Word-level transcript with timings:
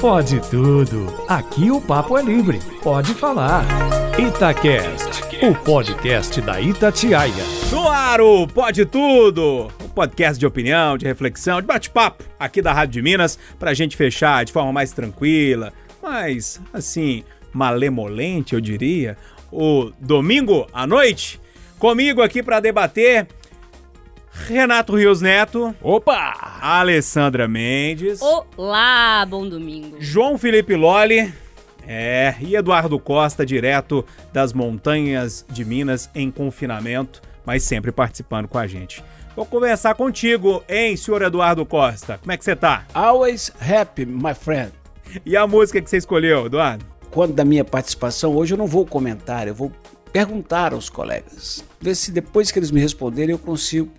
Pode 0.00 0.40
tudo. 0.48 1.12
Aqui 1.28 1.70
o 1.70 1.78
papo 1.78 2.16
é 2.16 2.22
livre. 2.22 2.58
Pode 2.82 3.12
falar. 3.12 3.66
Itacast, 4.18 5.22
o 5.44 5.54
podcast 5.54 6.40
da 6.40 6.58
Itatiaia. 6.58 7.44
No 7.70 7.86
ar, 7.86 8.18
o 8.22 8.48
Pode 8.48 8.86
Tudo! 8.86 9.68
O 9.84 9.88
podcast 9.90 10.40
de 10.40 10.46
opinião, 10.46 10.96
de 10.96 11.04
reflexão, 11.04 11.60
de 11.60 11.66
bate-papo 11.66 12.24
aqui 12.38 12.62
da 12.62 12.72
Rádio 12.72 12.94
de 12.94 13.02
Minas, 13.02 13.38
pra 13.58 13.74
gente 13.74 13.94
fechar 13.94 14.42
de 14.42 14.54
forma 14.54 14.72
mais 14.72 14.90
tranquila, 14.90 15.70
mais, 16.02 16.62
assim, 16.72 17.22
malemolente, 17.52 18.54
eu 18.54 18.60
diria, 18.60 19.18
o 19.52 19.92
domingo 20.00 20.66
à 20.72 20.86
noite. 20.86 21.38
Comigo 21.78 22.22
aqui 22.22 22.42
pra 22.42 22.58
debater 22.58 23.26
Renato 24.32 24.96
Rios 24.96 25.20
Neto. 25.20 25.74
Opa! 25.82 26.58
Alessandra 26.60 27.46
Mendes. 27.48 28.20
Olá, 28.56 29.26
bom 29.28 29.48
domingo. 29.48 29.96
João 29.98 30.38
Felipe 30.38 30.74
Lolli. 30.74 31.32
É, 31.86 32.34
e 32.40 32.54
Eduardo 32.54 32.98
Costa, 33.00 33.44
direto 33.44 34.04
das 34.32 34.52
montanhas 34.52 35.44
de 35.48 35.64
Minas 35.64 36.08
em 36.14 36.30
confinamento, 36.30 37.20
mas 37.44 37.64
sempre 37.64 37.90
participando 37.90 38.46
com 38.46 38.58
a 38.58 38.66
gente. 38.66 39.02
Vou 39.34 39.44
conversar 39.44 39.94
contigo, 39.94 40.62
hein, 40.68 40.96
senhor 40.96 41.22
Eduardo 41.22 41.64
Costa? 41.66 42.18
Como 42.18 42.30
é 42.30 42.36
que 42.36 42.44
você 42.44 42.54
tá? 42.54 42.84
Always 42.94 43.52
happy, 43.60 44.06
my 44.06 44.34
friend. 44.34 44.72
E 45.26 45.36
a 45.36 45.46
música 45.46 45.80
que 45.80 45.90
você 45.90 45.96
escolheu, 45.96 46.46
Eduardo? 46.46 46.84
Quando 47.10 47.32
da 47.32 47.44
minha 47.44 47.64
participação, 47.64 48.36
hoje 48.36 48.54
eu 48.54 48.58
não 48.58 48.66
vou 48.66 48.86
comentar, 48.86 49.48
eu 49.48 49.54
vou 49.54 49.72
perguntar 50.12 50.72
aos 50.72 50.88
colegas. 50.88 51.64
Ver 51.80 51.94
se 51.94 52.12
depois 52.12 52.50
que 52.52 52.58
eles 52.58 52.70
me 52.70 52.80
responderem 52.80 53.32
eu 53.32 53.38
consigo 53.38 53.90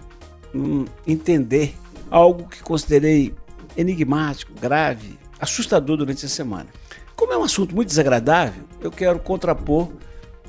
hum, 0.53 0.85
entender 1.05 1.75
algo 2.09 2.47
que 2.47 2.61
considerei 2.61 3.33
enigmático, 3.77 4.53
grave, 4.59 5.17
assustador 5.39 5.97
durante 5.97 6.25
a 6.25 6.29
semana. 6.29 6.67
Como 7.15 7.33
é 7.33 7.37
um 7.37 7.43
assunto 7.43 7.75
muito 7.75 7.89
desagradável, 7.89 8.63
eu 8.81 8.91
quero 8.91 9.19
contrapor 9.19 9.89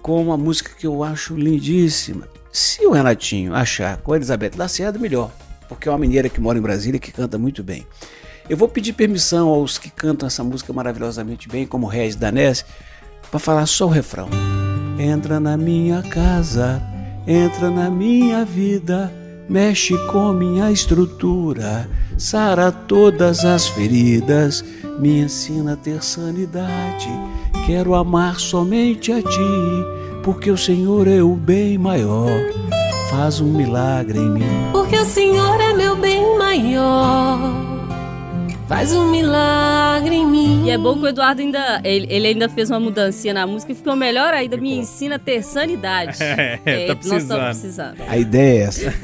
com 0.00 0.20
uma 0.20 0.36
música 0.36 0.72
que 0.76 0.86
eu 0.86 1.04
acho 1.04 1.36
lindíssima. 1.36 2.28
Se 2.50 2.84
o 2.86 2.90
Renatinho 2.90 3.54
achar 3.54 3.98
com 3.98 4.12
a 4.12 4.16
Elizabeth 4.16 4.52
Lacerda, 4.56 4.98
melhor, 4.98 5.30
porque 5.68 5.88
é 5.88 5.92
uma 5.92 5.98
mineira 5.98 6.28
que 6.28 6.40
mora 6.40 6.58
em 6.58 6.62
Brasília 6.62 6.96
e 6.96 7.00
que 7.00 7.12
canta 7.12 7.38
muito 7.38 7.62
bem. 7.62 7.86
Eu 8.48 8.56
vou 8.56 8.68
pedir 8.68 8.92
permissão 8.92 9.48
aos 9.48 9.78
que 9.78 9.90
cantam 9.90 10.26
essa 10.26 10.42
música 10.42 10.72
maravilhosamente 10.72 11.48
bem, 11.48 11.66
como 11.66 11.86
Regis 11.86 12.16
Danese, 12.16 12.64
para 13.30 13.38
falar 13.38 13.66
só 13.66 13.86
o 13.86 13.90
refrão. 13.90 14.28
Entra 14.98 15.40
na 15.40 15.56
minha 15.56 16.02
casa, 16.02 16.82
entra 17.26 17.70
na 17.70 17.88
minha 17.88 18.44
vida, 18.44 19.12
mexe 19.52 19.98
com 20.06 20.32
minha 20.32 20.72
estrutura, 20.72 21.86
sara 22.16 22.72
todas 22.72 23.44
as 23.44 23.68
feridas, 23.68 24.64
me 24.98 25.20
ensina 25.20 25.74
a 25.74 25.76
ter 25.76 26.02
sanidade. 26.02 27.10
Quero 27.66 27.94
amar 27.94 28.40
somente 28.40 29.12
a 29.12 29.20
ti, 29.20 29.84
porque 30.24 30.50
o 30.50 30.56
Senhor 30.56 31.06
é 31.06 31.22
o 31.22 31.36
bem 31.36 31.76
maior. 31.76 32.30
Faz 33.10 33.42
um 33.42 33.52
milagre 33.52 34.18
em 34.18 34.30
mim. 34.30 34.70
Porque 34.72 34.96
o 34.96 35.04
Senhor 35.04 35.60
é 35.60 35.74
meu 35.74 35.96
bem 35.96 36.38
maior. 36.38 37.61
Faz 38.72 38.90
um 38.94 39.10
milagre 39.10 40.14
em 40.14 40.26
mim. 40.26 40.64
E 40.64 40.70
é 40.70 40.78
bom 40.78 40.94
que 40.94 41.04
o 41.04 41.08
Eduardo 41.08 41.42
ainda. 41.42 41.82
Ele, 41.84 42.06
ele 42.08 42.28
ainda 42.28 42.48
fez 42.48 42.70
uma 42.70 42.80
mudancinha 42.80 43.34
na 43.34 43.46
música 43.46 43.72
e 43.72 43.74
ficou 43.74 43.94
melhor 43.94 44.32
ainda. 44.32 44.56
Me 44.56 44.74
ensina 44.78 45.16
a 45.16 45.18
ter 45.18 45.42
sanidade. 45.42 46.18
É, 46.64 46.86
tá 46.86 46.94
Nós 46.94 47.22
estamos 47.22 47.58
precisando. 47.58 47.96
precisando. 47.96 47.96
A 48.08 48.16
ideia 48.16 48.60
é 48.60 48.62
essa. 48.62 48.94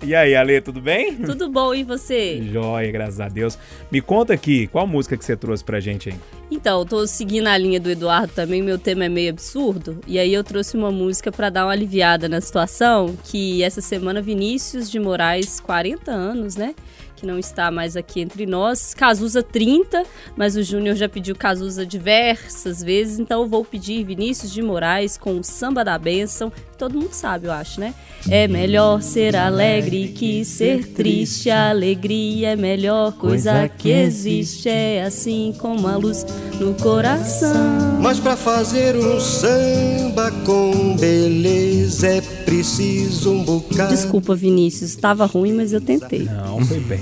E 0.02 0.14
aí, 0.14 0.34
Ale, 0.34 0.60
tudo 0.60 0.80
bem? 0.80 1.16
Tudo 1.16 1.50
bom, 1.50 1.74
e 1.74 1.84
você? 1.84 2.40
Joia, 2.50 2.90
graças 2.90 3.20
a 3.20 3.28
Deus. 3.28 3.58
Me 3.90 4.00
conta 4.00 4.32
aqui, 4.32 4.66
qual 4.68 4.86
música 4.86 5.16
que 5.16 5.24
você 5.24 5.36
trouxe 5.36 5.62
pra 5.62 5.80
gente 5.80 6.08
aí? 6.08 6.14
Então, 6.50 6.78
eu 6.78 6.86
tô 6.86 7.06
seguindo 7.06 7.48
a 7.48 7.58
linha 7.58 7.78
do 7.78 7.90
Eduardo 7.90 8.32
também, 8.32 8.62
meu 8.62 8.78
tema 8.78 9.04
é 9.04 9.08
meio 9.08 9.30
absurdo. 9.30 10.00
E 10.06 10.18
aí 10.18 10.32
eu 10.32 10.42
trouxe 10.42 10.76
uma 10.76 10.90
música 10.90 11.30
pra 11.30 11.50
dar 11.50 11.66
uma 11.66 11.72
aliviada 11.72 12.28
na 12.28 12.40
situação, 12.40 13.14
que 13.24 13.62
essa 13.62 13.80
semana 13.82 14.22
Vinícius 14.22 14.90
de 14.90 14.98
Moraes, 14.98 15.60
40 15.60 16.10
anos, 16.10 16.56
né? 16.56 16.74
Que 17.18 17.26
não 17.26 17.36
está 17.36 17.68
mais 17.68 17.96
aqui 17.96 18.20
entre 18.20 18.46
nós. 18.46 18.94
Cazuza 18.94 19.42
30, 19.42 20.04
mas 20.36 20.54
o 20.54 20.62
Júnior 20.62 20.94
já 20.94 21.08
pediu 21.08 21.34
Cazuza 21.34 21.84
diversas 21.84 22.80
vezes, 22.80 23.18
então 23.18 23.42
eu 23.42 23.48
vou 23.48 23.64
pedir 23.64 24.04
Vinícius 24.04 24.52
de 24.52 24.62
Moraes 24.62 25.18
com 25.18 25.36
o 25.36 25.42
Samba 25.42 25.84
da 25.84 25.98
Bênção. 25.98 26.52
Todo 26.78 26.96
mundo 26.96 27.12
sabe, 27.12 27.48
eu 27.48 27.52
acho, 27.52 27.80
né? 27.80 27.92
É 28.30 28.46
melhor 28.46 29.02
ser 29.02 29.34
alegre 29.34 30.12
que 30.14 30.44
ser 30.44 30.86
triste. 30.92 31.50
A 31.50 31.70
alegria 31.70 32.50
é 32.50 32.52
a 32.52 32.56
melhor 32.56 33.12
coisa 33.14 33.68
que 33.68 33.90
existe. 33.90 34.68
É 34.68 35.02
assim 35.02 35.52
como 35.58 35.88
a 35.88 35.96
luz 35.96 36.24
no 36.60 36.74
coração. 36.74 37.98
Mas 38.00 38.20
pra 38.20 38.36
fazer 38.36 38.94
um 38.94 39.18
samba 39.18 40.30
com 40.46 40.96
beleza 40.96 42.06
é 42.06 42.20
preciso 42.20 43.32
um 43.32 43.42
bocado. 43.42 43.90
Desculpa, 43.90 44.36
Vinícius, 44.36 44.90
estava 44.90 45.26
ruim, 45.26 45.52
mas 45.52 45.72
eu 45.72 45.80
tentei. 45.80 46.24
Não, 46.24 46.64
foi 46.64 46.78
bem. 46.78 47.00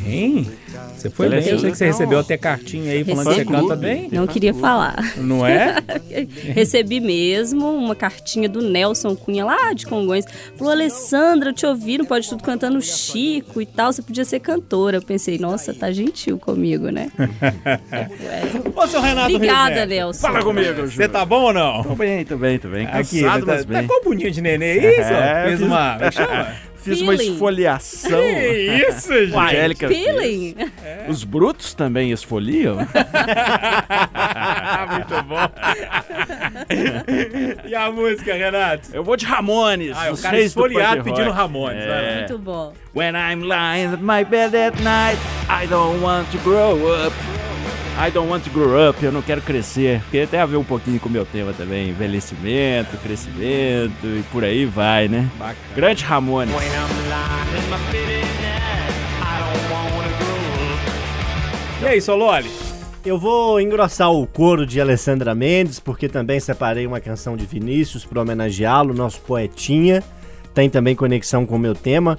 Você 0.96 1.10
foi 1.10 1.28
bem. 1.28 1.38
Eu 1.46 1.58
sei 1.58 1.70
que 1.70 1.76
você 1.76 1.84
bem. 1.84 1.92
recebeu 1.92 2.18
até 2.18 2.36
cartinha 2.38 2.92
aí 2.92 3.04
falando 3.04 3.18
que 3.26 3.32
você 3.32 3.38
Recebi. 3.42 3.52
canta 3.56 3.76
bem. 3.76 4.08
Não 4.12 4.26
queria 4.26 4.54
falar. 4.54 5.14
Não 5.16 5.46
é? 5.46 5.76
Recebi 6.54 7.00
mesmo 7.00 7.68
uma 7.74 7.94
cartinha 7.94 8.48
do 8.48 8.60
Nelson 8.62 9.14
Cunha 9.16 9.44
lá 9.44 9.72
de 9.72 9.86
Congonhas. 9.86 10.24
Falou, 10.56 10.72
Alessandra, 10.72 11.50
eu 11.50 11.54
te 11.54 11.66
ouvi 11.66 11.98
no 11.98 12.06
Pode 12.06 12.28
Tudo 12.28 12.42
cantando 12.42 12.80
Chico 12.80 13.60
e 13.60 13.66
tal. 13.66 13.92
Você 13.92 14.02
podia 14.02 14.24
ser 14.24 14.40
cantora. 14.40 14.96
Eu 14.98 15.02
pensei, 15.02 15.38
nossa, 15.38 15.74
tá 15.74 15.90
gentil 15.92 16.38
comigo, 16.38 16.88
né? 16.90 17.08
Ô, 18.74 18.86
seu 18.86 19.00
Renato 19.00 19.34
Obrigada, 19.34 19.86
Nelson. 19.86 20.20
Fala 20.20 20.42
comigo, 20.42 20.82
Você 20.86 21.08
tá 21.08 21.24
bom 21.24 21.42
ou 21.44 21.52
não? 21.52 21.82
Tô 21.82 21.94
bem, 21.94 22.24
tô 22.24 22.36
bem, 22.36 22.58
tô 22.58 22.68
bem. 22.68 22.86
Aqui, 22.86 23.22
Cansado, 23.22 23.46
tá, 23.46 23.52
mas 23.52 23.64
tá 23.64 23.72
bem. 23.78 23.86
com 23.86 23.94
a 24.00 24.02
bundinha 24.04 24.30
de 24.30 24.40
nenê, 24.40 24.78
é 24.78 25.00
isso? 25.00 25.12
É, 25.12 25.44
Fez 25.46 25.58
fiz- 25.58 25.66
uma... 25.68 25.92
como 25.94 26.04
é 26.04 26.10
chama? 26.10 26.56
Fiz 26.90 27.00
uma 27.00 27.14
esfoliação. 27.14 28.22
Que 28.22 28.86
isso, 28.88 29.12
gente? 29.26 29.36
Angélica 29.36 29.88
fez. 29.88 30.04
Feeling. 30.06 30.54
Os 31.08 31.24
brutos 31.24 31.74
também 31.74 32.10
esfoliam? 32.12 32.76
Muito 34.90 35.22
bom. 35.24 35.48
e 37.66 37.74
a 37.74 37.90
música, 37.90 38.34
Renato? 38.34 38.88
Eu 38.92 39.02
vou 39.04 39.16
de 39.16 39.24
Ramones. 39.26 39.96
Ah, 39.96 40.06
é 40.06 40.12
o 40.12 40.16
cara 40.16 40.40
esfoliado 40.40 41.02
pedindo. 41.04 41.30
Ramones. 41.30 41.82
É. 41.84 42.18
Muito 42.18 42.38
bom. 42.38 42.72
When 42.94 43.14
I'm 43.14 43.42
lying 43.42 43.92
at 43.92 44.00
my 44.00 44.24
bed 44.24 44.56
at 44.56 44.80
night, 44.82 45.18
I 45.50 45.66
don't 45.66 46.00
want 46.02 46.30
to 46.30 46.38
grow 46.38 46.76
up. 47.06 47.14
I 47.98 48.10
don't 48.10 48.30
want 48.30 48.44
to 48.44 48.50
grow 48.50 48.90
up, 48.90 49.02
eu 49.02 49.10
não 49.10 49.22
quero 49.22 49.40
crescer. 49.40 50.02
Porque 50.02 50.26
tem 50.26 50.38
a 50.38 50.44
ver 50.44 50.58
um 50.58 50.64
pouquinho 50.64 51.00
com 51.00 51.08
o 51.08 51.12
meu 51.12 51.24
tema 51.24 51.54
também. 51.54 51.88
Envelhecimento, 51.88 52.94
crescimento 52.98 54.04
e 54.04 54.22
por 54.30 54.44
aí 54.44 54.66
vai, 54.66 55.08
né? 55.08 55.30
Bacana. 55.38 55.56
Grande 55.74 56.04
Ramones. 56.04 56.54
E 61.80 61.86
aí, 61.86 62.00
Sololi? 62.02 62.50
Eu 63.02 63.18
vou 63.18 63.58
engrossar 63.58 64.12
o 64.12 64.26
coro 64.26 64.66
de 64.66 64.78
Alessandra 64.78 65.34
Mendes, 65.34 65.80
porque 65.80 66.06
também 66.06 66.38
separei 66.38 66.86
uma 66.86 67.00
canção 67.00 67.34
de 67.34 67.46
Vinícius 67.46 68.04
para 68.04 68.20
homenageá-lo, 68.20 68.92
nosso 68.92 69.22
poetinha. 69.22 70.02
Tem 70.52 70.68
também 70.68 70.94
conexão 70.94 71.46
com 71.46 71.56
o 71.56 71.58
meu 71.58 71.74
tema. 71.74 72.18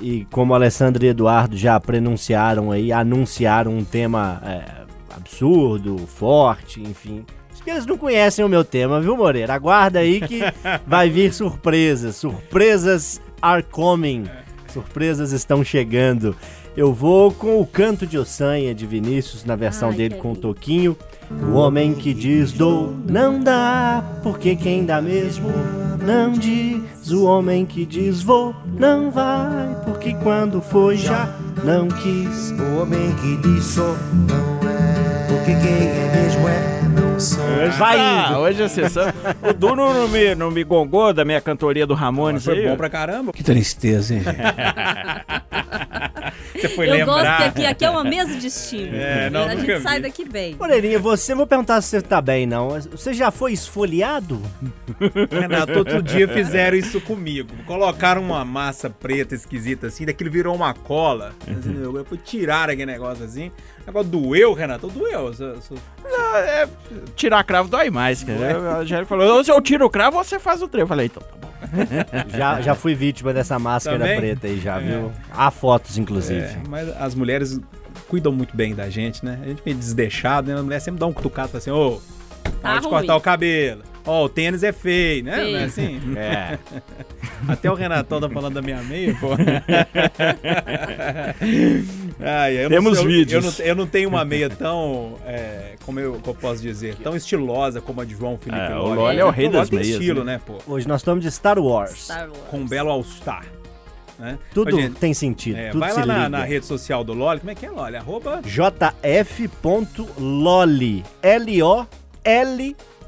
E 0.00 0.26
como 0.32 0.52
Alessandra 0.52 1.06
e 1.06 1.10
Eduardo 1.10 1.56
já 1.56 1.78
pronunciaram 1.78 2.72
aí, 2.72 2.90
anunciaram 2.90 3.76
um 3.76 3.84
tema 3.84 4.42
é, 4.44 4.82
absurdo, 5.16 5.98
forte, 6.06 6.80
enfim. 6.80 7.24
Acho 7.52 7.62
que 7.62 7.70
eles 7.70 7.86
não 7.86 7.98
conhecem 7.98 8.44
o 8.44 8.48
meu 8.48 8.64
tema, 8.64 9.00
viu, 9.00 9.16
Moreira? 9.16 9.54
Aguarda 9.54 10.00
aí 10.00 10.20
que 10.20 10.40
vai 10.86 11.10
vir 11.10 11.32
surpresas. 11.32 12.16
Surpresas 12.16 13.20
are 13.40 13.62
coming. 13.62 14.24
Surpresas 14.72 15.32
estão 15.32 15.62
chegando. 15.62 16.34
Eu 16.74 16.92
vou 16.94 17.30
com 17.30 17.60
o 17.60 17.66
canto 17.66 18.06
de 18.06 18.16
Ossanha 18.16 18.74
de 18.74 18.86
Vinícius 18.86 19.44
na 19.44 19.54
versão 19.54 19.90
Ai, 19.90 19.96
dele 19.96 20.14
com 20.14 20.32
o. 20.32 20.36
Toquinho. 20.36 20.96
O 21.30 21.52
homem 21.52 21.94
que 21.94 22.12
diz 22.12 22.52
dou, 22.52 22.94
não 23.06 23.40
dá, 23.40 24.02
porque 24.22 24.56
quem 24.56 24.84
dá 24.84 25.00
mesmo 25.00 25.50
não 26.04 26.32
diz. 26.32 27.10
O 27.10 27.24
homem 27.24 27.64
que 27.64 27.86
diz 27.86 28.22
vou, 28.22 28.54
não 28.78 29.10
vai, 29.10 29.76
porque 29.84 30.14
quando 30.14 30.60
foi 30.60 30.96
já 30.96 31.34
não 31.64 31.88
quis. 31.88 32.50
O 32.52 32.80
homem 32.80 33.14
que 33.16 33.36
diz 33.48 33.64
só 33.64 33.96
não 34.28 34.68
é, 34.68 34.71
é 35.54 36.12
mesmo 36.16 36.48
é 36.48 36.82
não 36.88 37.18
sou. 37.20 37.42
Vai 37.78 37.98
Ah, 37.98 38.26
indo. 38.30 38.38
hoje 38.40 38.62
a 38.62 38.68
sessão. 38.68 39.04
O 39.48 39.52
Duno 39.52 39.92
não 39.94 40.08
me, 40.08 40.34
não 40.34 40.50
me 40.50 40.64
gongou 40.64 41.12
da 41.12 41.24
minha 41.24 41.40
cantoria 41.40 41.86
do 41.86 41.94
Ramones 41.94 42.44
Foi 42.44 42.58
aí. 42.58 42.68
bom 42.68 42.76
pra 42.76 42.88
caramba. 42.90 43.32
Que 43.32 43.42
tristeza, 43.42 44.14
hein? 44.14 44.22
Você 46.54 46.68
foi 46.68 46.88
eu 46.88 46.92
lembrar. 46.92 47.14
gosto 47.14 47.36
que 47.36 47.42
aqui, 47.60 47.66
aqui 47.66 47.84
é 47.84 47.90
uma 47.90 48.04
mesa 48.04 48.34
de 48.36 48.46
estímulo. 48.46 48.94
É, 48.96 49.30
não, 49.30 49.44
a 49.44 49.54
gente 49.56 49.66
vi. 49.66 49.80
sai 49.80 50.00
daqui 50.00 50.24
bem. 50.24 50.54
Moreirinha, 50.58 50.98
você, 50.98 51.34
vou 51.34 51.46
perguntar 51.46 51.80
se 51.80 51.88
você 51.88 52.02
tá 52.02 52.20
bem, 52.20 52.46
não. 52.46 52.68
Você 52.90 53.12
já 53.14 53.30
foi 53.30 53.52
esfoliado? 53.52 54.40
Renato, 55.30 55.72
outro 55.78 56.02
dia 56.02 56.28
fizeram 56.28 56.76
isso 56.76 57.00
comigo. 57.00 57.48
Colocaram 57.66 58.22
uma 58.22 58.44
massa 58.44 58.88
preta 58.90 59.34
esquisita 59.34 59.86
assim, 59.88 60.04
daquilo 60.04 60.30
virou 60.30 60.54
uma 60.54 60.74
cola. 60.74 61.32
Assim, 61.48 61.82
eu- 61.82 61.96
eu- 61.96 62.06
Tiraram 62.24 62.72
aquele 62.72 62.90
negócio 62.92 63.24
assim. 63.24 63.48
O 63.82 63.86
negócio 63.86 64.08
doeu, 64.10 64.52
Renato? 64.52 64.88
Doeu. 64.88 65.26
Eu 65.28 65.34
sou- 65.34 65.60
sou- 65.62 65.78
É, 66.44 66.68
tirar 67.16 67.42
cravo 67.44 67.68
dói 67.68 67.90
mais, 67.90 68.22
cara. 68.22 68.72
A 68.72 68.76
Angélica 68.78 69.06
falou, 69.08 69.36
ou 69.36 69.44
se 69.44 69.50
eu 69.50 69.60
tiro 69.60 69.84
o 69.86 69.90
cravo, 69.90 70.22
você 70.22 70.38
faz 70.38 70.62
o 70.62 70.68
treino. 70.68 70.84
Eu 70.84 70.88
falei, 70.88 71.06
então 71.06 71.22
tá 71.22 71.36
bom. 71.40 71.51
Já, 72.36 72.60
já 72.60 72.74
fui 72.74 72.94
vítima 72.94 73.32
dessa 73.32 73.58
máscara 73.58 73.98
Também? 73.98 74.16
preta 74.18 74.46
aí, 74.46 74.58
já, 74.60 74.78
viu? 74.78 75.10
Há 75.32 75.50
fotos, 75.50 75.96
inclusive. 75.98 76.40
É, 76.40 76.56
mas 76.68 76.88
as 77.00 77.14
mulheres 77.14 77.58
cuidam 78.08 78.32
muito 78.32 78.56
bem 78.56 78.74
da 78.74 78.88
gente, 78.90 79.24
né? 79.24 79.38
A 79.42 79.46
gente 79.46 79.62
meio 79.64 79.76
desleixado, 79.76 80.52
né? 80.52 80.58
A 80.58 80.62
mulher 80.62 80.80
sempre 80.80 81.00
dá 81.00 81.06
um 81.06 81.12
cutucado 81.12 81.48
fala 81.48 81.58
assim, 81.58 81.70
ô, 81.70 82.00
Tá 82.60 82.70
hora 82.72 82.80
de 82.80 82.86
ruim. 82.86 82.96
cortar 82.96 83.16
o 83.16 83.20
cabelo. 83.20 83.82
Ó, 84.04 84.24
o 84.24 84.28
tênis 84.28 84.62
é 84.62 84.72
feio, 84.72 85.24
né? 85.24 85.36
Feio. 85.36 85.52
Não 85.52 85.58
é 85.60 85.64
assim? 85.64 86.00
É. 86.16 86.58
Até 87.48 87.70
o 87.70 87.74
Renatão 87.74 88.20
tá 88.20 88.28
falando 88.28 88.54
da 88.54 88.62
minha 88.62 88.82
meia, 88.82 89.14
pô. 89.20 89.28
Ai, 92.20 92.56
eu 92.58 92.62
não 92.64 92.68
Temos 92.70 92.98
sei, 92.98 93.04
eu- 93.06 93.10
vídeos. 93.10 93.44
Eu 93.44 93.50
não, 93.64 93.70
eu 93.70 93.74
não 93.76 93.86
tenho 93.86 94.08
uma 94.08 94.24
meia 94.24 94.48
tão, 94.50 95.14
é, 95.26 95.74
como 95.84 95.98
eu, 96.00 96.12
como 96.14 96.26
eu 96.28 96.34
posso 96.34 96.62
dizer, 96.62 96.94
tão 96.96 97.16
estilosa 97.16 97.80
como 97.80 98.00
a 98.00 98.04
de 98.04 98.14
João 98.14 98.38
Felipe 98.38 98.60
É, 98.60 98.74
o 98.74 98.78
Lolli. 98.82 98.96
Lolli 98.96 99.18
é 99.18 99.24
o 99.24 99.30
rei 99.30 99.48
das 99.48 99.68
tem 99.68 99.78
meias, 99.80 99.94
estilo, 99.98 100.24
né? 100.24 100.34
né, 100.34 100.40
pô? 100.44 100.58
Hoje 100.66 100.86
nós 100.86 101.00
estamos 101.00 101.22
de 101.24 101.30
Star 101.30 101.58
Wars. 101.58 102.04
Star 102.04 102.28
Wars. 102.28 102.38
Com 102.50 102.58
um 102.58 102.66
belo 102.66 102.90
All-Star. 102.90 103.44
Né? 104.18 104.38
Tudo 104.54 104.78
gente, 104.80 104.94
tem 105.00 105.12
sentido, 105.14 105.56
é, 105.56 105.70
tudo 105.70 105.80
vai 105.80 105.90
se 105.90 105.98
lá 106.00 106.06
na, 106.06 106.14
liga. 106.16 106.28
na 106.28 106.44
rede 106.44 106.64
social 106.66 107.02
do 107.02 107.12
Lolli. 107.12 107.40
Como 107.40 107.50
é 107.50 107.54
que 107.56 107.66
é, 107.66 107.70
Lolli? 107.70 107.96
Arroba... 107.96 108.40
jf.loli. 108.44 109.52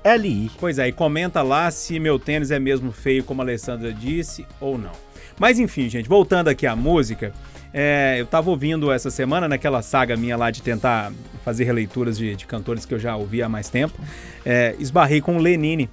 L-O-L-L-I. 0.05 0.51
Pois 0.61 0.79
é, 0.79 0.89
e 0.89 0.93
comenta 0.93 1.41
lá 1.43 1.71
se 1.71 1.99
meu 1.99 2.19
tênis 2.19 2.51
é 2.51 2.59
mesmo 2.59 2.93
feio, 2.93 3.25
como 3.25 3.41
a 3.41 3.45
Alessandra 3.45 3.93
disse, 3.93 4.47
ou 4.61 4.77
não. 4.77 4.93
Mas 5.39 5.59
enfim, 5.59 5.89
gente, 5.89 6.09
voltando 6.09 6.49
aqui 6.49 6.67
à 6.67 6.77
música, 6.77 7.33
é, 7.73 8.17
eu 8.21 8.27
tava 8.27 8.51
ouvindo 8.51 8.93
essa 8.93 9.11
semana, 9.11 9.49
naquela 9.49 9.83
saga 9.83 10.17
minha 10.17 10.37
lá 10.37 10.51
de 10.51 10.63
tentar 10.63 11.11
fazer 11.45 11.65
releituras 11.65 12.17
de, 12.17 12.37
de 12.37 12.47
cantores 12.47 12.85
que 12.85 12.95
eu 12.95 12.99
já 12.99 13.17
ouvi 13.17 13.43
há 13.43 13.49
mais 13.49 13.69
tempo, 13.69 13.99
é, 14.45 14.77
esbarrei 14.79 15.21
com 15.21 15.37
o 15.37 15.41
Lenine. 15.41 15.89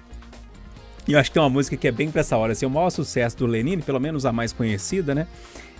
E 1.07 1.13
eu 1.13 1.19
acho 1.19 1.31
que 1.31 1.33
tem 1.33 1.41
uma 1.41 1.49
música 1.49 1.75
que 1.75 1.87
é 1.87 1.91
bem 1.91 2.11
pra 2.11 2.21
essa 2.21 2.37
hora, 2.37 2.51
assim, 2.51 2.65
o 2.65 2.69
maior 2.69 2.89
sucesso 2.91 3.37
do 3.37 3.47
Lenine, 3.47 3.81
pelo 3.81 3.99
menos 3.99 4.25
a 4.25 4.31
mais 4.31 4.53
conhecida, 4.53 5.15
né? 5.15 5.25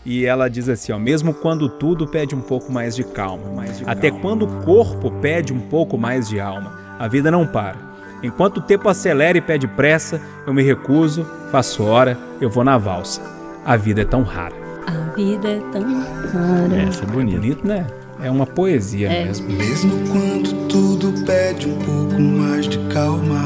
E 0.04 0.26
ela 0.26 0.50
diz 0.50 0.68
assim, 0.68 0.92
ó, 0.92 0.98
mesmo 0.98 1.32
quando 1.32 1.70
tudo 1.70 2.08
pede 2.08 2.34
um 2.34 2.42
pouco 2.42 2.72
mais 2.72 2.96
de 2.96 3.04
calma, 3.04 3.64
até 3.86 4.10
quando 4.10 4.46
o 4.46 4.66
corpo 4.66 5.12
pede 5.22 5.54
um 5.54 5.60
pouco 5.60 5.96
mais 5.96 6.28
de 6.28 6.40
alma, 6.40 6.96
a 6.98 7.08
vida 7.08 7.30
não 7.30 7.46
para. 7.46 7.91
Enquanto 8.24 8.58
o 8.58 8.62
tempo 8.62 8.88
acelera 8.88 9.38
e 9.38 9.42
pede 9.42 9.68
pressa, 9.68 10.22
eu 10.46 10.54
me 10.54 10.62
recuso, 10.62 11.26
faço 11.52 11.84
hora, 11.84 12.18
eu 12.40 12.50
vou 12.50 12.64
na 12.64 12.78
valsa. 12.78 13.22
A 13.66 13.76
vida 13.76 14.02
é 14.02 14.06
tão 14.06 14.22
rara. 14.24 14.56
A 14.88 15.16
vida 15.16 15.48
é 15.50 15.60
tão 15.72 15.82
rara. 15.84 16.76
Essa 16.88 17.04
é 17.04 17.08
bonita. 17.08 17.40
Bonito, 17.40 17.68
né? 17.68 17.88
É 18.24 18.30
uma 18.30 18.46
poesia 18.46 19.10
É. 19.12 19.26
mesmo. 19.26 19.50
Mesmo 19.50 19.92
quando 20.12 20.68
tudo 20.68 21.26
pede 21.26 21.68
um 21.68 21.78
pouco 21.80 22.22
mais 22.22 22.68
de 22.68 22.78
calma, 22.90 23.42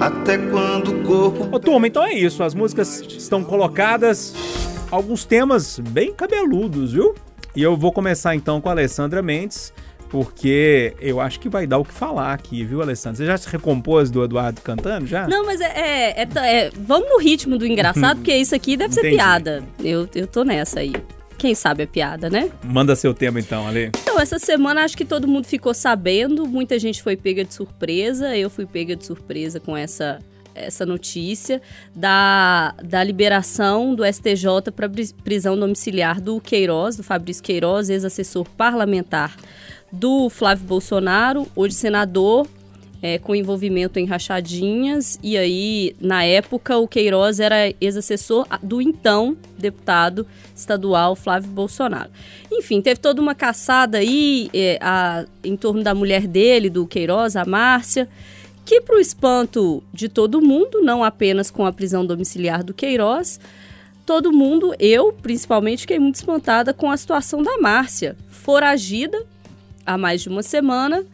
até 0.00 0.36
quando 0.38 0.90
o 0.92 1.02
corpo 1.04 1.48
Ô 1.54 1.60
turma, 1.60 1.86
então 1.86 2.04
é 2.04 2.12
isso. 2.14 2.42
As 2.42 2.54
músicas 2.54 3.00
estão 3.00 3.44
colocadas. 3.44 4.34
Alguns 4.90 5.24
temas 5.24 5.78
bem 5.78 6.12
cabeludos, 6.12 6.92
viu? 6.92 7.14
E 7.54 7.62
eu 7.62 7.76
vou 7.76 7.92
começar 7.92 8.34
então 8.34 8.60
com 8.60 8.68
a 8.68 8.72
Alessandra 8.72 9.20
Mendes, 9.22 9.72
porque 10.10 10.94
eu 11.00 11.20
acho 11.20 11.38
que 11.40 11.48
vai 11.48 11.66
dar 11.66 11.78
o 11.78 11.84
que 11.84 11.92
falar 11.92 12.32
aqui, 12.32 12.64
viu, 12.64 12.80
Alessandra? 12.82 13.16
Você 13.18 13.26
já 13.26 13.36
se 13.36 13.48
recompôs 13.48 14.10
do 14.10 14.24
Eduardo 14.24 14.60
cantando 14.60 15.06
já? 15.06 15.26
Não, 15.28 15.44
mas 15.44 15.60
é, 15.60 15.66
é- 15.66 16.22
é 16.22 16.28
é- 16.38 16.70
Vamos 16.76 17.08
no 17.08 17.18
ritmo 17.18 17.58
do 17.58 17.66
engraçado, 17.66 18.16
porque 18.18 18.34
isso 18.34 18.54
aqui 18.54 18.76
deve 18.76 18.94
ser 18.94 19.00
Entendi. 19.00 19.16
piada. 19.16 19.62
Eu, 19.82 20.08
eu 20.14 20.26
tô 20.26 20.44
nessa 20.44 20.80
aí. 20.80 20.92
Quem 21.36 21.54
sabe 21.54 21.84
é 21.84 21.86
piada, 21.86 22.28
né? 22.28 22.50
Manda 22.64 22.96
seu 22.96 23.14
tema 23.14 23.38
então, 23.38 23.66
Ale. 23.68 23.92
Então, 24.02 24.18
essa 24.18 24.38
semana 24.40 24.82
acho 24.82 24.96
que 24.96 25.04
todo 25.04 25.28
mundo 25.28 25.46
ficou 25.46 25.72
sabendo, 25.72 26.46
muita 26.48 26.78
gente 26.80 27.00
foi 27.00 27.16
pega 27.16 27.44
de 27.44 27.54
surpresa, 27.54 28.36
eu 28.36 28.50
fui 28.50 28.66
pega 28.66 28.96
de 28.96 29.06
surpresa 29.06 29.60
com 29.60 29.76
essa, 29.76 30.18
essa 30.52 30.84
notícia 30.84 31.62
da, 31.94 32.74
da 32.82 33.04
liberação 33.04 33.94
do 33.94 34.04
STJ 34.04 34.72
para 34.74 34.90
prisão 35.22 35.56
domiciliar 35.56 36.20
do 36.20 36.40
Queiroz, 36.40 36.96
do 36.96 37.04
Fabrício 37.04 37.42
Queiroz, 37.44 37.88
ex-assessor 37.88 38.44
parlamentar 38.56 39.36
do 39.90 40.28
Flávio 40.28 40.64
Bolsonaro, 40.66 41.46
hoje 41.56 41.74
senador, 41.74 42.46
é, 43.00 43.16
com 43.18 43.34
envolvimento 43.34 43.98
em 43.98 44.04
rachadinhas. 44.04 45.18
E 45.22 45.36
aí, 45.38 45.94
na 46.00 46.24
época, 46.24 46.76
o 46.78 46.88
Queiroz 46.88 47.38
era 47.40 47.72
ex-assessor 47.80 48.46
do 48.62 48.82
então 48.82 49.36
deputado 49.56 50.26
estadual 50.54 51.14
Flávio 51.14 51.50
Bolsonaro. 51.50 52.10
Enfim, 52.50 52.80
teve 52.82 52.98
toda 53.00 53.22
uma 53.22 53.34
caçada 53.34 53.98
aí 53.98 54.50
é, 54.52 54.78
a- 54.80 55.24
em 55.44 55.56
torno 55.56 55.82
da 55.82 55.94
mulher 55.94 56.26
dele, 56.26 56.68
do 56.68 56.86
Queiroz, 56.86 57.36
a 57.36 57.44
Márcia, 57.44 58.08
que, 58.64 58.80
para 58.80 58.96
o 58.96 59.00
espanto 59.00 59.82
de 59.94 60.08
todo 60.08 60.42
mundo, 60.42 60.82
não 60.82 61.02
apenas 61.02 61.50
com 61.50 61.64
a 61.64 61.72
prisão 61.72 62.04
domiciliar 62.04 62.62
do 62.64 62.74
Queiroz, 62.74 63.38
todo 64.04 64.32
mundo, 64.32 64.74
eu 64.78 65.12
principalmente, 65.12 65.82
fiquei 65.82 65.98
muito 65.98 66.16
espantada 66.16 66.74
com 66.74 66.90
a 66.90 66.96
situação 66.96 67.42
da 67.42 67.58
Márcia, 67.58 68.16
foragida 68.28 69.24
há 69.88 69.96
mais 69.96 70.20
de 70.20 70.28
uma 70.28 70.42
semana, 70.42 71.04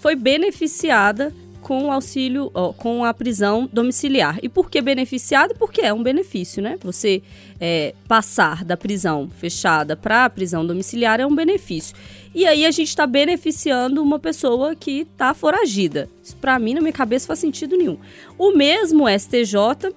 foi 0.00 0.16
beneficiada 0.16 1.32
com 1.60 1.86
o 1.86 1.90
auxílio, 1.90 2.50
com 2.76 3.04
a 3.04 3.14
prisão 3.14 3.68
domiciliar. 3.72 4.38
E 4.42 4.50
por 4.50 4.70
que 4.70 4.82
beneficiada? 4.82 5.54
Porque 5.54 5.80
é 5.80 5.92
um 5.94 6.02
benefício, 6.02 6.62
né? 6.62 6.76
Você 6.82 7.22
é, 7.58 7.94
passar 8.06 8.64
da 8.64 8.76
prisão 8.76 9.30
fechada 9.30 9.96
para 9.96 10.26
a 10.26 10.30
prisão 10.30 10.66
domiciliar 10.66 11.20
é 11.20 11.26
um 11.26 11.34
benefício. 11.34 11.96
E 12.34 12.46
aí 12.46 12.66
a 12.66 12.70
gente 12.70 12.88
está 12.88 13.06
beneficiando 13.06 14.02
uma 14.02 14.18
pessoa 14.18 14.74
que 14.74 15.06
está 15.10 15.32
foragida. 15.32 16.08
Isso 16.22 16.36
para 16.36 16.58
mim, 16.58 16.74
na 16.74 16.82
minha 16.82 16.92
cabeça, 16.92 17.26
faz 17.26 17.38
sentido 17.38 17.76
nenhum. 17.76 17.98
O 18.36 18.52
mesmo 18.52 19.08
STJ 19.08 19.94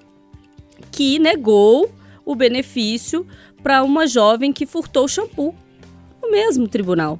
que 0.89 1.19
negou 1.19 1.91
o 2.23 2.33
benefício 2.33 3.27
para 3.61 3.83
uma 3.83 4.07
jovem 4.07 4.53
que 4.53 4.65
furtou 4.65 5.05
shampoo. 5.05 5.53
O 6.23 6.31
mesmo 6.31 6.67
tribunal 6.67 7.19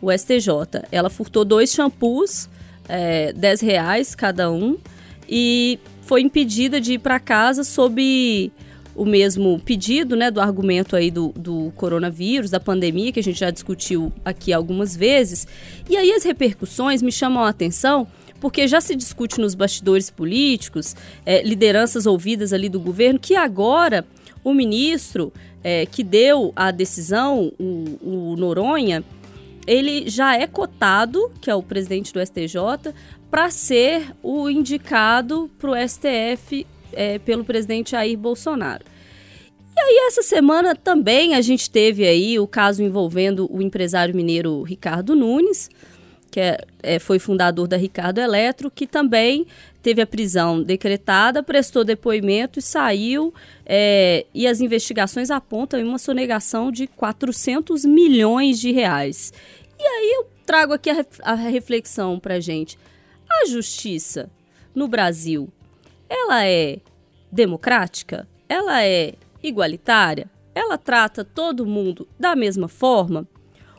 o 0.00 0.10
STJ. 0.10 0.84
Ela 0.90 1.10
furtou 1.10 1.44
dois 1.44 1.72
shampoos, 1.72 2.48
é, 2.88 3.32
10 3.32 3.60
reais 3.60 4.14
cada 4.14 4.50
um, 4.50 4.76
e 5.28 5.78
foi 6.02 6.22
impedida 6.22 6.80
de 6.80 6.94
ir 6.94 6.98
para 6.98 7.20
casa 7.20 7.62
sob 7.62 8.52
o 8.94 9.04
mesmo 9.04 9.60
pedido, 9.60 10.16
né, 10.16 10.30
do 10.30 10.40
argumento 10.40 10.96
aí 10.96 11.10
do, 11.10 11.28
do 11.28 11.72
coronavírus, 11.76 12.50
da 12.50 12.58
pandemia, 12.58 13.12
que 13.12 13.20
a 13.20 13.22
gente 13.22 13.38
já 13.38 13.50
discutiu 13.50 14.12
aqui 14.24 14.52
algumas 14.52 14.96
vezes. 14.96 15.46
E 15.88 15.96
aí 15.96 16.12
as 16.12 16.24
repercussões 16.24 17.00
me 17.00 17.12
chamam 17.12 17.44
a 17.44 17.48
atenção 17.48 18.06
porque 18.40 18.66
já 18.66 18.80
se 18.80 18.96
discute 18.96 19.38
nos 19.40 19.54
bastidores 19.54 20.10
políticos, 20.10 20.96
é, 21.24 21.42
lideranças 21.42 22.06
ouvidas 22.06 22.52
ali 22.52 22.68
do 22.68 22.80
governo, 22.80 23.20
que 23.20 23.36
agora 23.36 24.04
o 24.42 24.54
ministro 24.54 25.32
é, 25.62 25.84
que 25.84 26.02
deu 26.02 26.52
a 26.56 26.70
decisão, 26.70 27.52
o, 27.58 28.32
o 28.32 28.36
Noronha, 28.36 29.04
ele 29.70 30.10
já 30.10 30.36
é 30.36 30.48
cotado, 30.48 31.30
que 31.40 31.48
é 31.48 31.54
o 31.54 31.62
presidente 31.62 32.12
do 32.12 32.20
STJ, 32.20 32.92
para 33.30 33.50
ser 33.50 34.12
o 34.20 34.50
indicado 34.50 35.48
para 35.60 35.70
o 35.70 35.88
STF 35.88 36.66
é, 36.92 37.20
pelo 37.20 37.44
presidente 37.44 37.92
Jair 37.92 38.18
Bolsonaro. 38.18 38.84
E 39.76 39.80
aí, 39.80 40.08
essa 40.08 40.22
semana 40.22 40.74
também 40.74 41.36
a 41.36 41.40
gente 41.40 41.70
teve 41.70 42.04
aí 42.04 42.36
o 42.36 42.48
caso 42.48 42.82
envolvendo 42.82 43.48
o 43.48 43.62
empresário 43.62 44.12
mineiro 44.12 44.60
Ricardo 44.62 45.14
Nunes, 45.14 45.70
que 46.30 46.40
é, 46.40 46.58
é, 46.82 46.98
foi 46.98 47.18
fundador 47.18 47.66
da 47.66 47.76
Ricardo 47.76 48.18
Eletro, 48.18 48.70
que 48.70 48.86
também 48.86 49.46
teve 49.82 50.00
a 50.00 50.06
prisão 50.06 50.62
decretada, 50.62 51.42
prestou 51.42 51.84
depoimento 51.84 52.58
e 52.58 52.62
saiu. 52.62 53.34
é, 53.66 54.26
e 54.32 54.46
as 54.46 54.60
investigações 54.60 55.30
apontam 55.30 55.82
uma 55.82 55.98
sonegação 55.98 56.70
de 56.70 56.86
400 56.86 57.84
milhões 57.84 58.58
de 58.60 58.70
reais. 58.72 59.32
E 59.78 59.82
aí 59.82 60.12
eu 60.16 60.26
trago 60.46 60.72
aqui 60.72 60.90
a, 60.90 61.04
a 61.22 61.34
reflexão 61.34 62.18
para 62.18 62.40
gente. 62.40 62.78
A 63.28 63.46
justiça 63.46 64.30
no 64.74 64.88
Brasil, 64.88 65.48
ela 66.08 66.44
é 66.44 66.78
democrática? 67.30 68.28
Ela 68.48 68.84
é 68.84 69.14
igualitária? 69.42 70.28
Ela 70.54 70.76
trata 70.76 71.24
todo 71.24 71.64
mundo 71.64 72.08
da 72.18 72.34
mesma 72.34 72.68
forma? 72.68 73.26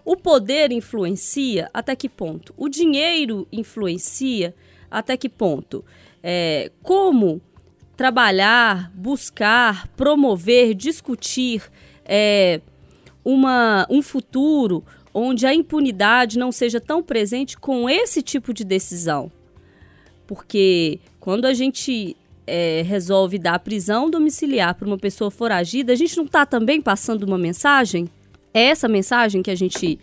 O 0.03 0.15
poder 0.15 0.71
influencia 0.71 1.69
até 1.73 1.95
que 1.95 2.09
ponto? 2.09 2.53
O 2.57 2.67
dinheiro 2.67 3.47
influencia 3.51 4.55
até 4.89 5.15
que 5.15 5.29
ponto? 5.29 5.83
É, 6.23 6.71
como 6.81 7.41
trabalhar, 7.95 8.91
buscar, 8.95 9.87
promover, 9.89 10.73
discutir 10.73 11.63
é, 12.03 12.61
uma, 13.23 13.85
um 13.89 14.01
futuro 14.01 14.83
onde 15.13 15.45
a 15.45 15.53
impunidade 15.53 16.39
não 16.39 16.51
seja 16.51 16.79
tão 16.79 17.03
presente 17.03 17.57
com 17.57 17.89
esse 17.89 18.21
tipo 18.21 18.53
de 18.53 18.63
decisão. 18.63 19.31
Porque 20.25 20.99
quando 21.19 21.45
a 21.45 21.53
gente 21.53 22.15
é, 22.47 22.81
resolve 22.81 23.37
dar 23.37 23.59
prisão 23.59 24.09
domiciliar 24.09 24.73
para 24.75 24.87
uma 24.87 24.97
pessoa 24.97 25.29
foragida, 25.29 25.93
a 25.93 25.95
gente 25.95 26.17
não 26.17 26.25
está 26.25 26.45
também 26.45 26.81
passando 26.81 27.23
uma 27.23 27.37
mensagem? 27.37 28.09
É 28.53 28.63
essa 28.63 28.87
mensagem 28.87 29.41
que 29.41 29.51
a 29.51 29.55
gente 29.55 29.99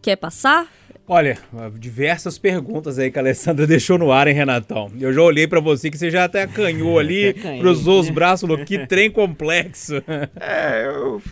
quer 0.00 0.16
passar? 0.16 0.68
Olha, 1.06 1.36
diversas 1.78 2.38
perguntas 2.38 2.98
aí 2.98 3.10
que 3.10 3.18
a 3.18 3.22
Alessandra 3.22 3.66
deixou 3.68 3.98
no 3.98 4.12
ar, 4.12 4.28
hein, 4.28 4.34
Renatão? 4.34 4.90
Eu 4.98 5.12
já 5.12 5.22
olhei 5.22 5.46
para 5.46 5.60
você 5.60 5.90
que 5.90 5.98
você 5.98 6.10
já 6.10 6.24
até 6.24 6.42
acanhou 6.42 6.98
ali, 6.98 7.34
cruzou 7.60 8.00
os 8.00 8.08
braços, 8.08 8.48
falou 8.48 8.64
que 8.64 8.86
trem 8.86 9.10
complexo. 9.10 10.02
É, 10.40 10.86
eu 10.86 11.18
vou 11.18 11.22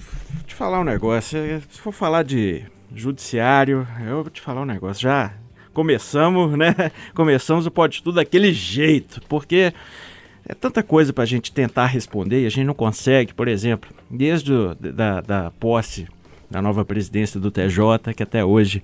te 0.47 0.55
falar 0.55 0.81
um 0.81 0.85
negócio. 0.85 1.39
Se 1.69 1.81
for 1.81 1.93
falar 1.93 2.23
de 2.23 2.65
judiciário, 2.95 3.87
eu 4.07 4.23
vou 4.23 4.31
te 4.31 4.41
falar 4.41 4.63
um 4.63 4.67
negócio. 4.67 5.03
Já 5.03 5.33
começamos, 5.73 6.57
né? 6.57 6.75
Começamos 7.15 7.67
o 7.67 7.71
Pode 7.71 8.03
Tudo 8.03 8.17
daquele 8.17 8.53
jeito, 8.53 9.21
porque 9.29 9.73
é 10.49 10.55
tanta 10.55 10.83
coisa 10.83 11.13
para 11.13 11.25
a 11.25 11.27
gente 11.27 11.53
tentar 11.53 11.87
responder 11.87 12.43
e 12.43 12.47
a 12.47 12.51
gente 12.51 12.67
não 12.67 12.75
consegue. 12.75 13.35
Por 13.35 13.49
exemplo, 13.49 13.91
desde 14.11 14.53
o, 14.53 14.75
da, 14.75 15.21
da 15.21 15.51
posse 15.53 16.07
da 16.51 16.61
nova 16.61 16.85
presidência 16.85 17.39
do 17.39 17.51
TJ, 17.51 18.15
que 18.15 18.23
até 18.23 18.45
hoje 18.45 18.83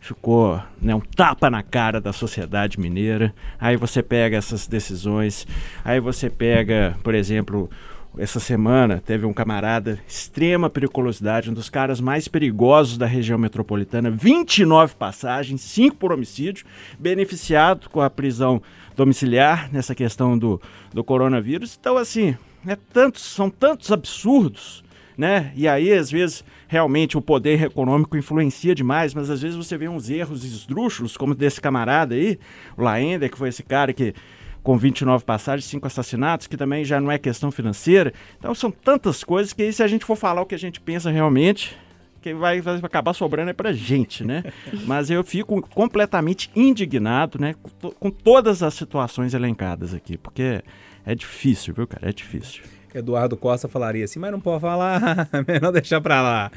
ficou 0.00 0.60
né, 0.80 0.94
um 0.94 1.00
tapa 1.00 1.50
na 1.50 1.62
cara 1.62 2.00
da 2.00 2.12
sociedade 2.12 2.78
mineira. 2.78 3.34
Aí 3.58 3.76
você 3.76 4.02
pega 4.02 4.36
essas 4.36 4.66
decisões, 4.66 5.46
aí 5.84 5.98
você 5.98 6.30
pega, 6.30 6.96
por 7.02 7.14
exemplo, 7.14 7.70
essa 8.18 8.40
semana 8.40 9.02
teve 9.04 9.26
um 9.26 9.32
camarada, 9.32 9.98
extrema 10.08 10.70
periculosidade, 10.70 11.50
um 11.50 11.54
dos 11.54 11.68
caras 11.68 12.00
mais 12.00 12.28
perigosos 12.28 12.96
da 12.96 13.06
região 13.06 13.38
metropolitana, 13.38 14.10
29 14.10 14.94
passagens, 14.94 15.60
5 15.60 15.96
por 15.96 16.12
homicídio, 16.12 16.64
beneficiado 16.98 17.90
com 17.90 18.00
a 18.00 18.08
prisão 18.08 18.62
domiciliar 18.94 19.70
nessa 19.70 19.94
questão 19.94 20.38
do, 20.38 20.60
do 20.94 21.04
coronavírus. 21.04 21.76
Então, 21.78 21.98
assim, 21.98 22.36
é 22.66 22.76
tantos, 22.76 23.22
são 23.22 23.50
tantos 23.50 23.92
absurdos, 23.92 24.82
né? 25.16 25.52
E 25.56 25.66
aí, 25.66 25.92
às 25.92 26.10
vezes, 26.10 26.44
realmente 26.68 27.16
o 27.16 27.22
poder 27.22 27.62
econômico 27.62 28.16
influencia 28.16 28.74
demais, 28.74 29.14
mas 29.14 29.30
às 29.30 29.40
vezes 29.40 29.56
você 29.56 29.76
vê 29.78 29.88
uns 29.88 30.10
erros 30.10 30.44
esdrúxulos, 30.44 31.16
como 31.16 31.34
desse 31.34 31.60
camarada 31.60 32.14
aí, 32.14 32.38
o 32.76 32.82
Laender, 32.82 33.30
que 33.30 33.38
foi 33.38 33.48
esse 33.48 33.62
cara 33.62 33.92
que 33.92 34.14
com 34.62 34.76
29 34.76 35.24
passagens, 35.24 35.64
5 35.66 35.86
assassinatos, 35.86 36.48
que 36.48 36.56
também 36.56 36.84
já 36.84 37.00
não 37.00 37.08
é 37.08 37.18
questão 37.18 37.52
financeira. 37.52 38.12
Então 38.36 38.52
são 38.52 38.68
tantas 38.68 39.22
coisas 39.22 39.52
que 39.52 39.62
aí, 39.62 39.72
se 39.72 39.80
a 39.80 39.86
gente 39.86 40.04
for 40.04 40.16
falar 40.16 40.42
o 40.42 40.46
que 40.46 40.56
a 40.56 40.58
gente 40.58 40.80
pensa 40.80 41.08
realmente, 41.08 41.78
que 42.20 42.34
vai, 42.34 42.60
vai 42.60 42.74
acabar 42.82 43.12
sobrando 43.12 43.50
é 43.50 43.52
pra 43.52 43.72
gente, 43.72 44.24
né? 44.24 44.42
Mas 44.84 45.08
eu 45.08 45.22
fico 45.22 45.62
completamente 45.68 46.50
indignado, 46.56 47.38
né, 47.38 47.54
com, 47.80 47.90
com 47.92 48.10
todas 48.10 48.64
as 48.64 48.74
situações 48.74 49.34
elencadas 49.34 49.94
aqui, 49.94 50.18
porque 50.18 50.60
é 51.04 51.14
difícil, 51.14 51.72
viu, 51.72 51.86
cara? 51.86 52.08
É 52.08 52.12
difícil. 52.12 52.64
Eduardo 52.98 53.36
Costa 53.36 53.68
falaria 53.68 54.04
assim, 54.04 54.18
mas 54.18 54.32
não 54.32 54.40
pode 54.40 54.60
falar, 54.60 55.28
melhor 55.46 55.72
deixar 55.72 56.00
pra 56.00 56.22
lá. 56.22 56.50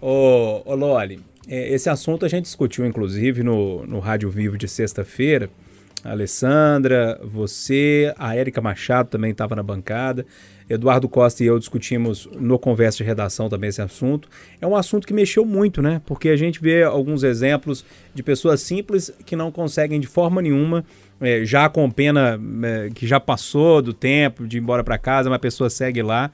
Ô, 0.00 0.62
ô 0.64 0.74
Loli, 0.74 1.20
é, 1.48 1.72
esse 1.72 1.88
assunto 1.88 2.24
a 2.24 2.28
gente 2.28 2.44
discutiu, 2.44 2.84
inclusive, 2.84 3.42
no, 3.42 3.86
no 3.86 3.98
Rádio 3.98 4.30
Vivo 4.30 4.58
de 4.58 4.68
sexta-feira, 4.68 5.48
Alessandra, 6.04 7.20
você, 7.22 8.14
a 8.16 8.36
Érica 8.36 8.60
Machado 8.60 9.08
também 9.08 9.32
estava 9.32 9.56
na 9.56 9.62
bancada. 9.62 10.24
Eduardo 10.68 11.08
Costa 11.08 11.44
e 11.44 11.46
eu 11.46 11.58
discutimos 11.58 12.28
no 12.38 12.58
Conversa 12.58 12.98
de 12.98 13.04
Redação 13.04 13.48
também 13.48 13.68
esse 13.68 13.80
assunto. 13.80 14.28
É 14.60 14.66
um 14.66 14.74
assunto 14.74 15.06
que 15.06 15.14
mexeu 15.14 15.44
muito, 15.44 15.80
né? 15.80 16.02
Porque 16.04 16.28
a 16.28 16.36
gente 16.36 16.60
vê 16.60 16.82
alguns 16.82 17.22
exemplos 17.22 17.84
de 18.14 18.22
pessoas 18.22 18.60
simples 18.60 19.12
que 19.24 19.36
não 19.36 19.52
conseguem 19.52 20.00
de 20.00 20.06
forma 20.06 20.42
nenhuma, 20.42 20.84
é, 21.20 21.44
já 21.44 21.68
com 21.68 21.90
pena 21.90 22.38
é, 22.62 22.90
que 22.94 23.06
já 23.06 23.18
passou 23.18 23.80
do 23.80 23.92
tempo 23.92 24.46
de 24.46 24.58
ir 24.58 24.60
embora 24.60 24.84
para 24.84 24.98
casa, 24.98 25.28
uma 25.28 25.38
pessoa 25.38 25.70
segue 25.70 26.02
lá. 26.02 26.30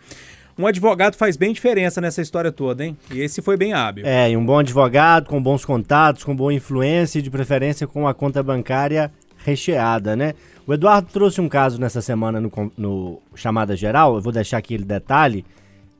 Um 0.58 0.66
advogado 0.66 1.16
faz 1.16 1.36
bem 1.36 1.52
diferença 1.52 2.00
nessa 2.00 2.20
história 2.20 2.52
toda, 2.52 2.84
hein? 2.84 2.96
E 3.10 3.20
esse 3.20 3.40
foi 3.40 3.56
bem 3.56 3.72
hábil. 3.72 4.04
É, 4.06 4.30
e 4.30 4.36
um 4.36 4.44
bom 4.44 4.58
advogado, 4.58 5.26
com 5.26 5.42
bons 5.42 5.64
contatos, 5.64 6.24
com 6.24 6.36
boa 6.36 6.52
influência 6.52 7.18
e 7.18 7.22
de 7.22 7.30
preferência 7.30 7.86
com 7.86 8.06
a 8.06 8.12
conta 8.12 8.42
bancária 8.42 9.10
recheada, 9.44 10.14
né? 10.14 10.34
O 10.66 10.72
Eduardo 10.72 11.08
trouxe 11.10 11.40
um 11.40 11.48
caso 11.48 11.80
nessa 11.80 12.00
semana 12.00 12.40
no, 12.40 12.50
no 12.76 13.22
Chamada 13.34 13.74
Geral, 13.74 14.14
eu 14.14 14.20
vou 14.20 14.32
deixar 14.32 14.58
aqui 14.58 14.74
ele 14.74 14.84
detalhe, 14.84 15.44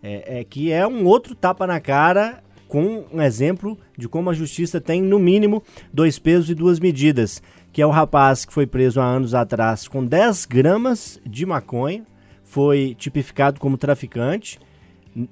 é, 0.03 0.41
é, 0.41 0.45
que 0.45 0.71
é 0.71 0.87
um 0.87 1.05
outro 1.05 1.35
tapa 1.35 1.67
na 1.67 1.81
cara 1.81 2.43
com 2.69 3.05
um 3.13 3.21
exemplo 3.21 3.77
de 3.99 4.09
como 4.09 4.31
a 4.31 4.35
justiça 4.35 4.81
tem, 4.81 5.03
no 5.03 5.19
mínimo, 5.19 5.63
dois 5.93 6.19
pesos 6.19 6.49
e 6.49 6.55
duas 6.55 6.81
medidas, 6.81 7.43
que 7.73 7.81
é 7.81 7.87
o 7.87 7.91
rapaz 7.91 8.45
que 8.45 8.53
foi 8.53 8.67
preso 8.67 9.01
há 9.01 9.05
anos 9.05 9.35
atrás 9.35 9.89
com 9.89 10.05
10 10.05 10.45
gramas 10.47 11.19
de 11.25 11.47
maconha, 11.47 12.05
foi 12.45 12.95
tipificado 12.99 13.59
como 13.59 13.79
traficante, 13.79 14.61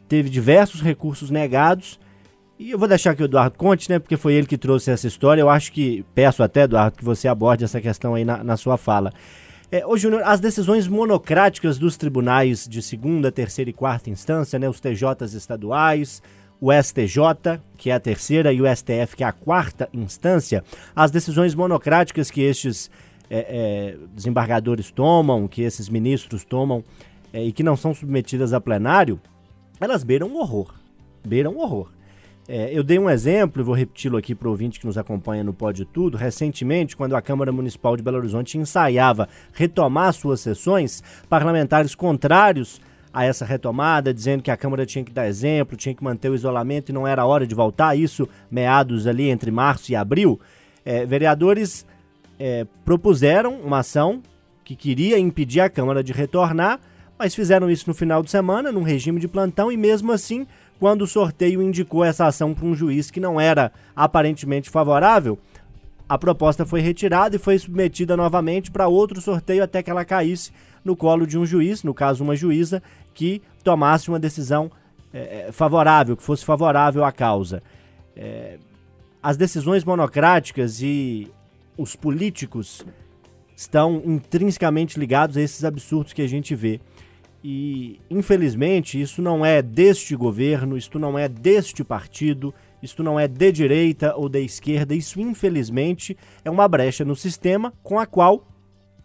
teve 0.09 0.31
diversos 0.31 0.81
recursos 0.81 1.31
negados, 1.31 2.01
e 2.59 2.73
eu 2.73 2.79
vou 2.79 2.87
deixar 2.87 3.15
que 3.15 3.23
o 3.23 3.25
Eduardo 3.25 3.57
conte, 3.57 3.89
né? 3.89 3.99
Porque 3.99 4.19
foi 4.19 4.35
ele 4.35 4.47
que 4.47 4.59
trouxe 4.59 4.91
essa 4.91 5.07
história. 5.07 5.41
Eu 5.41 5.49
acho 5.49 5.73
que, 5.73 6.05
peço 6.15 6.43
até, 6.43 6.65
Eduardo, 6.65 6.99
que 6.99 7.03
você 7.03 7.27
aborde 7.27 7.65
essa 7.65 7.81
questão 7.81 8.15
aí 8.15 8.23
na, 8.23 8.45
na 8.45 8.55
sua 8.55 8.77
fala. 8.77 9.15
É, 9.73 9.87
ô, 9.87 9.97
Júnior, 9.97 10.23
as 10.27 10.41
decisões 10.41 10.87
monocráticas 10.87 11.79
dos 11.79 11.97
tribunais 11.97 12.69
de 12.69 12.83
segunda, 12.83 13.33
terceira 13.33 13.71
e 13.71 13.73
quarta 13.73 14.11
instância, 14.11 14.59
né? 14.59 14.69
Os 14.69 14.79
TJs 14.79 15.33
estaduais, 15.33 16.23
o 16.61 16.71
STJ, 16.73 17.61
que 17.77 17.91
é 17.91 17.95
a 17.95 18.01
terceira, 18.01 18.53
e 18.53 18.61
o 18.61 18.67
STF, 18.67 19.17
que 19.17 19.25
é 19.25 19.27
a 19.27 19.33
quarta 19.33 19.89
instância, 19.93 20.63
as 20.95 21.11
decisões 21.11 21.55
monocráticas 21.55 22.31
que 22.31 22.43
estes 22.43 22.91
é, 23.31 23.39
é, 23.39 23.97
desembargadores 24.15 24.91
tomam, 24.91 25.49
que 25.49 25.63
esses 25.63 25.89
ministros 25.89 26.45
tomam, 26.45 26.85
é, 27.33 27.43
e 27.43 27.53
que 27.53 27.63
não 27.63 27.77
são 27.77 27.95
submetidas 27.95 28.53
a 28.53 28.61
plenário, 28.61 29.21
elas 29.81 30.05
beiram 30.05 30.35
horror. 30.37 30.75
Beiram 31.27 31.57
horror. 31.57 31.91
É, 32.49 32.77
eu 32.77 32.83
dei 32.83 32.99
um 32.99 33.09
exemplo, 33.09 33.65
vou 33.65 33.75
repeti-lo 33.75 34.17
aqui 34.17 34.35
para 34.35 34.49
o 34.49 34.51
ouvinte 34.51 34.81
que 34.81 34.87
nos 34.87 34.99
acompanha 34.99 35.45
no 35.45 35.53
Pode 35.55 35.85
Tudo. 35.85 36.17
Recentemente, 36.19 36.97
quando 36.97 37.15
a 37.15 37.23
Câmara 37.23 37.53
Municipal 37.53 37.97
de 37.97 38.03
Belo 38.03 38.19
Horizonte 38.19 38.59
ensaiava 38.59 39.29
retomar 39.53 40.13
suas 40.13 40.41
sessões, 40.41 41.01
parlamentares 41.29 41.95
contrários 41.95 42.81
a 43.13 43.25
essa 43.25 43.45
retomada, 43.45 44.15
dizendo 44.15 44.43
que 44.43 44.51
a 44.51 44.57
Câmara 44.57 44.87
tinha 44.87 45.05
que 45.05 45.13
dar 45.13 45.27
exemplo, 45.27 45.77
tinha 45.77 45.95
que 45.95 46.03
manter 46.03 46.31
o 46.31 46.35
isolamento 46.35 46.91
e 46.91 46.93
não 46.93 47.07
era 47.07 47.27
hora 47.27 47.47
de 47.47 47.55
voltar, 47.55 47.97
isso 47.97 48.29
meados 48.51 49.07
ali 49.07 49.29
entre 49.29 49.51
março 49.51 49.91
e 49.91 49.97
abril, 49.97 50.41
é, 50.85 51.05
vereadores 51.05 51.85
é, 52.39 52.67
propuseram 52.85 53.61
uma 53.61 53.79
ação 53.79 54.23
que 54.65 54.77
queria 54.77 55.19
impedir 55.19 55.61
a 55.61 55.69
Câmara 55.69 56.03
de 56.03 56.13
retornar, 56.13 56.79
mas 57.19 57.35
fizeram 57.35 57.69
isso 57.69 57.85
no 57.89 57.95
final 57.95 58.23
de 58.23 58.31
semana, 58.31 58.73
num 58.73 58.83
regime 58.83 59.21
de 59.21 59.29
plantão, 59.29 59.71
e 59.71 59.77
mesmo 59.77 60.13
assim 60.13 60.47
quando 60.79 61.03
o 61.03 61.07
sorteio 61.07 61.61
indicou 61.61 62.03
essa 62.03 62.27
ação 62.27 62.55
para 62.55 62.65
um 62.65 62.75
juiz 62.75 63.11
que 63.11 63.21
não 63.21 63.39
era 63.39 63.71
aparentemente 63.95 64.71
favorável, 64.71 65.39
a 66.09 66.17
proposta 66.17 66.65
foi 66.65 66.81
retirada 66.81 67.37
e 67.37 67.39
foi 67.39 67.59
submetida 67.59 68.17
novamente 68.17 68.71
para 68.71 68.89
outro 68.89 69.21
sorteio 69.21 69.63
até 69.63 69.83
que 69.83 69.91
ela 69.91 70.05
caísse 70.05 70.51
no 70.85 70.97
colo 70.97 71.27
de 71.27 71.39
um 71.39 71.45
juiz, 71.45 71.83
no 71.83 71.93
caso 71.93 72.25
uma 72.25 72.35
juíza, 72.35 72.83
que 73.15 73.43
tomasse 73.63 74.09
uma 74.09 74.19
decisão 74.19 74.71
é, 75.13 75.51
favorável, 75.53 76.17
que 76.17 76.23
fosse 76.23 76.45
favorável 76.45 77.05
à 77.05 77.13
causa. 77.13 77.63
É, 78.17 78.59
as 79.23 79.37
decisões 79.37 79.85
monocráticas 79.85 80.81
e 80.81 81.31
os 81.77 81.95
políticos 81.97 82.85
estão 83.55 84.03
intrinsecamente 84.05 84.99
ligados 84.99 85.37
a 85.37 85.43
esses 85.43 85.65
absurdos 85.65 86.13
que 86.13 86.23
a 86.23 86.29
gente 86.29 86.55
vê. 86.55 86.81
E, 87.43 87.99
infelizmente, 88.11 89.01
isso 89.01 89.23
não 89.23 89.45
é 89.45 89.63
deste 89.63 90.15
governo, 90.15 90.77
isto 90.77 90.99
não 90.99 91.19
é 91.19 91.29
deste 91.29 91.83
partido, 91.83 92.55
isto 92.83 93.03
não 93.03 93.19
é 93.19 93.27
de 93.27 93.53
direita 93.53 94.15
ou 94.15 94.29
de 94.29 94.43
esquerda, 94.43 94.95
isso, 94.95 95.21
infelizmente, 95.21 96.17
é 96.45 96.51
uma 96.51 96.69
brecha 96.69 97.05
no 97.05 97.17
sistema 97.17 97.73
com 97.83 97.99
a 97.99 98.07
qual 98.07 98.47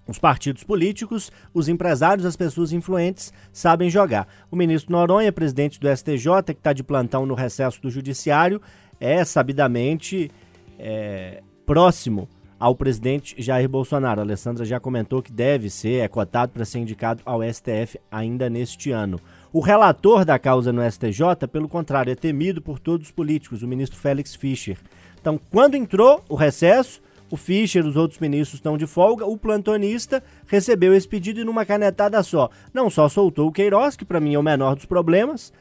os 0.07 0.19
partidos 0.19 0.63
políticos, 0.63 1.31
os 1.53 1.67
empresários, 1.67 2.25
as 2.25 2.35
pessoas 2.35 2.71
influentes 2.71 3.33
sabem 3.51 3.89
jogar. 3.89 4.27
O 4.51 4.55
ministro 4.55 4.91
Noronha, 4.91 5.31
presidente 5.31 5.79
do 5.79 5.88
STJ, 5.88 6.43
que 6.47 6.51
está 6.51 6.74
de 6.74 6.83
plantão 6.83 7.25
no 7.25 7.33
recesso 7.33 7.81
do 7.81 7.89
Judiciário, 7.89 8.62
é 9.00 9.24
sabidamente 9.25 10.31
é, 10.77 11.41
próximo 11.65 12.29
ao 12.59 12.75
presidente 12.75 13.35
Jair 13.38 13.67
Bolsonaro. 13.67 14.21
A 14.21 14.24
Alessandra 14.24 14.63
já 14.63 14.79
comentou 14.79 15.21
que 15.21 15.31
deve 15.31 15.69
ser, 15.69 16.03
é 16.03 16.07
cotado 16.07 16.51
para 16.51 16.65
ser 16.65 16.79
indicado 16.79 17.21
ao 17.25 17.41
STF 17.43 18.00
ainda 18.12 18.50
neste 18.50 18.91
ano. 18.91 19.19
O 19.51 19.59
relator 19.59 20.25
da 20.25 20.39
causa 20.39 20.71
no 20.71 20.81
STJ, 20.89 21.47
pelo 21.51 21.67
contrário, 21.67 22.12
é 22.12 22.15
temido 22.15 22.62
por 22.62 22.79
todos 22.79 23.07
os 23.07 23.12
políticos, 23.12 23.63
o 23.63 23.67
ministro 23.67 24.00
Félix 24.00 24.35
Fischer. 24.35 24.77
Então, 25.19 25.39
quando 25.50 25.75
entrou 25.75 26.24
o 26.29 26.35
recesso, 26.35 27.01
o 27.32 27.36
Fischer, 27.38 27.86
os 27.86 27.96
outros 27.96 28.20
ministros 28.20 28.60
estão 28.60 28.77
de 28.77 28.86
folga, 28.86 29.25
o 29.25 29.38
plantonista 29.38 30.24
recebeu 30.48 30.94
esse 30.94 31.08
pedido 31.08 31.39
e 31.39 31.44
numa 31.44 31.65
canetada 31.65 32.22
só. 32.24 32.50
Não 32.74 32.89
só 32.89 33.10
soltou 33.10 33.48
o 33.48 33.51
Queiroz, 33.51 33.96
que 33.96 34.05
para 34.05 34.20
mim 34.20 34.36
é 34.36 34.39
o 34.39 34.44
menor 34.44 34.75
dos 34.75 34.86
problemas, 34.86 35.51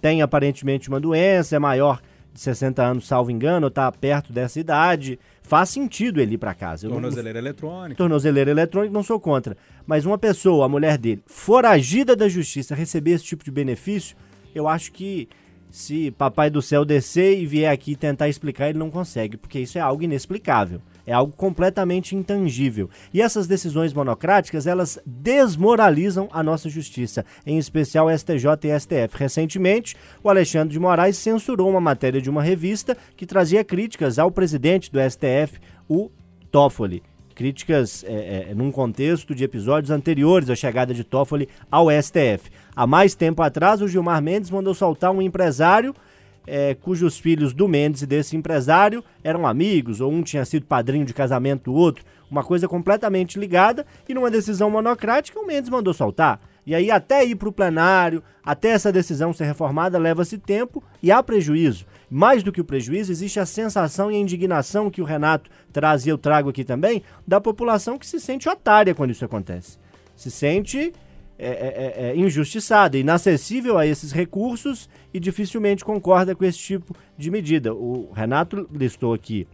tem 0.00 0.22
aparentemente 0.22 0.88
uma 0.88 1.00
doença, 1.00 1.56
é 1.56 1.58
maior 1.58 2.00
de 2.32 2.40
60 2.40 2.82
anos, 2.82 3.06
salvo 3.06 3.30
engano, 3.30 3.66
ou 3.66 3.70
tá 3.70 3.90
perto 3.92 4.32
dessa 4.32 4.58
idade. 4.58 5.18
Faz 5.42 5.68
sentido 5.68 6.18
ele 6.20 6.34
ir 6.36 6.38
para 6.38 6.54
casa. 6.54 6.86
Eu 6.86 6.90
não- 6.90 6.96
Tornozeleira 6.96 7.38
eletrônica. 7.38 7.94
tornozeleira 7.96 8.50
eletrônica, 8.50 8.92
não 8.94 9.02
sou 9.02 9.20
contra. 9.20 9.56
Mas 9.86 10.06
uma 10.06 10.16
pessoa, 10.16 10.64
a 10.64 10.68
mulher 10.68 10.96
dele, 10.96 11.22
foragida 11.26 12.16
da 12.16 12.28
justiça, 12.28 12.74
receber 12.74 13.10
esse 13.12 13.24
tipo 13.24 13.44
de 13.44 13.50
benefício, 13.50 14.16
eu 14.54 14.66
acho 14.66 14.92
que 14.92 15.28
se 15.70 16.10
papai 16.12 16.48
do 16.48 16.62
céu 16.62 16.84
descer 16.84 17.38
e 17.38 17.44
vier 17.46 17.70
aqui 17.72 17.94
tentar 17.96 18.28
explicar, 18.28 18.68
ele 18.70 18.78
não 18.78 18.90
consegue, 18.90 19.36
porque 19.36 19.58
isso 19.58 19.76
é 19.76 19.80
algo 19.80 20.02
inexplicável. 20.02 20.80
É 21.06 21.12
algo 21.12 21.32
completamente 21.36 22.14
intangível. 22.14 22.88
E 23.12 23.20
essas 23.20 23.46
decisões 23.46 23.92
monocráticas, 23.92 24.66
elas 24.66 24.98
desmoralizam 25.04 26.28
a 26.32 26.42
nossa 26.42 26.68
justiça, 26.68 27.24
em 27.44 27.58
especial 27.58 28.08
STJ 28.10 28.46
e 28.64 28.78
STF. 28.78 29.16
Recentemente, 29.16 29.96
o 30.22 30.28
Alexandre 30.28 30.72
de 30.72 30.78
Moraes 30.78 31.16
censurou 31.16 31.68
uma 31.68 31.80
matéria 31.80 32.20
de 32.20 32.30
uma 32.30 32.42
revista 32.42 32.96
que 33.16 33.26
trazia 33.26 33.64
críticas 33.64 34.18
ao 34.18 34.30
presidente 34.30 34.90
do 34.90 34.98
STF, 35.00 35.58
o 35.88 36.10
Toffoli. 36.50 37.02
Críticas 37.34 38.04
é, 38.06 38.50
é, 38.50 38.54
num 38.54 38.70
contexto 38.70 39.34
de 39.34 39.42
episódios 39.42 39.90
anteriores 39.90 40.50
à 40.50 40.54
chegada 40.54 40.92
de 40.92 41.02
Toffoli 41.02 41.48
ao 41.70 41.88
STF. 41.90 42.50
Há 42.76 42.86
mais 42.86 43.14
tempo 43.14 43.42
atrás, 43.42 43.80
o 43.80 43.88
Gilmar 43.88 44.22
Mendes 44.22 44.50
mandou 44.50 44.74
soltar 44.74 45.10
um 45.10 45.22
empresário 45.22 45.94
é, 46.46 46.74
cujos 46.74 47.18
filhos 47.18 47.52
do 47.52 47.68
Mendes 47.68 48.02
e 48.02 48.06
desse 48.06 48.36
empresário 48.36 49.02
eram 49.22 49.46
amigos, 49.46 50.00
ou 50.00 50.10
um 50.10 50.22
tinha 50.22 50.44
sido 50.44 50.66
padrinho 50.66 51.04
de 51.04 51.14
casamento 51.14 51.70
do 51.70 51.74
outro, 51.74 52.04
uma 52.30 52.42
coisa 52.42 52.66
completamente 52.66 53.38
ligada, 53.38 53.86
e 54.08 54.14
numa 54.14 54.30
decisão 54.30 54.70
monocrática 54.70 55.38
o 55.38 55.46
Mendes 55.46 55.70
mandou 55.70 55.92
soltar. 55.92 56.40
E 56.64 56.74
aí, 56.74 56.90
até 56.90 57.24
ir 57.24 57.34
para 57.34 57.48
o 57.48 57.52
plenário, 57.52 58.22
até 58.44 58.68
essa 58.68 58.92
decisão 58.92 59.32
ser 59.32 59.44
reformada, 59.46 59.98
leva-se 59.98 60.38
tempo 60.38 60.82
e 61.02 61.10
há 61.10 61.20
prejuízo. 61.20 61.84
Mais 62.08 62.42
do 62.42 62.52
que 62.52 62.60
o 62.60 62.64
prejuízo, 62.64 63.10
existe 63.10 63.40
a 63.40 63.46
sensação 63.46 64.10
e 64.10 64.14
a 64.14 64.18
indignação 64.18 64.90
que 64.90 65.02
o 65.02 65.04
Renato 65.04 65.50
traz 65.72 66.06
e 66.06 66.10
eu 66.10 66.16
trago 66.16 66.50
aqui 66.50 66.62
também, 66.62 67.02
da 67.26 67.40
população 67.40 67.98
que 67.98 68.06
se 68.06 68.20
sente 68.20 68.48
otária 68.48 68.94
quando 68.94 69.10
isso 69.10 69.24
acontece. 69.24 69.76
Se 70.14 70.30
sente 70.30 70.92
é, 71.38 71.48
é, 71.48 72.10
é, 72.10 72.16
injustiçada, 72.16 72.96
inacessível 72.96 73.78
a 73.78 73.86
esses 73.86 74.12
recursos 74.12 74.88
e 75.12 75.18
dificilmente 75.18 75.84
concorda 75.84 76.34
com 76.34 76.44
esse 76.44 76.58
tipo 76.58 76.94
de 77.16 77.30
medida. 77.30 77.74
O 77.74 78.10
Renato 78.14 78.68
listou 78.72 79.14
aqui 79.14 79.46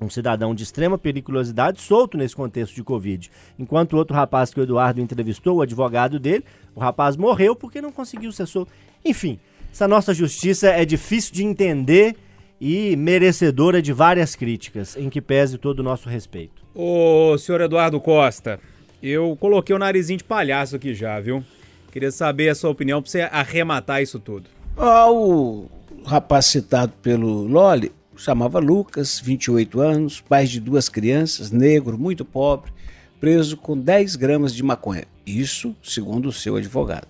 um 0.00 0.10
cidadão 0.10 0.54
de 0.54 0.62
extrema 0.62 0.98
periculosidade 0.98 1.80
solto 1.80 2.18
nesse 2.18 2.36
contexto 2.36 2.74
de 2.74 2.82
Covid. 2.82 3.30
Enquanto 3.58 3.94
o 3.94 3.96
outro 3.96 4.14
rapaz 4.14 4.52
que 4.52 4.60
o 4.60 4.62
Eduardo 4.62 5.00
entrevistou, 5.00 5.56
o 5.56 5.62
advogado 5.62 6.18
dele, 6.18 6.44
o 6.74 6.80
rapaz 6.80 7.16
morreu 7.16 7.56
porque 7.56 7.80
não 7.80 7.92
conseguiu 7.92 8.30
ser 8.32 8.46
solto. 8.46 8.70
Enfim, 9.04 9.38
essa 9.72 9.88
nossa 9.88 10.12
justiça 10.12 10.68
é 10.68 10.84
difícil 10.84 11.34
de 11.34 11.44
entender 11.44 12.16
e 12.60 12.96
merecedora 12.96 13.82
de 13.82 13.92
várias 13.92 14.34
críticas, 14.34 14.96
em 14.96 15.10
que 15.10 15.20
pese 15.20 15.58
todo 15.58 15.80
o 15.80 15.82
nosso 15.82 16.08
respeito. 16.08 16.62
Ô, 16.74 17.36
senhor 17.38 17.60
Eduardo 17.60 18.00
Costa, 18.00 18.58
eu 19.08 19.36
coloquei 19.38 19.74
o 19.74 19.78
narizinho 19.78 20.18
de 20.18 20.24
palhaço 20.24 20.76
aqui 20.76 20.94
já, 20.94 21.18
viu? 21.20 21.44
Queria 21.92 22.10
saber 22.10 22.48
a 22.48 22.54
sua 22.54 22.70
opinião 22.70 23.00
pra 23.00 23.10
você 23.10 23.22
arrematar 23.22 24.02
isso 24.02 24.18
tudo. 24.18 24.50
Ah, 24.76 25.10
o 25.10 25.68
rapaz 26.04 26.46
citado 26.46 26.92
pelo 27.02 27.46
Loli 27.46 27.92
chamava 28.16 28.58
Lucas, 28.58 29.20
28 29.20 29.80
anos, 29.80 30.20
pai 30.20 30.46
de 30.46 30.60
duas 30.60 30.88
crianças, 30.88 31.50
negro, 31.50 31.98
muito 31.98 32.24
pobre, 32.24 32.72
preso 33.20 33.56
com 33.56 33.76
10 33.78 34.16
gramas 34.16 34.54
de 34.54 34.62
maconha. 34.62 35.04
Isso 35.26 35.74
segundo 35.82 36.28
o 36.28 36.32
seu 36.32 36.56
advogado. 36.56 37.08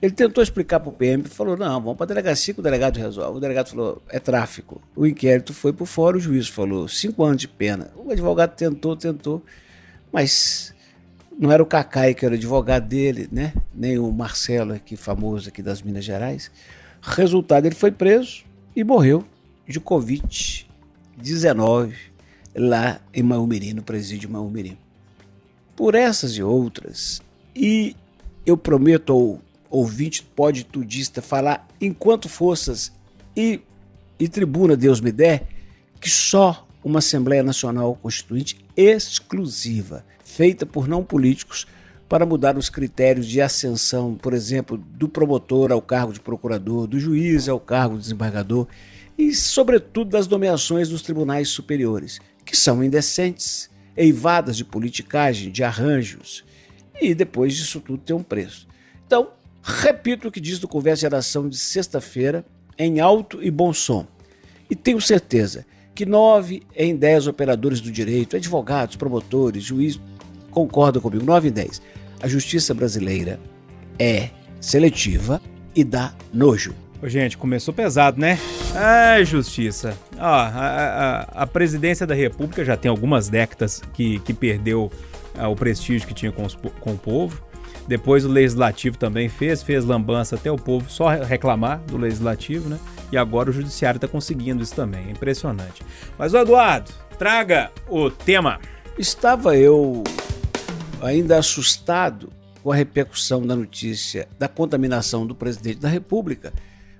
Ele 0.00 0.12
tentou 0.12 0.42
explicar 0.42 0.78
para 0.78 0.90
o 0.90 0.92
PM 0.92 1.24
falou: 1.24 1.56
não, 1.56 1.80
vamos 1.80 1.96
para 1.96 2.04
a 2.04 2.08
delegacia 2.08 2.54
que 2.54 2.60
o 2.60 2.62
delegado 2.62 2.98
resolve. 2.98 3.38
O 3.38 3.40
delegado 3.40 3.68
falou: 3.70 4.02
é 4.08 4.20
tráfico. 4.20 4.80
O 4.94 5.06
inquérito 5.06 5.52
foi 5.52 5.72
para 5.72 5.86
fora, 5.86 6.16
o 6.16 6.20
juiz 6.20 6.48
falou: 6.48 6.86
cinco 6.86 7.24
anos 7.24 7.38
de 7.38 7.48
pena. 7.48 7.90
O 7.96 8.10
advogado 8.10 8.54
tentou, 8.54 8.96
tentou, 8.96 9.42
mas 10.12 10.72
não 11.38 11.52
era 11.52 11.62
o 11.62 11.66
Cacai 11.66 12.14
que 12.14 12.24
era 12.24 12.34
o 12.34 12.36
advogado 12.36 12.88
dele, 12.88 13.28
né? 13.30 13.52
Nem 13.72 13.96
o 13.98 14.10
Marcelo, 14.10 14.72
aqui 14.74 14.96
famoso 14.96 15.48
aqui 15.48 15.62
das 15.62 15.80
Minas 15.80 16.04
Gerais. 16.04 16.50
Resultado, 17.00 17.66
ele 17.66 17.76
foi 17.76 17.92
preso 17.92 18.42
e 18.74 18.82
morreu 18.82 19.24
de 19.66 19.80
Covid-19 19.80 21.94
lá 22.56 23.00
em 23.14 23.22
Maumirim, 23.22 23.74
no 23.74 23.82
presídio 23.82 24.28
Maumirim. 24.28 24.76
Por 25.76 25.94
essas 25.94 26.32
e 26.32 26.42
outras, 26.42 27.22
e 27.54 27.94
eu 28.44 28.56
prometo 28.56 29.12
ao 29.12 29.40
ouvinte 29.70 30.22
pode 30.22 30.64
tudista 30.64 31.22
falar 31.22 31.68
enquanto 31.80 32.28
forças 32.28 32.92
e, 33.36 33.60
e 34.18 34.28
tribuna 34.28 34.76
Deus 34.76 35.00
me 35.00 35.12
der, 35.12 35.46
que 36.00 36.10
só 36.10 36.66
uma 36.82 37.00
Assembleia 37.00 37.42
Nacional 37.42 37.94
Constituinte 37.96 38.64
exclusiva, 38.76 40.04
feita 40.24 40.64
por 40.64 40.86
não 40.86 41.02
políticos, 41.02 41.66
para 42.08 42.24
mudar 42.24 42.56
os 42.56 42.70
critérios 42.70 43.26
de 43.26 43.40
ascensão, 43.40 44.14
por 44.14 44.32
exemplo, 44.32 44.78
do 44.78 45.08
promotor 45.08 45.70
ao 45.70 45.82
cargo 45.82 46.12
de 46.12 46.20
procurador, 46.20 46.86
do 46.86 46.98
juiz 46.98 47.48
ao 47.48 47.60
cargo 47.60 47.96
de 47.96 48.02
desembargador 48.02 48.66
e, 49.16 49.34
sobretudo, 49.34 50.10
das 50.10 50.26
nomeações 50.26 50.88
dos 50.88 51.02
tribunais 51.02 51.48
superiores, 51.48 52.18
que 52.44 52.56
são 52.56 52.82
indecentes, 52.82 53.68
eivadas 53.96 54.56
de 54.56 54.64
politicagem, 54.64 55.50
de 55.50 55.62
arranjos, 55.62 56.44
e 57.00 57.14
depois 57.14 57.54
disso 57.54 57.80
tudo 57.80 57.98
tem 57.98 58.16
um 58.16 58.22
preço. 58.22 58.66
Então, 59.06 59.30
repito 59.62 60.28
o 60.28 60.32
que 60.32 60.40
diz 60.40 60.58
do 60.58 60.68
Conversa 60.68 61.02
Geração 61.02 61.48
de 61.48 61.58
sexta-feira, 61.58 62.44
em 62.78 63.00
alto 63.00 63.42
e 63.42 63.50
bom 63.50 63.72
som. 63.72 64.06
E 64.70 64.76
tenho 64.76 65.00
certeza 65.00 65.66
que 65.98 66.06
nove 66.06 66.62
em 66.76 66.94
dez 66.94 67.26
operadores 67.26 67.80
do 67.80 67.90
direito, 67.90 68.36
advogados, 68.36 68.94
promotores, 68.94 69.64
juízes, 69.64 70.00
concordam 70.48 71.02
comigo, 71.02 71.24
nove 71.24 71.48
em 71.48 71.50
dez. 71.50 71.82
A 72.22 72.28
justiça 72.28 72.72
brasileira 72.72 73.40
é 73.98 74.30
seletiva 74.60 75.42
e 75.74 75.82
dá 75.82 76.14
nojo. 76.32 76.72
Ô, 77.02 77.08
gente, 77.08 77.36
começou 77.36 77.74
pesado, 77.74 78.20
né? 78.20 78.38
É, 78.76 79.24
justiça. 79.24 79.98
Ó, 80.16 80.22
a, 80.22 80.46
a, 80.46 81.20
a 81.42 81.46
presidência 81.48 82.06
da 82.06 82.14
República 82.14 82.64
já 82.64 82.76
tem 82.76 82.88
algumas 82.88 83.28
décadas 83.28 83.82
que, 83.92 84.20
que 84.20 84.32
perdeu 84.32 84.92
ah, 85.36 85.48
o 85.48 85.56
prestígio 85.56 86.06
que 86.06 86.14
tinha 86.14 86.30
com, 86.30 86.44
os 86.44 86.54
com 86.54 86.92
o 86.92 86.96
povo. 86.96 87.42
Depois 87.88 88.24
o 88.24 88.28
legislativo 88.28 88.98
também 88.98 89.30
fez, 89.30 89.62
fez 89.62 89.84
lambança 89.84 90.36
até 90.36 90.52
o 90.52 90.56
povo 90.56 90.90
só 90.90 91.08
reclamar 91.08 91.80
do 91.86 91.96
legislativo, 91.96 92.68
né? 92.68 92.78
E 93.10 93.16
agora 93.16 93.48
o 93.48 93.52
judiciário 93.52 93.96
está 93.96 94.06
conseguindo 94.06 94.62
isso 94.62 94.74
também. 94.74 95.08
É 95.08 95.10
impressionante. 95.10 95.82
Mas, 96.18 96.34
Eduardo, 96.34 96.92
traga 97.18 97.72
o 97.88 98.10
tema. 98.10 98.60
Estava 98.98 99.56
eu 99.56 100.04
ainda 101.00 101.38
assustado 101.38 102.30
com 102.62 102.70
a 102.70 102.76
repercussão 102.76 103.46
da 103.46 103.56
notícia 103.56 104.28
da 104.38 104.48
contaminação 104.48 105.26
do 105.26 105.34
presidente 105.34 105.78
da 105.78 105.88
República, 105.88 106.52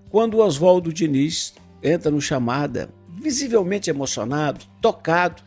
quando 0.08 0.38
Oswaldo 0.38 0.92
Diniz 0.92 1.54
entra 1.82 2.10
no 2.10 2.20
chamada, 2.20 2.88
visivelmente 3.20 3.90
emocionado, 3.90 4.64
tocado, 4.80 5.42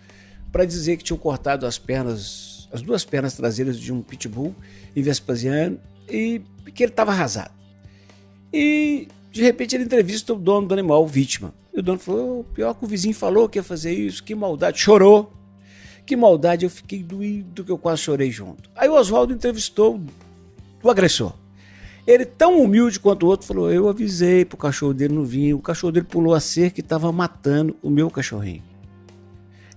para 0.51 0.65
dizer 0.65 0.97
que 0.97 1.03
tinham 1.03 1.17
cortado 1.17 1.65
as 1.65 1.79
pernas, 1.79 2.50
as 2.71 2.81
duas 2.81 3.03
pernas 3.03 3.33
traseiras 3.35 3.79
de 3.79 3.91
um 3.91 4.01
pitbull 4.01 4.55
em 4.95 5.01
Vespasiano 5.01 5.79
e 6.09 6.41
que 6.73 6.83
ele 6.83 6.91
estava 6.91 7.11
arrasado. 7.11 7.51
E 8.53 9.07
de 9.31 9.41
repente 9.41 9.75
ele 9.75 9.85
entrevista 9.85 10.33
o 10.33 10.37
dono 10.37 10.67
do 10.67 10.73
animal, 10.73 11.05
vítima. 11.07 11.53
E 11.73 11.79
o 11.79 11.83
dono 11.83 11.99
falou: 11.99 12.43
pior 12.53 12.73
que 12.73 12.83
o 12.83 12.87
vizinho 12.87 13.15
falou 13.15 13.47
que 13.47 13.59
ia 13.59 13.63
fazer 13.63 13.93
isso, 13.93 14.23
que 14.23 14.35
maldade. 14.35 14.79
Chorou. 14.79 15.31
Que 16.05 16.15
maldade, 16.15 16.65
eu 16.65 16.69
fiquei 16.69 17.03
doído 17.03 17.63
que 17.63 17.71
eu 17.71 17.77
quase 17.77 18.01
chorei 18.01 18.31
junto. 18.31 18.69
Aí 18.75 18.89
o 18.89 18.95
Oswaldo 18.95 19.33
entrevistou 19.33 20.01
o 20.83 20.89
agressor. 20.89 21.33
Ele, 22.05 22.25
tão 22.25 22.59
humilde 22.59 22.99
quanto 22.99 23.25
o 23.25 23.29
outro, 23.29 23.47
falou: 23.47 23.71
Eu 23.71 23.87
avisei 23.87 24.43
pro 24.43 24.57
cachorro 24.57 24.93
dele 24.93 25.13
não 25.13 25.23
vir. 25.23 25.53
O 25.53 25.59
cachorro 25.59 25.93
dele 25.93 26.05
pulou 26.05 26.33
a 26.33 26.39
cerca 26.39 26.79
e 26.79 26.81
estava 26.81 27.11
matando 27.11 27.75
o 27.81 27.89
meu 27.89 28.09
cachorrinho. 28.09 28.63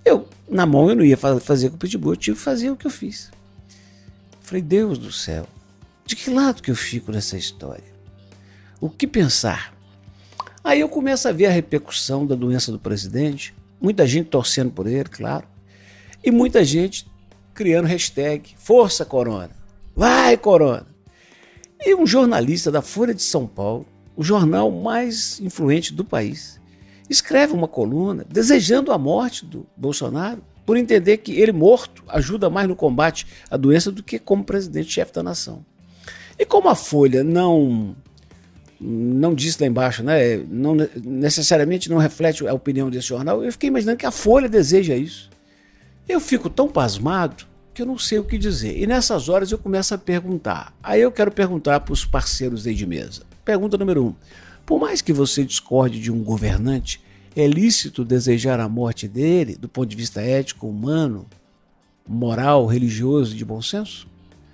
Eu, 0.05 0.27
na 0.49 0.67
mão, 0.67 0.89
eu 0.91 0.97
não 0.97 1.05
ia 1.05 1.17
fa- 1.17 1.41
fazer 1.41 1.71
com 1.71 1.77
o 1.77 1.79
pitbull, 1.79 2.13
eu 2.13 2.17
tive 2.17 2.37
que 2.37 2.43
fazer 2.43 2.71
o 2.71 2.77
que 2.77 2.87
eu 2.87 2.91
fiz. 2.91 3.31
Falei: 4.41 4.63
Deus 4.63 4.99
do 4.99 5.11
céu, 5.13 5.47
de 6.05 6.15
que 6.17 6.31
lado 6.31 6.63
que 6.63 6.71
eu 6.71 6.77
fico 6.77 7.11
nessa 7.11 7.37
história? 7.37 7.95
O 8.81 8.91
que 8.91 9.07
pensar? 9.07 9.75
Aí 10.63 10.81
eu 10.81 10.89
começo 10.89 11.29
a 11.29 11.33
ver 11.33 11.47
a 11.47 11.51
repercussão 11.51 12.27
da 12.27 12.35
doença 12.35 12.73
do 12.73 12.79
presidente, 12.79 13.55
muita 13.81 14.07
gente 14.07 14.29
torcendo 14.31 14.71
por 14.71 14.87
ele, 14.87 15.09
claro, 15.09 15.47
e 16.23 16.31
muita 16.31 16.65
gente 16.65 17.07
criando 17.53 17.87
hashtag 17.87 18.55
Força 18.59 19.05
Corona, 19.05 19.51
vai 19.95 20.37
Corona. 20.37 20.87
E 21.81 21.95
um 21.95 22.07
jornalista 22.07 22.71
da 22.71 22.81
Folha 22.81 23.15
de 23.15 23.23
São 23.23 23.47
Paulo, 23.47 23.87
o 24.17 24.23
jornal 24.25 24.71
mais 24.71 25.39
influente 25.41 25.93
do 25.93 26.05
país, 26.05 26.59
escreve 27.09 27.53
uma 27.53 27.69
coluna 27.69 28.25
desejando 28.29 28.93
a 28.93 28.99
morte 28.99 29.45
do 29.45 29.67
Bolsonaro 29.77 30.43
por 30.65 30.77
entender 30.77 31.19
que 31.19 31.33
ele 31.33 31.53
morto 31.53 32.03
ajuda 32.09 32.49
mais 32.49 32.67
no 32.67 32.75
combate 32.75 33.27
à 33.51 33.57
doença 33.57 33.93
do 33.93 34.03
que 34.03 34.19
como 34.19 34.45
presidente-chefe 34.45 35.13
da 35.13 35.23
nação. 35.23 35.65
E 36.39 36.45
como 36.45 36.69
a 36.69 36.75
Folha 36.75 37.23
não 37.23 37.95
não 38.81 39.35
disse 39.35 39.61
lá 39.61 39.67
embaixo, 39.67 40.03
né? 40.03 40.37
Não, 40.49 40.77
necessariamente 41.03 41.89
não 41.89 41.97
reflete 41.97 42.47
a 42.47 42.53
opinião 42.53 42.91
desse 42.91 43.09
jornal. 43.09 43.43
Eu 43.43 43.53
fiquei 43.53 43.69
imaginando 43.69 43.99
que 43.99 44.07
a 44.07 44.11
Folha 44.11 44.49
deseja 44.49 44.95
isso. 44.95 45.31
Eu 46.09 46.21
fico 46.21 46.51
tão 46.51 46.69
pasmado 46.69 47.47
que 47.73 47.81
eu 47.81 47.87
não 47.87 47.97
sei 47.97 48.19
o 48.19 48.25
que 48.25 48.37
dizer. 48.37 48.79
E 48.79 48.87
nessas 48.87 49.29
horas 49.29 49.51
eu 49.51 49.59
começo 49.59 49.95
a 49.95 49.99
perguntar. 49.99 50.75
Aí 50.83 51.01
eu 51.01 51.11
quero 51.11 51.31
perguntar 51.31 51.81
para 51.81 51.93
os 51.93 52.05
parceiros 52.05 52.67
aí 52.67 52.75
de 52.75 52.87
mesa. 52.87 53.23
Pergunta 53.45 53.79
número 53.79 54.05
um. 54.05 54.15
Por 54.67 54.81
mais 54.81 55.03
que 55.03 55.13
você 55.13 55.45
discorde 55.45 56.01
de 56.01 56.11
um 56.11 56.23
governante, 56.23 57.01
é 57.37 57.47
lícito 57.47 58.05
desejar 58.05 58.61
a 58.61 58.69
morte 58.69 59.07
dele 59.07 59.57
do 59.57 59.69
ponto 59.69 59.89
de 59.89 59.97
vista 59.97 60.23
ético, 60.23 60.67
humano, 60.67 61.27
moral, 62.09 62.65
religioso 62.67 63.35
e 63.35 63.37
de 63.37 63.45
bom 63.45 63.61
senso? 63.61 64.09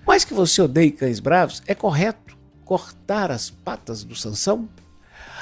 Mais 0.07 0.25
que 0.25 0.35
você 0.35 0.63
odeie 0.63 0.91
cães 0.91 1.21
bravos, 1.21 1.63
é 1.67 1.75
correto 1.75 2.37
cortar 2.65 3.31
as 3.31 3.51
patas 3.51 4.03
do 4.03 4.17
Sansão? 4.17 4.69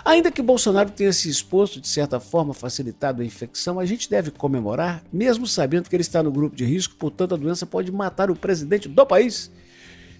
Ainda 0.04 0.30
que 0.30 0.42
Bolsonaro 0.42 0.90
tenha 0.90 1.12
se 1.12 1.28
exposto, 1.28 1.80
de 1.80 1.88
certa 1.88 2.20
forma, 2.20 2.52
facilitado 2.52 3.22
a 3.22 3.24
infecção, 3.24 3.78
a 3.78 3.86
gente 3.86 4.08
deve 4.08 4.30
comemorar, 4.30 5.02
mesmo 5.12 5.46
sabendo 5.46 5.88
que 5.88 5.96
ele 5.96 6.02
está 6.02 6.22
no 6.22 6.30
grupo 6.30 6.54
de 6.54 6.64
risco, 6.64 6.94
portanto 6.96 7.34
a 7.34 7.38
doença 7.38 7.66
pode 7.66 7.90
matar 7.90 8.30
o 8.30 8.36
presidente 8.36 8.88
do 8.88 9.06
país. 9.06 9.50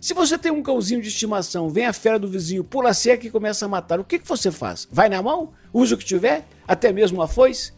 Se 0.01 0.15
você 0.15 0.39
tem 0.39 0.53
um 0.53 0.63
cãozinho 0.63 1.03
de 1.03 1.09
estimação, 1.09 1.69
vem 1.69 1.87
a 1.87 1.93
fera 1.93 2.19
do 2.19 2.29
vizinho, 2.29 2.63
pula 2.63 2.95
seca 2.95 3.27
e 3.27 3.31
começa 3.31 3.65
a 3.65 3.69
matar, 3.69 3.99
o 3.99 4.05
que, 4.05 4.19
que 4.19 4.29
você 4.29 4.51
faz? 4.51 4.87
Vai 4.91 5.09
na 5.09 5.21
mão? 5.21 5.53
Usa 5.73 5.97
o 5.97 5.99
que 5.99 6.05
tiver? 6.05 6.47
Até 6.67 6.93
mesmo 6.93 7.21
a 7.21 7.27
foice? 7.27 7.73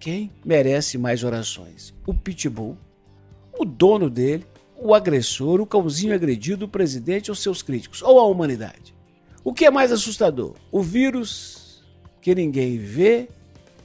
Quem 0.00 0.32
merece 0.44 0.98
mais 0.98 1.22
orações? 1.22 1.94
O 2.04 2.12
pitbull, 2.12 2.76
o 3.56 3.64
dono 3.64 4.10
dele, 4.10 4.44
o 4.76 4.94
agressor, 4.94 5.60
o 5.60 5.66
cãozinho 5.66 6.14
agredido, 6.14 6.64
o 6.64 6.68
presidente 6.68 7.30
ou 7.30 7.34
seus 7.36 7.62
críticos, 7.62 8.02
ou 8.02 8.18
a 8.18 8.26
humanidade? 8.26 8.94
O 9.44 9.54
que 9.54 9.64
é 9.64 9.70
mais 9.70 9.92
assustador? 9.92 10.54
O 10.72 10.82
vírus 10.82 11.84
que 12.20 12.34
ninguém 12.34 12.78
vê 12.78 13.28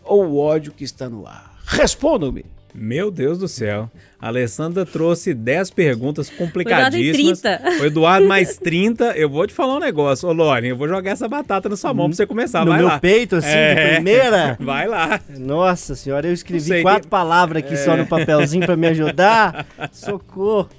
ou 0.04 0.26
o 0.26 0.38
ódio 0.38 0.72
que 0.72 0.84
está 0.84 1.08
no 1.08 1.28
ar? 1.28 1.60
Respondam-me. 1.66 2.46
Meu 2.76 3.12
Deus 3.12 3.38
do 3.38 3.48
céu. 3.48 3.90
A 4.20 4.28
Alessandra 4.28 4.86
trouxe 4.86 5.34
10 5.34 5.70
perguntas 5.72 6.30
complicadíssimas. 6.30 7.40
Foi 7.42 7.52
Eduardo, 7.52 7.82
o 7.82 7.86
Eduardo 7.86 8.28
mais 8.28 8.58
30. 8.58 9.16
Eu 9.18 9.30
vou 9.30 9.46
te 9.46 9.54
falar 9.54 9.76
um 9.76 9.80
negócio. 9.80 10.28
Ô, 10.28 10.34
Lore, 10.34 10.70
eu 10.70 10.78
vou 10.78 10.88
jogar 10.88 11.12
essa 11.12 11.28
batata 11.28 11.70
na 11.70 11.76
sua 11.76 11.94
mão 11.94 12.08
pra 12.08 12.16
você 12.16 12.26
começar. 12.26 12.62
No 12.66 12.72
Vai 12.72 12.80
meu 12.80 12.88
lá. 12.88 13.00
peito, 13.00 13.36
assim, 13.36 13.50
É. 13.50 13.76
de 13.90 13.94
primeira. 13.96 14.58
Vai 14.62 14.88
lá. 14.88 15.20
Nossa 15.38 15.94
senhora, 15.94 16.26
eu 16.28 16.34
escrevi 16.34 16.82
quatro 16.82 17.04
que- 17.04 17.08
palavras 17.10 17.64
aqui 17.64 17.76
só 17.78 17.96
no 17.96 18.06
papelzinho 18.08 18.66
pra 18.66 18.76
me 18.76 18.88
ajudar. 18.88 19.66
Socorro. 19.92 20.70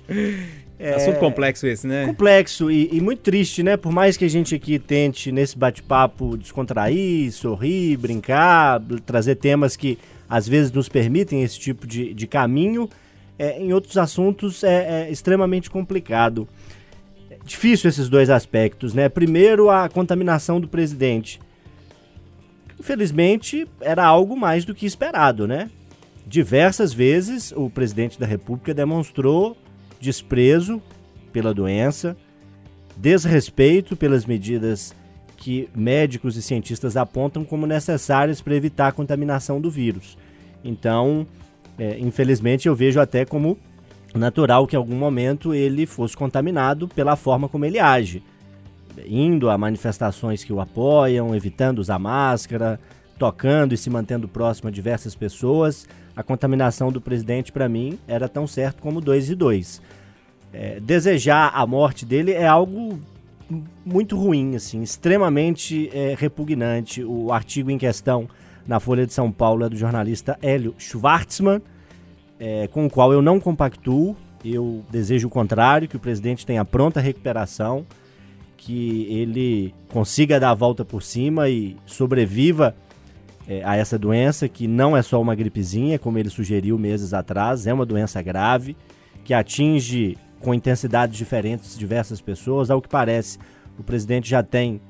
É. 0.79 0.95
Assunto 0.95 1.21
complexo 1.21 1.67
esse, 1.67 1.87
né? 1.87 2.07
Complexo 2.07 2.71
e, 2.71 2.89
e 2.93 3.01
muito 3.01 3.21
triste, 3.21 3.63
né? 3.63 3.77
Por 3.77 3.93
mais 3.93 4.17
que 4.17 4.25
a 4.25 4.29
gente 4.29 4.55
aqui 4.55 4.79
tente, 4.79 5.31
nesse 5.31 5.57
bate-papo, 5.57 6.37
descontrair, 6.37 7.33
sorrir, 7.33 7.97
brincar, 7.97 8.81
trazer 9.07 9.37
temas 9.37 9.77
que 9.77 9.99
às 10.29 10.49
vezes 10.49 10.73
nos 10.73 10.89
permitem 10.89 11.43
esse 11.43 11.59
tipo 11.59 11.87
de, 11.87 12.13
de 12.13 12.27
caminho, 12.27 12.89
é, 13.39 13.61
em 13.61 13.73
outros 13.73 13.97
assuntos 13.97 14.65
é, 14.65 15.07
é 15.07 15.11
extremamente 15.11 15.71
complicado. 15.71 16.49
É 17.31 17.37
difícil 17.45 17.89
esses 17.89 18.09
dois 18.09 18.29
aspectos, 18.29 18.95
né? 18.95 19.09
Primeiro, 19.09 19.71
a 19.71 19.89
contaminação 19.89 20.61
do 20.61 20.67
presidente. 20.67 21.41
Infelizmente, 22.79 23.67
era 23.81 24.05
algo 24.05 24.37
mais 24.37 24.65
do 24.65 24.75
que 24.75 24.87
esperado, 24.87 25.47
né? 25.47 25.71
Diversas 26.27 26.93
vezes 26.93 27.53
o 27.55 27.71
presidente 27.71 28.19
da 28.19 28.27
República 28.27 28.75
demonstrou 28.75 29.57
desprezo 30.05 30.81
pela 31.33 31.53
doença, 31.53 32.17
desrespeito 32.97 33.97
pelas 33.97 34.25
medidas 34.25 34.95
que 35.37 35.69
médicos 35.75 36.37
e 36.37 36.43
cientistas 36.43 36.97
apontam 36.97 37.45
como 37.45 37.67
necessárias 37.67 38.41
para 38.41 38.55
evitar 38.55 38.89
a 38.89 38.93
contaminação 38.93 39.61
do 39.61 39.71
vírus. 39.71 40.17
Então, 40.63 41.27
é, 41.79 41.99
infelizmente, 41.99 42.69
eu 42.69 42.75
vejo 42.75 43.01
até 43.01 43.25
como 43.25 43.59
natural 44.15 44.67
que 44.67 44.77
em 44.77 44.79
algum 44.79 44.95
momento 44.95 45.53
ele 45.53 45.87
fosse 45.87 46.17
contaminado 46.17 46.87
pela 46.87 47.17
forma 47.17 47.49
como 47.49 47.65
ele 47.65 47.81
age, 47.81 48.23
indo 49.07 49.51
a 49.51 49.59
manifestações 49.59 50.45
que 50.45 50.53
o 50.53 50.61
apoiam, 50.61 51.35
evitando 51.35 51.81
usar 51.81 51.99
máscara, 51.99 52.79
tocando 53.19 53.75
e 53.75 53.77
se 53.77 53.91
mantendo 53.91 54.29
próximo 54.29 54.69
a 54.69 54.73
diversas 54.73 55.15
pessoas. 55.15 55.87
A 56.17 56.23
contaminação 56.23 56.93
do 56.93 57.01
presidente, 57.01 57.51
para 57.51 57.69
mim, 57.69 57.99
era 58.07 58.29
tão 58.29 58.47
certo 58.47 58.81
como 58.81 59.01
dois 59.01 59.29
e 59.31 59.35
dois. 59.35 59.83
É, 60.53 60.79
desejar 60.79 61.51
a 61.53 61.67
morte 61.67 62.07
dele 62.07 62.33
é 62.33 62.47
algo 62.47 63.01
muito 63.85 64.17
ruim, 64.17 64.55
assim, 64.55 64.83
extremamente 64.83 65.91
é, 65.93 66.15
repugnante. 66.17 67.03
O 67.03 67.33
artigo 67.33 67.71
em 67.71 67.79
questão 67.79 68.29
na 68.67 68.79
Folha 68.81 69.07
de 69.07 69.13
São 69.13 69.31
Paulo 69.31 69.65
é 69.65 69.69
do 69.69 69.77
jornalista 69.77 70.39
Hélio 70.41 70.75
Schwartzman, 70.79 71.61
é, 72.39 72.69
com 72.69 72.87
o 72.87 72.91
qual 72.91 73.13
eu 73.13 73.21
não 73.21 73.41
compactuo. 73.41 74.17
Eu 74.45 74.85
desejo 74.91 75.29
o 75.29 75.31
contrário, 75.31 75.89
que 75.89 75.97
o 75.97 76.01
presidente 76.01 76.47
tenha 76.47 76.65
pronta 76.65 77.01
recuperação, 77.01 77.85
que 78.57 79.07
ele 79.11 79.75
consiga 79.89 80.39
dar 80.39 80.51
a 80.51 80.55
volta 80.55 80.85
por 80.85 81.03
cima 81.03 81.49
e 81.49 81.77
sobreviva 81.87 82.75
é, 83.49 83.63
a 83.65 83.77
essa 83.77 83.99
doença, 83.99 84.49
que 84.49 84.67
não 84.67 84.97
é 84.97 85.03
só 85.03 85.21
uma 85.21 85.35
gripezinha, 85.35 85.99
como 85.99 86.19
ele 86.19 86.31
sugeriu 86.31 86.79
meses 86.79 87.13
atrás, 87.13 87.67
é 87.67 87.73
uma 87.73 87.85
doença 87.85 88.21
grave, 88.23 88.77
que 89.25 89.35
atinge 89.35 90.17
com 90.41 90.55
intensidades 90.55 91.17
diferentes 91.17 91.79
diversas 91.79 92.21
pessoas. 92.21 92.71
Ao 92.71 92.81
que 92.81 92.89
parece, 92.89 93.39
o 93.79 93.83
presidente 93.83 94.29
já 94.29 94.43
tem 94.43 94.81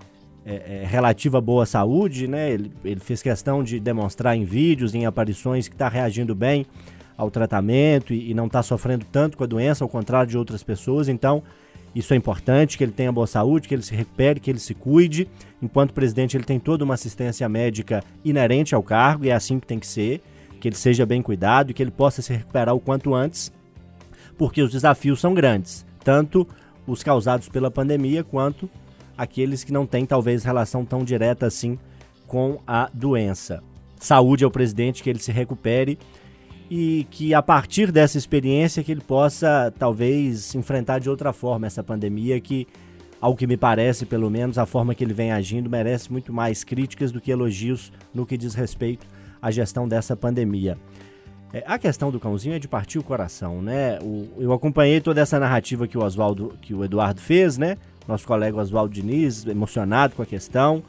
é, 0.44 0.82
é, 0.82 0.86
relativa 0.86 1.40
boa 1.40 1.64
saúde, 1.64 2.28
né? 2.28 2.50
Ele, 2.50 2.72
ele 2.84 3.00
fez 3.00 3.22
questão 3.22 3.62
de 3.62 3.80
demonstrar 3.80 4.36
em 4.36 4.44
vídeos, 4.44 4.94
em 4.94 5.06
aparições, 5.06 5.68
que 5.68 5.74
está 5.74 5.88
reagindo 5.88 6.34
bem 6.34 6.66
ao 7.16 7.30
tratamento 7.30 8.12
e, 8.12 8.30
e 8.30 8.34
não 8.34 8.46
está 8.46 8.62
sofrendo 8.62 9.06
tanto 9.10 9.36
com 9.36 9.44
a 9.44 9.46
doença, 9.46 9.84
ao 9.84 9.88
contrário 9.88 10.28
de 10.28 10.36
outras 10.36 10.62
pessoas. 10.62 11.08
Então, 11.08 11.42
isso 11.94 12.12
é 12.12 12.16
importante, 12.16 12.76
que 12.76 12.82
ele 12.82 12.92
tenha 12.92 13.12
boa 13.12 13.26
saúde, 13.26 13.68
que 13.68 13.74
ele 13.74 13.82
se 13.82 13.94
recupere, 13.94 14.40
que 14.40 14.50
ele 14.50 14.58
se 14.58 14.74
cuide. 14.74 15.28
Enquanto 15.62 15.94
presidente, 15.94 16.36
ele 16.36 16.44
tem 16.44 16.58
toda 16.58 16.84
uma 16.84 16.94
assistência 16.94 17.48
médica 17.48 18.02
inerente 18.24 18.74
ao 18.74 18.82
cargo, 18.82 19.24
e 19.24 19.30
é 19.30 19.32
assim 19.32 19.60
que 19.60 19.66
tem 19.66 19.78
que 19.78 19.86
ser, 19.86 20.20
que 20.60 20.66
ele 20.66 20.76
seja 20.76 21.06
bem 21.06 21.22
cuidado 21.22 21.70
e 21.70 21.74
que 21.74 21.82
ele 21.82 21.90
possa 21.90 22.20
se 22.20 22.32
recuperar 22.32 22.74
o 22.74 22.80
quanto 22.80 23.14
antes, 23.14 23.52
porque 24.36 24.60
os 24.60 24.72
desafios 24.72 25.20
são 25.20 25.34
grandes, 25.34 25.86
tanto 26.02 26.46
os 26.86 27.02
causados 27.02 27.48
pela 27.48 27.70
pandemia 27.70 28.24
quanto 28.24 28.68
aqueles 29.16 29.62
que 29.62 29.72
não 29.72 29.86
têm 29.86 30.04
talvez 30.04 30.42
relação 30.42 30.84
tão 30.84 31.04
direta 31.04 31.46
assim 31.46 31.78
com 32.26 32.58
a 32.66 32.90
doença. 32.92 33.62
Saúde 34.00 34.44
ao 34.44 34.50
presidente, 34.50 35.02
que 35.02 35.08
ele 35.08 35.20
se 35.20 35.30
recupere 35.30 35.98
e 36.70 37.06
que 37.10 37.34
a 37.34 37.42
partir 37.42 37.92
dessa 37.92 38.16
experiência 38.18 38.82
que 38.82 38.90
ele 38.90 39.00
possa 39.00 39.72
talvez 39.78 40.54
enfrentar 40.54 40.98
de 40.98 41.10
outra 41.10 41.32
forma 41.32 41.66
essa 41.66 41.82
pandemia 41.82 42.40
que 42.40 42.66
ao 43.20 43.34
que 43.34 43.46
me 43.46 43.56
parece, 43.56 44.04
pelo 44.04 44.28
menos, 44.28 44.58
a 44.58 44.66
forma 44.66 44.94
que 44.94 45.02
ele 45.02 45.14
vem 45.14 45.32
agindo 45.32 45.70
merece 45.70 46.12
muito 46.12 46.30
mais 46.30 46.62
críticas 46.62 47.10
do 47.10 47.22
que 47.22 47.30
elogios 47.30 47.90
no 48.12 48.26
que 48.26 48.36
diz 48.36 48.52
respeito 48.52 49.06
à 49.40 49.50
gestão 49.50 49.88
dessa 49.88 50.14
pandemia. 50.14 50.76
É, 51.50 51.64
a 51.66 51.78
questão 51.78 52.10
do 52.10 52.20
cãozinho 52.20 52.54
é 52.54 52.58
de 52.58 52.68
partir 52.68 52.98
o 52.98 53.02
coração, 53.02 53.62
né? 53.62 53.98
O, 54.02 54.28
eu 54.38 54.52
acompanhei 54.52 55.00
toda 55.00 55.22
essa 55.22 55.38
narrativa 55.38 55.88
que 55.88 55.96
o 55.96 56.02
Oswaldo, 56.02 56.58
que 56.60 56.74
o 56.74 56.84
Eduardo 56.84 57.20
fez, 57.20 57.56
né? 57.56 57.78
Nosso 58.06 58.26
colega 58.26 58.60
Oswaldo 58.60 58.92
Diniz, 58.92 59.46
emocionado 59.46 60.14
com 60.14 60.22
a 60.22 60.26
questão. 60.26 60.82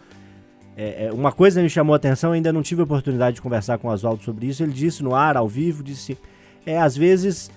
É, 0.78 1.06
é, 1.06 1.12
uma 1.14 1.32
coisa 1.32 1.62
me 1.62 1.70
chamou 1.70 1.94
a 1.94 1.96
atenção, 1.96 2.34
ainda 2.34 2.52
não 2.52 2.62
tive 2.62 2.82
a 2.82 2.84
oportunidade 2.84 3.36
de 3.36 3.42
conversar 3.42 3.78
com 3.78 3.88
o 3.88 3.92
Oswaldo 3.92 4.24
sobre 4.24 4.48
isso. 4.48 4.62
Ele 4.62 4.74
disse 4.74 5.02
no 5.02 5.16
ar, 5.16 5.38
ao 5.38 5.48
vivo, 5.48 5.82
disse: 5.82 6.18
é, 6.66 6.78
às 6.78 6.98
vezes 6.98 7.50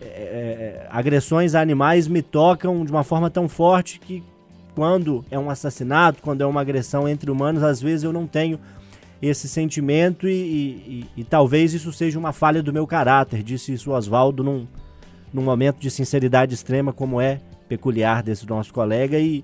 é, 0.00 0.04
é, 0.04 0.86
agressões 0.90 1.54
a 1.54 1.60
animais 1.60 2.08
me 2.08 2.22
tocam 2.22 2.84
de 2.84 2.90
uma 2.90 3.04
forma 3.04 3.30
tão 3.30 3.48
forte 3.48 4.00
que 4.00 4.22
quando 4.74 5.24
é 5.30 5.38
um 5.38 5.48
assassinato, 5.48 6.22
quando 6.22 6.42
é 6.42 6.46
uma 6.46 6.60
agressão 6.60 7.08
entre 7.08 7.30
humanos, 7.30 7.62
às 7.62 7.80
vezes 7.80 8.04
eu 8.04 8.12
não 8.12 8.26
tenho 8.26 8.60
esse 9.22 9.48
sentimento 9.48 10.28
e, 10.28 10.32
e, 10.32 11.06
e, 11.16 11.20
e 11.20 11.24
talvez 11.24 11.72
isso 11.72 11.90
seja 11.92 12.18
uma 12.18 12.32
falha 12.32 12.62
do 12.62 12.72
meu 12.72 12.86
caráter, 12.86 13.42
disse 13.42 13.72
isso 13.72 13.90
Oswaldo 13.90 14.44
num, 14.44 14.66
num 15.32 15.42
momento 15.42 15.78
de 15.78 15.90
sinceridade 15.90 16.52
extrema, 16.52 16.92
como 16.92 17.20
é 17.20 17.40
peculiar 17.68 18.22
desse 18.22 18.46
nosso 18.46 18.72
colega, 18.74 19.18
e, 19.18 19.42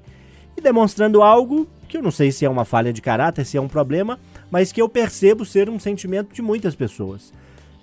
e 0.55 0.61
demonstrando 0.61 1.23
algo 1.23 1.67
que 1.93 1.99
eu 1.99 2.03
não 2.03 2.11
sei 2.11 2.33
se 2.33 2.43
é 2.43 2.49
uma 2.49 2.65
falha 2.65 2.91
de 2.91 3.03
caráter, 3.03 3.45
se 3.45 3.59
é 3.59 3.61
um 3.61 3.69
problema, 3.69 4.19
mas 4.51 4.73
que 4.73 4.81
eu 4.81 4.89
percebo 4.89 5.45
ser 5.45 5.69
um 5.69 5.79
sentimento 5.79 6.35
de 6.35 6.41
muitas 6.41 6.75
pessoas. 6.75 7.35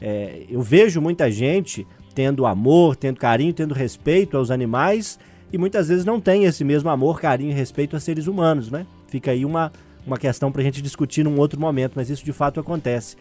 É, 0.02 0.45
eu 0.50 0.63
vejo 0.63 1.00
muita 1.00 1.30
gente 1.30 1.86
tendo 2.15 2.48
amor, 2.48 2.95
tendo 2.95 3.19
carinho, 3.19 3.54
tendo 3.54 3.72
respeito 3.72 4.36
aos 4.36 4.50
animais 4.50 5.19
e 5.54 5.60
muitas 5.60 5.89
vezes 5.89 6.06
não 6.06 6.19
tem 6.19 6.45
esse 6.45 6.63
mesmo 6.63 6.89
amor, 6.89 7.22
carinho 7.22 7.52
e 7.52 7.54
respeito 7.54 7.95
a 7.95 8.00
seres 8.00 8.26
humanos, 8.26 8.72
né? 8.72 8.88
Fica 9.08 9.30
aí 9.30 9.45
uma, 9.45 9.72
uma 10.08 10.17
questão 10.17 10.52
pra 10.52 10.63
gente 10.63 10.82
discutir 10.82 11.24
num 11.24 11.38
outro 11.38 11.60
momento, 11.60 11.93
mas 11.95 12.10
isso 12.10 12.26
de 12.26 12.34
fato 12.34 12.60
acontece. 12.60 13.15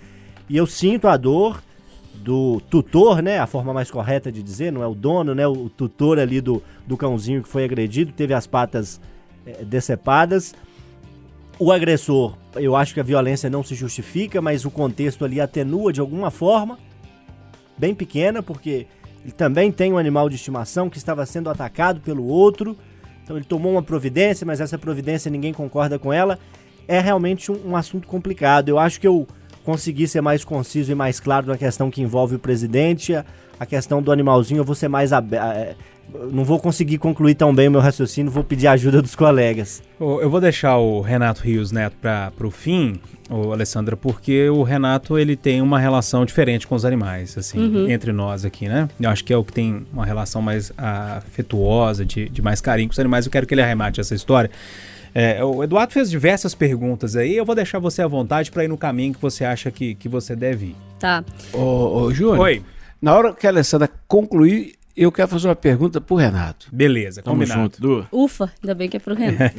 E 0.49 0.57
eu 0.57 0.67
sinto 0.67 1.07
a 1.07 1.19
dor 1.19 1.63
do 2.15 2.63
tutor, 2.71 3.21
né? 3.21 3.39
A 3.39 3.47
forma 3.47 3.75
mais 3.75 3.91
correta 3.91 4.33
de 4.33 4.43
dizer, 4.43 4.73
não 4.73 4.83
é 4.83 4.87
o 4.87 4.95
dono, 4.95 5.35
né? 5.35 5.47
O 5.47 5.69
tutor 5.69 6.19
ali 6.19 6.41
do, 6.41 6.63
do 6.87 6.97
cãozinho 6.97 7.43
que 7.43 7.49
foi 7.49 7.65
agredido, 7.65 8.11
teve 8.11 8.33
as 8.33 8.47
patas 8.47 8.99
é, 9.45 9.63
decepadas. 9.63 10.55
O 11.59 11.73
agressor, 11.73 12.37
eu 12.55 12.77
acho 12.77 12.95
que 12.95 13.01
a 13.01 13.03
violência 13.03 13.51
não 13.51 13.63
se 13.63 13.75
justifica, 13.75 14.41
mas 14.41 14.65
o 14.65 14.71
contexto 14.71 15.25
ali 15.25 15.41
atenua 15.41 15.93
de 15.93 16.01
alguma 16.01 16.31
forma, 16.31 16.79
bem 17.77 17.95
pequena, 17.95 18.43
porque 18.43 18.87
ele 19.25 19.33
também 19.33 19.73
tem 19.73 19.93
um 19.93 19.99
animal 19.99 20.29
de 20.29 20.37
estimação 20.37 20.89
que 20.89 20.97
estava 20.97 21.27
sendo 21.27 21.51
atacado 21.51 22.01
pelo 22.01 22.25
outro. 22.27 22.77
Então 23.25 23.37
ele 23.37 23.45
tomou 23.45 23.73
uma 23.73 23.83
providência, 23.83 24.47
mas 24.47 24.61
essa 24.61 24.79
providência 24.79 25.31
ninguém 25.31 25.53
concorda 25.53 25.99
com 25.99 26.13
ela. 26.13 26.39
É 26.87 27.01
realmente 27.01 27.51
um, 27.51 27.71
um 27.71 27.77
assunto 27.77 28.07
complicado. 28.07 28.69
Eu 28.69 28.79
acho 28.79 29.01
que 29.01 29.07
eu 29.07 29.27
consegui 29.65 30.09
ser 30.09 30.21
mais 30.21 30.45
conciso 30.45 30.91
e 30.91 30.95
mais 30.95 31.21
claro 31.21 31.47
na 31.47 31.59
questão 31.59 31.91
que 31.91 32.01
envolve 32.01 32.37
o 32.37 32.39
presidente. 32.39 33.15
A, 33.15 33.25
a 33.59 33.67
questão 33.67 34.03
do 34.03 34.13
animalzinho, 34.13 34.59
eu 34.59 34.65
vou 34.65 34.75
ser 34.75 34.89
mais 34.89 35.13
aberto 35.13 35.77
não 36.33 36.45
vou 36.45 36.59
conseguir 36.59 36.99
concluir 36.99 37.35
tão 37.35 37.55
bem 37.55 37.69
o 37.69 37.71
meu 37.71 37.81
raciocínio, 37.81 38.31
vou 38.31 38.43
pedir 38.43 38.67
ajuda 38.67 39.03
dos 39.03 39.15
colegas. 39.15 39.83
Eu 40.01 40.31
vou 40.31 40.41
deixar 40.41 40.77
o 40.79 41.01
Renato 41.01 41.43
Rios 41.43 41.71
Neto 41.71 41.97
para 42.01 42.33
o 42.41 42.51
fim, 42.51 42.99
o 43.29 43.53
Alessandra, 43.53 43.97
porque 43.97 44.49
o 44.49 44.63
Renato 44.63 45.19
ele 45.19 45.37
tem 45.37 45.61
uma 45.61 45.79
relação 45.79 46.25
diferente 46.25 46.67
com 46.67 46.75
os 46.75 46.85
animais, 46.85 47.37
assim, 47.37 47.59
uhum. 47.59 47.91
entre 47.91 48.13
nós 48.13 48.45
aqui, 48.45 48.69
né? 48.69 48.89
Eu 48.99 49.11
acho 49.11 49.25
que 49.25 49.33
é 49.33 49.37
o 49.37 49.45
que 49.45 49.53
tem 49.53 49.87
uma 49.93 50.07
relação 50.07 50.41
mais 50.41 50.73
afetuosa, 50.77 52.05
de, 52.05 52.29
de 52.29 52.41
mais 52.41 52.61
carinho 52.61 52.89
com 52.89 52.93
os 52.93 52.99
animais. 52.99 53.27
Eu 53.27 53.33
quero 53.33 53.47
que 53.47 53.55
ele 53.55 53.63
arremate 53.63 54.01
essa 54.01 54.15
história. 54.15 54.51
É, 55.15 55.43
o 55.43 55.65
Eduardo 55.65 55.93
fez 55.93 56.11
diversas 56.11 56.55
perguntas 56.55 57.17
aí, 57.17 57.37
eu 57.37 57.45
vou 57.45 57.55
deixar 57.55 57.79
você 57.79 58.03
à 58.03 58.07
vontade 58.07 58.51
para 58.51 58.65
ir 58.65 58.69
no 58.69 58.77
caminho 58.77 59.15
que 59.15 59.21
você 59.21 59.45
acha 59.45 59.71
que, 59.71 59.95
que 59.95 60.09
você 60.09 60.37
deve 60.37 60.67
ir. 60.67 60.77
Tá. 60.99 61.25
Ô, 61.53 62.03
ô 62.03 62.13
Júnior. 62.13 62.41
Oi. 62.41 62.63
Na 63.01 63.15
hora 63.15 63.33
que 63.33 63.47
a 63.47 63.51
Alessandra 63.51 63.89
concluir, 64.07 64.75
eu 64.97 65.13
quero 65.13 65.29
fazer 65.29 65.47
uma 65.47 65.55
pergunta 65.55 66.01
pro 66.01 66.17
Renato. 66.17 66.67
Beleza, 66.73 67.23
Tamo 67.23 67.37
combinado. 67.37 67.61
junto, 67.61 67.81
Du. 67.81 68.07
Ufa, 68.11 68.53
ainda 68.61 68.75
bem 68.75 68.89
que 68.89 68.97
é 68.97 69.01
pro 69.01 69.15
Renato. 69.15 69.57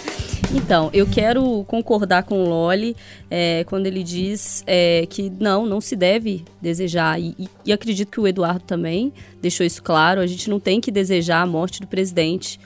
então, 0.56 0.88
eu 0.94 1.06
quero 1.06 1.62
concordar 1.64 2.22
com 2.22 2.42
o 2.42 2.48
Loli 2.48 2.96
é, 3.30 3.64
quando 3.64 3.86
ele 3.86 4.02
diz 4.02 4.64
é, 4.66 5.06
que 5.10 5.30
não, 5.38 5.66
não 5.66 5.82
se 5.82 5.94
deve 5.94 6.42
desejar. 6.62 7.20
E, 7.20 7.34
e, 7.38 7.48
e 7.66 7.72
acredito 7.72 8.10
que 8.10 8.18
o 8.18 8.26
Eduardo 8.26 8.64
também 8.64 9.12
deixou 9.42 9.66
isso 9.66 9.82
claro. 9.82 10.22
A 10.22 10.26
gente 10.26 10.48
não 10.48 10.58
tem 10.58 10.80
que 10.80 10.90
desejar 10.90 11.42
a 11.42 11.46
morte 11.46 11.80
do 11.82 11.86
presidente. 11.86 12.58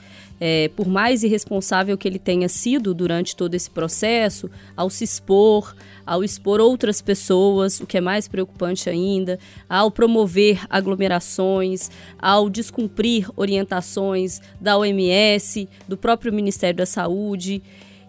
É, 0.45 0.67
por 0.75 0.89
mais 0.89 1.23
irresponsável 1.23 1.97
que 1.97 2.05
ele 2.05 2.19
tenha 2.19 2.49
sido 2.49 2.93
durante 2.93 3.33
todo 3.33 3.55
esse 3.55 3.69
processo, 3.69 4.51
ao 4.75 4.89
se 4.89 5.05
expor, 5.05 5.73
ao 6.05 6.21
expor 6.21 6.59
outras 6.59 7.01
pessoas, 7.01 7.79
o 7.79 7.87
que 7.87 7.97
é 7.97 8.01
mais 8.01 8.27
preocupante 8.27 8.89
ainda, 8.89 9.39
ao 9.69 9.89
promover 9.89 10.65
aglomerações, 10.69 11.89
ao 12.19 12.49
descumprir 12.49 13.29
orientações 13.37 14.41
da 14.59 14.77
OMS, 14.77 15.69
do 15.87 15.95
próprio 15.95 16.33
Ministério 16.33 16.75
da 16.75 16.85
Saúde. 16.85 17.63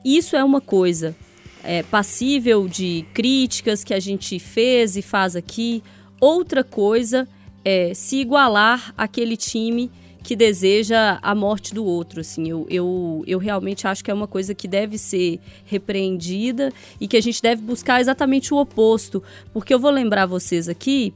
Isso 0.04 0.34
é 0.34 0.42
uma 0.42 0.60
coisa 0.60 1.14
é, 1.62 1.84
passível 1.84 2.66
de 2.66 3.06
críticas 3.14 3.84
que 3.84 3.94
a 3.94 4.00
gente 4.00 4.40
fez 4.40 4.96
e 4.96 5.02
faz 5.02 5.36
aqui. 5.36 5.84
Outra 6.20 6.64
coisa 6.64 7.28
é 7.64 7.94
se 7.94 8.16
igualar 8.16 8.92
àquele 8.96 9.36
time 9.36 9.88
que 10.24 10.34
deseja 10.34 11.18
a 11.22 11.34
morte 11.34 11.74
do 11.74 11.84
outro. 11.84 12.22
Assim, 12.22 12.48
eu, 12.48 12.66
eu, 12.70 13.22
eu 13.26 13.38
realmente 13.38 13.86
acho 13.86 14.02
que 14.02 14.10
é 14.10 14.14
uma 14.14 14.26
coisa 14.26 14.54
que 14.54 14.66
deve 14.66 14.98
ser 14.98 15.38
repreendida 15.66 16.72
e 16.98 17.06
que 17.06 17.16
a 17.16 17.20
gente 17.20 17.40
deve 17.40 17.62
buscar 17.62 18.00
exatamente 18.00 18.52
o 18.52 18.56
oposto. 18.56 19.22
Porque 19.52 19.72
eu 19.72 19.78
vou 19.78 19.90
lembrar 19.90 20.24
vocês 20.24 20.68
aqui, 20.68 21.12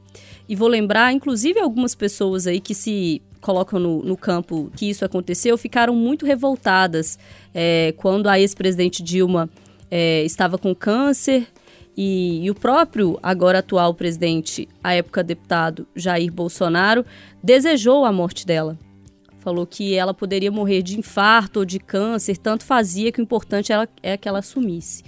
e 0.47 0.55
vou 0.55 0.67
lembrar, 0.67 1.13
inclusive, 1.13 1.59
algumas 1.59 1.93
pessoas 1.93 2.47
aí 2.47 2.59
que 2.59 2.73
se 2.73 3.21
colocam 3.39 3.79
no, 3.79 4.03
no 4.03 4.17
campo 4.17 4.71
que 4.75 4.89
isso 4.89 5.05
aconteceu, 5.05 5.57
ficaram 5.57 5.95
muito 5.95 6.25
revoltadas 6.25 7.19
é, 7.53 7.93
quando 7.97 8.27
a 8.27 8.39
ex-presidente 8.39 9.01
Dilma 9.03 9.49
é, 9.89 10.23
estava 10.23 10.57
com 10.57 10.73
câncer 10.73 11.47
e, 11.95 12.43
e, 12.43 12.49
o 12.49 12.55
próprio, 12.55 13.19
agora 13.21 13.59
atual 13.59 13.93
presidente, 13.93 14.67
à 14.83 14.93
época 14.93 15.23
deputado 15.23 15.87
Jair 15.95 16.31
Bolsonaro, 16.31 17.05
desejou 17.43 18.03
a 18.03 18.11
morte 18.11 18.45
dela. 18.45 18.77
Falou 19.39 19.65
que 19.65 19.95
ela 19.95 20.13
poderia 20.13 20.51
morrer 20.51 20.81
de 20.81 20.99
infarto 20.99 21.59
ou 21.59 21.65
de 21.65 21.79
câncer, 21.79 22.37
tanto 22.37 22.63
fazia 22.63 23.11
que 23.11 23.21
o 23.21 23.23
importante 23.23 23.71
era, 23.71 23.87
é 24.03 24.17
que 24.17 24.27
ela 24.27 24.39
assumisse. 24.39 25.03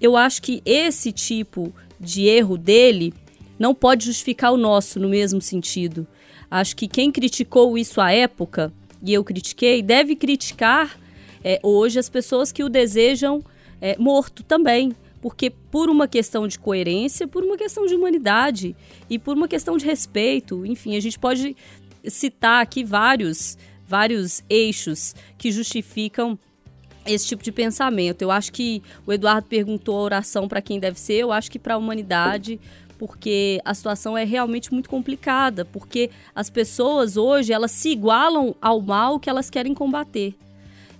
Eu 0.00 0.16
acho 0.16 0.40
que 0.42 0.62
esse 0.64 1.12
tipo 1.12 1.72
de 1.98 2.26
erro 2.26 2.56
dele 2.56 3.12
não 3.58 3.74
pode 3.74 4.06
justificar 4.06 4.52
o 4.52 4.56
nosso 4.56 4.98
no 5.00 5.08
mesmo 5.08 5.40
sentido. 5.40 6.06
Acho 6.50 6.76
que 6.76 6.86
quem 6.86 7.10
criticou 7.10 7.76
isso 7.76 8.00
à 8.00 8.12
época, 8.12 8.72
e 9.02 9.12
eu 9.12 9.24
critiquei, 9.24 9.82
deve 9.82 10.16
criticar 10.16 10.98
é, 11.42 11.60
hoje 11.62 11.98
as 11.98 12.08
pessoas 12.08 12.50
que 12.50 12.64
o 12.64 12.68
desejam 12.68 13.44
é, 13.80 13.96
morto 13.98 14.42
também. 14.42 14.92
Porque 15.20 15.48
por 15.48 15.88
uma 15.88 16.06
questão 16.06 16.46
de 16.46 16.58
coerência, 16.58 17.26
por 17.26 17.42
uma 17.42 17.56
questão 17.56 17.86
de 17.86 17.94
humanidade 17.94 18.76
e 19.08 19.18
por 19.18 19.34
uma 19.34 19.48
questão 19.48 19.76
de 19.78 19.86
respeito, 19.86 20.66
enfim, 20.66 20.96
a 20.96 21.00
gente 21.00 21.18
pode 21.18 21.56
citar 22.08 22.62
aqui 22.62 22.84
vários, 22.84 23.56
vários 23.86 24.42
eixos 24.48 25.14
que 25.38 25.50
justificam 25.50 26.38
esse 27.06 27.26
tipo 27.26 27.42
de 27.42 27.52
pensamento. 27.52 28.22
Eu 28.22 28.30
acho 28.30 28.52
que 28.52 28.82
o 29.06 29.12
Eduardo 29.12 29.46
perguntou 29.48 29.98
a 29.98 30.02
oração 30.02 30.48
para 30.48 30.62
quem 30.62 30.80
deve 30.80 30.98
ser, 30.98 31.14
eu 31.14 31.32
acho 31.32 31.50
que 31.50 31.58
para 31.58 31.74
a 31.74 31.78
humanidade, 31.78 32.58
porque 32.98 33.60
a 33.64 33.74
situação 33.74 34.16
é 34.16 34.24
realmente 34.24 34.72
muito 34.72 34.88
complicada, 34.88 35.64
porque 35.64 36.10
as 36.34 36.48
pessoas 36.48 37.16
hoje, 37.16 37.52
elas 37.52 37.70
se 37.70 37.90
igualam 37.90 38.54
ao 38.60 38.80
mal 38.80 39.20
que 39.20 39.28
elas 39.28 39.50
querem 39.50 39.74
combater 39.74 40.34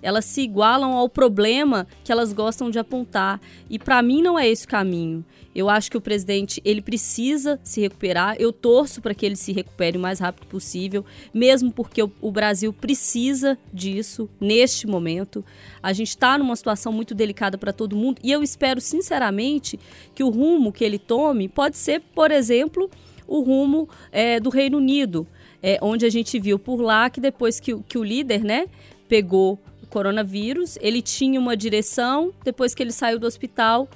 elas 0.05 0.25
se 0.25 0.41
igualam 0.41 0.91
ao 0.91 1.09
problema 1.09 1.87
que 2.03 2.11
elas 2.11 2.31
gostam 2.31 2.69
de 2.69 2.77
apontar. 2.77 3.41
E 3.67 3.79
para 3.79 4.03
mim 4.03 4.21
não 4.21 4.37
é 4.37 4.47
esse 4.47 4.65
o 4.65 4.69
caminho. 4.69 5.25
Eu 5.55 5.69
acho 5.69 5.89
que 5.89 5.95
o 5.95 6.01
presidente 6.01 6.61
ele 6.65 6.81
precisa 6.81 7.57
se 7.63 7.79
recuperar. 7.79 8.35
Eu 8.37 8.51
torço 8.51 9.01
para 9.01 9.15
que 9.15 9.25
ele 9.25 9.37
se 9.37 9.53
recupere 9.53 9.97
o 9.97 10.01
mais 10.01 10.19
rápido 10.19 10.47
possível, 10.47 11.05
mesmo 11.33 11.71
porque 11.71 12.03
o, 12.03 12.11
o 12.21 12.29
Brasil 12.29 12.73
precisa 12.73 13.57
disso 13.73 14.29
neste 14.39 14.85
momento. 14.85 15.45
A 15.81 15.93
gente 15.93 16.09
está 16.09 16.37
numa 16.37 16.55
situação 16.57 16.91
muito 16.91 17.15
delicada 17.15 17.57
para 17.57 17.71
todo 17.71 17.95
mundo 17.95 18.19
e 18.21 18.31
eu 18.31 18.43
espero 18.43 18.81
sinceramente 18.81 19.79
que 20.13 20.23
o 20.23 20.29
rumo 20.29 20.73
que 20.73 20.83
ele 20.83 20.99
tome 20.99 21.47
pode 21.47 21.77
ser, 21.77 22.01
por 22.13 22.31
exemplo, 22.31 22.89
o 23.25 23.39
rumo 23.39 23.87
é, 24.11 24.39
do 24.41 24.49
Reino 24.49 24.77
Unido, 24.77 25.25
é, 25.63 25.79
onde 25.81 26.05
a 26.05 26.09
gente 26.09 26.37
viu 26.37 26.59
por 26.59 26.81
lá 26.81 27.09
que 27.09 27.21
depois 27.21 27.61
que, 27.61 27.75
que 27.83 27.97
o 27.97 28.03
líder, 28.03 28.43
né, 28.43 28.67
pegou 29.07 29.57
coronavírus, 29.89 30.77
ele 30.81 31.01
tinha 31.01 31.39
uma 31.39 31.55
direção, 31.55 32.33
depois 32.43 32.75
que 32.75 32.83
ele 32.83 32.91
saiu 32.91 33.17
do 33.17 33.25
hospital, 33.25 33.87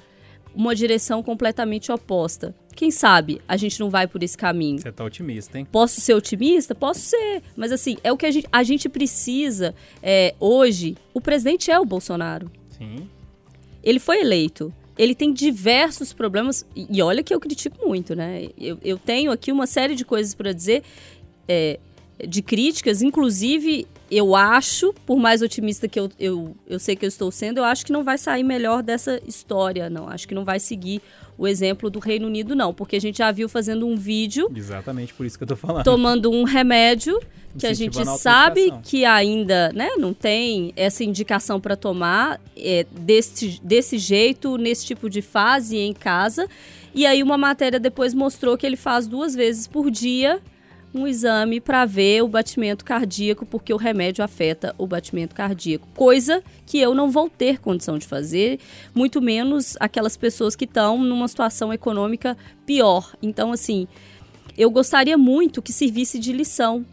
uma 0.54 0.74
direção 0.74 1.22
completamente 1.22 1.90
oposta. 1.92 2.54
Quem 2.74 2.90
sabe 2.90 3.40
a 3.46 3.56
gente 3.56 3.78
não 3.78 3.90
vai 3.90 4.06
por 4.06 4.22
esse 4.22 4.36
caminho? 4.36 4.78
Você 4.78 4.92
tá 4.92 5.04
otimista, 5.04 5.58
hein? 5.58 5.66
Posso 5.70 6.00
ser 6.00 6.14
otimista? 6.14 6.74
Posso 6.74 7.00
ser. 7.00 7.42
Mas 7.56 7.72
assim, 7.72 7.96
é 8.02 8.12
o 8.12 8.16
que 8.16 8.26
a 8.26 8.30
gente, 8.30 8.48
a 8.50 8.62
gente 8.62 8.88
precisa 8.88 9.74
é, 10.02 10.34
hoje. 10.40 10.96
O 11.12 11.20
presidente 11.20 11.70
é 11.70 11.78
o 11.78 11.84
Bolsonaro. 11.84 12.50
Sim. 12.70 13.08
Ele 13.82 13.98
foi 13.98 14.20
eleito. 14.20 14.72
Ele 14.96 15.14
tem 15.14 15.32
diversos 15.32 16.12
problemas. 16.12 16.64
E 16.74 17.02
olha 17.02 17.22
que 17.22 17.34
eu 17.34 17.40
critico 17.40 17.86
muito, 17.86 18.14
né? 18.14 18.48
Eu, 18.58 18.78
eu 18.82 18.98
tenho 18.98 19.30
aqui 19.30 19.50
uma 19.50 19.66
série 19.66 19.94
de 19.94 20.04
coisas 20.04 20.34
para 20.34 20.52
dizer. 20.52 20.82
É, 21.48 21.78
de 22.26 22.42
críticas, 22.42 23.00
inclusive 23.02 23.86
eu 24.10 24.34
acho, 24.34 24.92
por 25.06 25.18
mais 25.18 25.40
otimista 25.40 25.86
que 25.86 25.98
eu, 25.98 26.10
eu, 26.18 26.56
eu 26.66 26.78
sei 26.80 26.96
que 26.96 27.04
eu 27.04 27.08
estou 27.08 27.30
sendo, 27.30 27.58
eu 27.58 27.64
acho 27.64 27.86
que 27.86 27.92
não 27.92 28.02
vai 28.02 28.18
sair 28.18 28.42
melhor 28.42 28.82
dessa 28.82 29.20
história, 29.26 29.88
não. 29.88 30.08
Acho 30.08 30.26
que 30.26 30.34
não 30.34 30.44
vai 30.44 30.58
seguir 30.58 31.00
o 31.38 31.46
exemplo 31.46 31.88
do 31.88 32.00
Reino 32.00 32.26
Unido, 32.26 32.56
não. 32.56 32.74
Porque 32.74 32.96
a 32.96 33.00
gente 33.00 33.18
já 33.18 33.30
viu 33.30 33.48
fazendo 33.48 33.86
um 33.86 33.96
vídeo. 33.96 34.50
Exatamente 34.54 35.14
por 35.14 35.24
isso 35.24 35.38
que 35.38 35.44
eu 35.44 35.48
tô 35.48 35.56
falando. 35.56 35.84
Tomando 35.84 36.30
um 36.30 36.42
remédio 36.42 37.20
que 37.56 37.66
a 37.66 37.72
gente 37.72 38.04
sabe 38.18 38.72
que 38.82 39.04
ainda 39.04 39.72
né, 39.72 39.90
não 39.96 40.12
tem 40.12 40.72
essa 40.74 41.04
indicação 41.04 41.60
para 41.60 41.76
tomar 41.76 42.40
é, 42.56 42.84
desse, 42.90 43.60
desse 43.62 43.96
jeito, 43.96 44.56
nesse 44.56 44.86
tipo 44.86 45.08
de 45.08 45.22
fase 45.22 45.76
em 45.76 45.92
casa. 45.92 46.48
E 46.92 47.06
aí 47.06 47.22
uma 47.22 47.38
matéria 47.38 47.78
depois 47.78 48.12
mostrou 48.12 48.58
que 48.58 48.66
ele 48.66 48.76
faz 48.76 49.06
duas 49.06 49.34
vezes 49.34 49.68
por 49.68 49.88
dia 49.88 50.40
um 50.92 51.06
exame 51.06 51.60
para 51.60 51.84
ver 51.84 52.22
o 52.22 52.28
batimento 52.28 52.84
cardíaco, 52.84 53.46
porque 53.46 53.72
o 53.72 53.76
remédio 53.76 54.24
afeta 54.24 54.74
o 54.76 54.86
batimento 54.86 55.34
cardíaco. 55.34 55.86
Coisa 55.94 56.42
que 56.66 56.78
eu 56.78 56.94
não 56.94 57.10
vou 57.10 57.30
ter 57.30 57.58
condição 57.58 57.96
de 57.96 58.06
fazer, 58.06 58.58
muito 58.94 59.22
menos 59.22 59.76
aquelas 59.78 60.16
pessoas 60.16 60.56
que 60.56 60.64
estão 60.64 60.98
numa 60.98 61.28
situação 61.28 61.72
econômica 61.72 62.36
pior. 62.66 63.14
Então, 63.22 63.52
assim, 63.52 63.86
eu 64.58 64.70
gostaria 64.70 65.16
muito 65.16 65.62
que 65.62 65.72
servisse 65.72 66.18
de 66.18 66.32
lição 66.32 66.84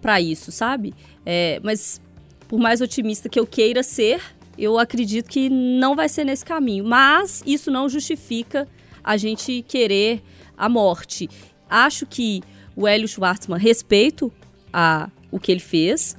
para 0.00 0.20
isso, 0.20 0.50
sabe? 0.50 0.94
É, 1.24 1.60
mas, 1.62 2.00
por 2.48 2.58
mais 2.58 2.80
otimista 2.80 3.28
que 3.28 3.38
eu 3.38 3.46
queira 3.46 3.82
ser, 3.82 4.20
eu 4.56 4.78
acredito 4.78 5.28
que 5.28 5.50
não 5.50 5.94
vai 5.94 6.08
ser 6.08 6.24
nesse 6.24 6.44
caminho. 6.44 6.84
Mas 6.84 7.42
isso 7.44 7.70
não 7.70 7.88
justifica 7.88 8.66
a 9.04 9.16
gente 9.16 9.64
querer 9.68 10.22
a 10.56 10.68
morte. 10.68 11.28
Acho 11.68 12.06
que 12.06 12.42
o 12.76 12.86
Hélio 12.86 13.08
Schwartzman, 13.08 13.58
respeito 13.58 14.30
a, 14.72 15.08
o 15.30 15.40
que 15.40 15.50
ele 15.50 15.60
fez, 15.60 16.16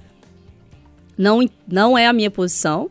não, 1.17 1.47
não 1.67 1.97
é 1.97 2.07
a 2.07 2.13
minha 2.13 2.31
posição, 2.31 2.89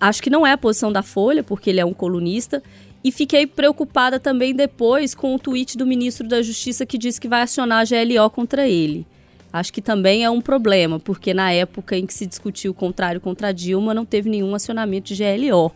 acho 0.00 0.22
que 0.22 0.28
não 0.28 0.46
é 0.46 0.52
a 0.52 0.58
posição 0.58 0.92
da 0.92 1.02
Folha, 1.02 1.42
porque 1.42 1.70
ele 1.70 1.80
é 1.80 1.84
um 1.84 1.94
colunista. 1.94 2.62
E 3.02 3.12
fiquei 3.12 3.46
preocupada 3.46 4.18
também 4.18 4.54
depois 4.54 5.14
com 5.14 5.34
o 5.34 5.38
tweet 5.38 5.76
do 5.76 5.86
ministro 5.86 6.26
da 6.26 6.40
Justiça 6.40 6.86
que 6.86 6.96
disse 6.96 7.20
que 7.20 7.28
vai 7.28 7.42
acionar 7.42 7.82
a 7.82 7.84
GLO 7.84 8.30
contra 8.30 8.66
ele. 8.66 9.06
Acho 9.52 9.72
que 9.72 9.82
também 9.82 10.24
é 10.24 10.30
um 10.30 10.40
problema, 10.40 10.98
porque 10.98 11.34
na 11.34 11.52
época 11.52 11.96
em 11.96 12.06
que 12.06 12.14
se 12.14 12.26
discutiu 12.26 12.72
o 12.72 12.74
contrário 12.74 13.20
contra 13.20 13.52
Dilma, 13.52 13.94
não 13.94 14.04
teve 14.04 14.28
nenhum 14.28 14.54
acionamento 14.54 15.14
de 15.14 15.22
GLO. 15.22 15.70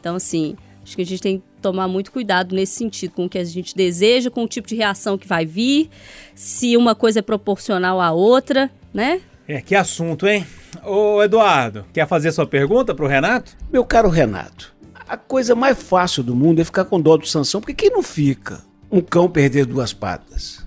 Então, 0.00 0.16
assim, 0.16 0.56
acho 0.82 0.96
que 0.96 1.02
a 1.02 1.06
gente 1.06 1.22
tem 1.22 1.42
tomar 1.62 1.88
muito 1.88 2.12
cuidado 2.12 2.54
nesse 2.54 2.74
sentido, 2.74 3.12
com 3.12 3.24
o 3.24 3.28
que 3.28 3.38
a 3.38 3.44
gente 3.44 3.74
deseja, 3.74 4.30
com 4.30 4.44
o 4.44 4.48
tipo 4.48 4.68
de 4.68 4.74
reação 4.74 5.16
que 5.16 5.26
vai 5.26 5.46
vir, 5.46 5.88
se 6.34 6.76
uma 6.76 6.94
coisa 6.94 7.20
é 7.20 7.22
proporcional 7.22 8.00
à 8.00 8.12
outra, 8.12 8.70
né? 8.92 9.20
É, 9.46 9.60
que 9.60 9.74
assunto, 9.74 10.26
hein? 10.26 10.46
Ô, 10.84 11.22
Eduardo, 11.22 11.86
quer 11.92 12.06
fazer 12.06 12.32
sua 12.32 12.46
pergunta 12.46 12.94
pro 12.94 13.06
Renato? 13.06 13.56
Meu 13.72 13.84
caro 13.84 14.08
Renato, 14.08 14.74
a 15.08 15.16
coisa 15.16 15.54
mais 15.54 15.82
fácil 15.82 16.22
do 16.22 16.34
mundo 16.34 16.60
é 16.60 16.64
ficar 16.64 16.84
com 16.84 17.00
dó 17.00 17.16
do 17.16 17.26
Sansão, 17.26 17.60
porque 17.60 17.74
quem 17.74 17.90
não 17.90 18.02
fica? 18.02 18.62
Um 18.90 19.00
cão 19.00 19.28
perder 19.28 19.66
duas 19.66 19.92
patas. 19.92 20.64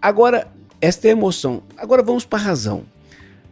Agora, 0.00 0.48
esta 0.80 1.06
é 1.06 1.10
a 1.10 1.12
emoção. 1.12 1.62
Agora 1.76 2.02
vamos 2.02 2.24
para 2.24 2.38
a 2.38 2.42
razão. 2.42 2.84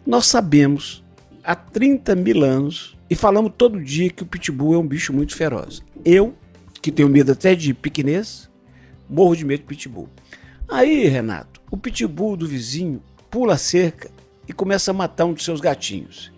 Nós 0.06 0.26
sabemos 0.26 1.02
há 1.42 1.54
30 1.54 2.14
mil 2.14 2.44
anos 2.44 2.96
e 3.08 3.14
falamos 3.14 3.52
todo 3.56 3.82
dia 3.82 4.10
que 4.10 4.22
o 4.22 4.26
pitbull 4.26 4.74
é 4.74 4.78
um 4.78 4.86
bicho 4.86 5.12
muito 5.12 5.34
feroz. 5.34 5.82
Eu, 6.04 6.34
que 6.82 6.90
tenho 6.90 7.08
medo 7.08 7.32
até 7.32 7.54
de 7.54 7.72
piquenês, 7.72 8.50
morro 9.08 9.36
de 9.36 9.44
medo 9.44 9.60
de 9.60 9.66
pitbull. 9.66 10.08
Aí, 10.68 11.06
Renato, 11.06 11.60
o 11.70 11.76
pitbull 11.76 12.36
do 12.36 12.46
vizinho 12.46 13.00
pula 13.30 13.54
a 13.54 13.58
cerca 13.58 14.10
e 14.48 14.52
começa 14.52 14.90
a 14.90 14.94
matar 14.94 15.24
um 15.24 15.32
dos 15.32 15.44
seus 15.44 15.60
gatinhos. 15.60 16.32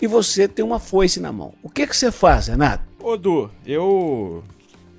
E 0.00 0.06
você 0.06 0.46
tem 0.46 0.64
uma 0.64 0.78
foice 0.78 1.18
na 1.18 1.32
mão. 1.32 1.54
O 1.62 1.70
que, 1.70 1.86
que 1.86 1.96
você 1.96 2.12
faz, 2.12 2.48
Renato? 2.48 2.84
Ô, 3.02 3.16
Du, 3.16 3.50
eu. 3.66 4.44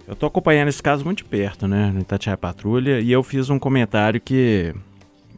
Eu 0.08 0.15
tô 0.15 0.25
acompanhando 0.25 0.69
esse 0.69 0.82
caso 0.82 1.06
muito 1.06 1.19
de 1.19 1.25
perto, 1.25 1.67
né? 1.67 1.91
No 1.91 2.01
Itatiaia 2.01 2.38
Patrulha, 2.38 2.99
e 2.99 3.12
eu 3.12 3.21
fiz 3.23 3.49
um 3.49 3.60
comentário 3.60 4.19
que 4.19 4.73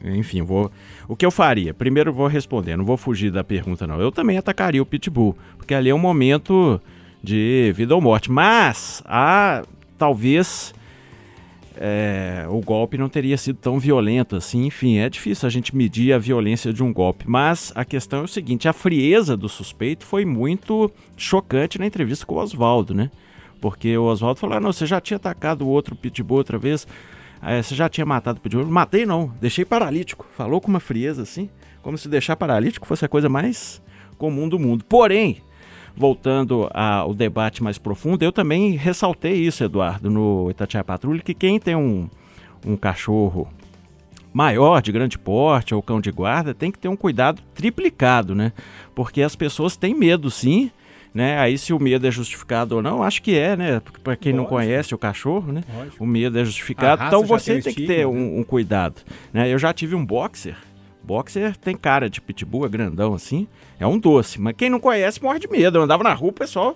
enfim, 0.03 0.41
vou. 0.41 0.71
O 1.07 1.15
que 1.15 1.25
eu 1.25 1.31
faria? 1.31 1.73
Primeiro 1.73 2.13
vou 2.13 2.27
responder, 2.27 2.75
não 2.77 2.85
vou 2.85 2.97
fugir 2.97 3.31
da 3.31 3.43
pergunta, 3.43 3.87
não. 3.87 3.99
Eu 3.99 4.11
também 4.11 4.37
atacaria 4.37 4.81
o 4.81 4.85
Pitbull, 4.85 5.35
porque 5.57 5.73
ali 5.73 5.89
é 5.89 5.95
um 5.95 5.99
momento 5.99 6.79
de 7.23 7.71
vida 7.75 7.95
ou 7.95 8.01
morte. 8.01 8.31
Mas 8.31 9.01
há 9.05 9.63
talvez 9.97 10.73
é, 11.79 12.45
o 12.49 12.59
golpe 12.59 12.97
não 12.97 13.07
teria 13.07 13.37
sido 13.37 13.57
tão 13.57 13.79
violento 13.79 14.35
assim. 14.35 14.65
Enfim, 14.65 14.97
é 14.97 15.09
difícil 15.09 15.45
a 15.45 15.49
gente 15.49 15.75
medir 15.75 16.11
a 16.11 16.17
violência 16.17 16.73
de 16.73 16.83
um 16.83 16.91
golpe. 16.91 17.25
Mas 17.27 17.71
a 17.75 17.85
questão 17.85 18.21
é 18.21 18.23
o 18.23 18.27
seguinte: 18.27 18.67
a 18.67 18.73
frieza 18.73 19.37
do 19.37 19.47
suspeito 19.47 20.05
foi 20.05 20.25
muito 20.25 20.91
chocante 21.15 21.77
na 21.77 21.85
entrevista 21.85 22.25
com 22.25 22.35
o 22.35 22.39
Oswaldo, 22.39 22.93
né? 22.93 23.11
Porque 23.61 23.95
o 23.97 24.05
Oswaldo 24.05 24.39
falou: 24.39 24.57
ah, 24.57 24.59
não, 24.59 24.73
você 24.73 24.85
já 24.85 24.99
tinha 24.99 25.17
atacado 25.17 25.65
o 25.65 25.69
outro 25.69 25.95
pitbull 25.95 26.37
outra 26.37 26.57
vez. 26.57 26.87
É, 27.41 27.61
você 27.61 27.75
já 27.75 27.87
tinha 27.87 28.05
matado 28.05 28.39
o 28.39 28.41
pitbull? 28.41 28.65
Matei 28.65 29.05
não, 29.05 29.31
deixei 29.39 29.63
paralítico. 29.63 30.25
Falou 30.35 30.59
com 30.59 30.69
uma 30.69 30.79
frieza 30.79 31.21
assim, 31.21 31.49
como 31.83 31.97
se 31.97 32.09
deixar 32.09 32.35
paralítico 32.35 32.87
fosse 32.87 33.05
a 33.05 33.07
coisa 33.07 33.29
mais 33.29 33.81
comum 34.17 34.49
do 34.49 34.57
mundo. 34.57 34.83
Porém, 34.83 35.43
voltando 35.97 36.69
ao 36.73 37.13
debate 37.13 37.63
mais 37.63 37.79
profundo, 37.79 38.23
eu 38.23 38.31
também 38.31 38.75
ressaltei 38.75 39.33
isso, 39.33 39.63
Eduardo, 39.63 40.09
no 40.09 40.49
Itatiaia 40.51 40.83
Patrulha, 40.83 41.21
que 41.21 41.33
quem 41.33 41.59
tem 41.59 41.75
um, 41.75 42.07
um 42.65 42.77
cachorro 42.77 43.47
maior, 44.31 44.81
de 44.81 44.91
grande 44.91 45.17
porte, 45.17 45.73
ou 45.73 45.81
cão 45.81 45.99
de 45.99 46.11
guarda, 46.11 46.53
tem 46.53 46.71
que 46.71 46.77
ter 46.77 46.87
um 46.87 46.95
cuidado 46.95 47.41
triplicado, 47.55 48.35
né? 48.35 48.53
Porque 48.93 49.23
as 49.23 49.35
pessoas 49.35 49.75
têm 49.75 49.95
medo, 49.95 50.29
sim, 50.29 50.69
né? 51.11 51.39
Aí 51.39 51.57
se 51.57 51.73
o 51.73 51.79
medo 51.79 52.05
é 52.05 52.11
justificado 52.11 52.75
ou 52.75 52.81
não, 52.83 53.01
acho 53.01 53.23
que 53.23 53.35
é, 53.35 53.57
né? 53.57 53.81
Para 54.03 54.15
quem 54.15 54.33
Lógico. 54.33 54.51
não 54.51 54.57
conhece 54.57 54.93
o 54.93 54.97
cachorro, 54.97 55.51
né? 55.51 55.63
Lógico. 55.75 56.03
O 56.03 56.05
medo 56.05 56.37
é 56.37 56.45
justificado, 56.45 57.03
então 57.05 57.23
você 57.23 57.59
tem, 57.59 57.73
que 57.73 57.87
ter 57.87 57.99
né? 57.99 58.05
um, 58.05 58.39
um, 58.39 58.43
cuidado, 58.43 59.01
né? 59.33 59.51
Eu 59.51 59.57
já 59.57 59.73
tive 59.73 59.95
um 59.95 60.05
boxer. 60.05 60.55
Boxer 61.07 61.55
tem 61.55 61.77
cara 61.77 62.09
de 62.09 62.19
pitbull, 62.19 62.65
é 62.65 62.69
grandão 62.69 63.13
assim, 63.13 63.47
é 63.79 63.87
um 63.87 63.97
doce, 63.97 64.41
mas 64.41 64.53
quem 64.57 64.69
não 64.69 64.79
conhece 64.79 65.23
morre 65.23 65.39
de 65.39 65.47
medo. 65.47 65.77
Eu 65.77 65.83
andava 65.83 66.03
na 66.03 66.13
rua, 66.13 66.31
o 66.31 66.33
pessoal 66.33 66.75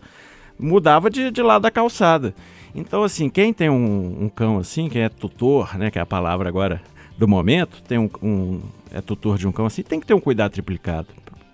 mudava 0.57 1.09
de, 1.09 1.29
de 1.29 1.41
lado 1.41 1.63
da 1.63 1.69
calçada. 1.69 2.33
Então, 2.73 3.03
assim, 3.03 3.29
quem 3.29 3.51
tem 3.51 3.69
um, 3.69 4.23
um, 4.23 4.29
cão 4.29 4.57
assim, 4.57 4.87
quem 4.87 5.01
é 5.01 5.09
tutor, 5.09 5.77
né, 5.77 5.91
que 5.91 5.99
é 5.99 6.01
a 6.01 6.05
palavra 6.05 6.47
agora 6.47 6.81
do 7.17 7.27
momento, 7.27 7.83
tem 7.83 7.97
um, 7.97 8.09
um, 8.23 8.61
é 8.93 9.01
tutor 9.01 9.37
de 9.37 9.45
um 9.45 9.51
cão 9.51 9.65
assim, 9.65 9.83
tem 9.83 9.99
que 9.99 10.07
ter 10.07 10.13
um 10.13 10.21
cuidado 10.21 10.53
triplicado. 10.53 11.07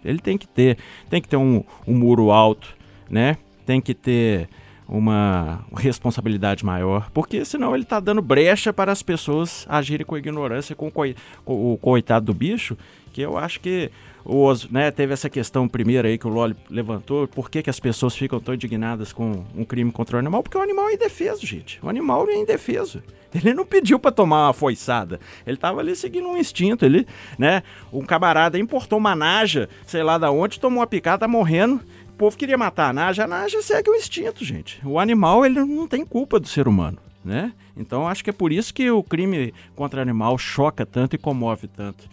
Ele 0.06 0.20
tem 0.20 0.38
que 0.38 0.48
ter, 0.48 0.78
tem 1.10 1.20
que 1.20 1.28
ter 1.28 1.38
um, 1.38 1.63
um 1.88 1.96
muro 1.96 2.32
alto, 2.32 2.78
né? 3.10 3.38
Tem 3.66 3.82
que 3.82 3.96
ter 3.96 4.48
uma 4.88 5.65
responsabilidade 5.76 6.65
maior, 6.65 7.10
porque 7.13 7.43
senão 7.43 7.73
ele 7.73 7.84
está 7.84 8.00
dando 8.00 8.21
brecha 8.21 8.71
para 8.71 8.91
as 8.91 9.04
pessoas 9.04 9.65
agirem 9.67 10.06
com 10.06 10.17
ignorância 10.17 10.76
com, 10.76 10.89
com 10.89 11.73
o 11.73 11.78
coitado 11.78 12.28
do 12.28 12.34
bicho, 12.34 12.78
que 13.12 13.21
eu 13.21 13.38
acho 13.38 13.60
que 13.60 13.91
os, 14.23 14.69
né, 14.69 14.91
teve 14.91 15.13
essa 15.13 15.30
questão 15.30 15.67
primeira 15.67 16.08
aí 16.08 16.17
que 16.17 16.28
o 16.28 16.30
Loli 16.30 16.56
levantou, 16.69 17.28
por 17.28 17.50
que, 17.50 17.63
que 17.63 17.69
as 17.69 17.80
pessoas 17.80 18.15
ficam 18.15 18.39
tão 18.39 18.54
indignadas 18.54 19.13
com 19.13 19.45
um 19.56 19.63
crime 19.63 19.91
contra 19.91 20.17
o 20.17 20.19
animal? 20.19 20.43
Porque 20.43 20.58
o 20.58 20.62
animal 20.62 20.89
é 20.89 20.93
indefeso, 20.95 21.45
gente. 21.45 21.80
O 21.82 21.88
animal 21.88 22.30
é 22.30 22.36
indefeso. 22.36 23.02
Ele 23.34 23.54
não 23.54 23.65
pediu 23.65 23.97
para 24.00 24.12
tomar 24.12 24.47
uma 24.47 24.54
foiçada. 24.54 25.19
Ele 25.45 25.56
estava 25.56 25.80
ali 25.80 25.95
seguindo 25.95 26.28
um 26.28 26.38
instinto. 26.38 26.86
Ele, 26.86 27.08
né, 27.39 27.63
um 27.91 28.06
camarada 28.06 28.60
importou 28.60 29.00
uma 29.00 29.15
naja, 29.15 29.69
sei 29.86 30.04
lá 30.04 30.17
da 30.17 30.30
onde, 30.30 30.60
tomou 30.60 30.80
uma 30.80 30.88
picada, 30.88 31.19
tá 31.19 31.28
morrendo 31.28 31.82
povo 32.17 32.38
queria 32.38 32.58
matar 32.58 32.89
a 32.89 32.93
Naja, 32.93 33.23
a 33.23 33.27
Naja 33.27 33.62
segue 33.62 33.89
o 33.89 33.95
instinto, 33.95 34.43
gente. 34.43 34.80
O 34.86 34.99
animal, 34.99 35.45
ele 35.45 35.63
não 35.63 35.88
tem 35.88 36.06
culpa 36.06 36.39
do 36.39 36.47
ser 36.47 36.67
humano, 36.67 36.97
né? 37.23 37.53
Então, 37.75 38.08
acho 38.08 38.23
que 38.23 38.30
é 38.30 38.34
por 38.34 38.51
isso 38.51 38.73
que 38.73 38.89
o 38.89 39.03
crime 39.03 39.53
contra 39.75 39.99
o 39.99 40.01
animal 40.01 40.38
choca 40.38 40.86
tanto 40.86 41.15
e 41.15 41.19
comove 41.19 41.67
tanto. 41.67 42.06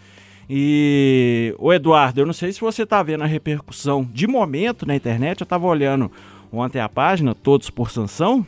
E, 0.48 1.54
o 1.58 1.72
Eduardo, 1.72 2.20
eu 2.20 2.26
não 2.26 2.34
sei 2.34 2.52
se 2.52 2.60
você 2.60 2.82
está 2.82 3.02
vendo 3.02 3.24
a 3.24 3.26
repercussão 3.26 4.08
de 4.12 4.26
momento 4.26 4.86
na 4.86 4.94
internet, 4.94 5.40
eu 5.40 5.44
estava 5.44 5.66
olhando 5.66 6.12
ontem 6.52 6.80
a 6.80 6.88
página, 6.88 7.34
Todos 7.34 7.70
por 7.70 7.90
Sanção, 7.90 8.46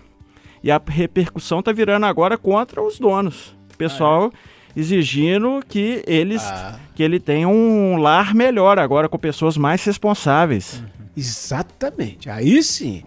e 0.63 0.71
a 0.71 0.81
repercussão 0.87 1.61
está 1.61 1.73
virando 1.73 2.05
agora 2.07 2.37
contra 2.37 2.83
os 2.83 2.99
donos. 2.99 3.57
O 3.73 3.77
pessoal... 3.77 4.31
Ah, 4.33 4.53
é? 4.53 4.57
exigindo 4.77 5.65
que 5.67 6.05
eles 6.07 6.45
ah. 6.45 6.79
que 6.95 7.03
ele 7.03 7.19
tenha 7.19 7.49
um 7.49 7.97
lar 7.97 8.35
melhor 8.35 8.79
agora 8.79 9.09
com 9.09 9.19
pessoas 9.19 9.57
mais 9.57 9.83
responsáveis. 9.85 10.81
Uhum. 10.81 10.96
Exatamente. 11.17 12.29
Aí 12.29 12.63
sim. 12.63 13.03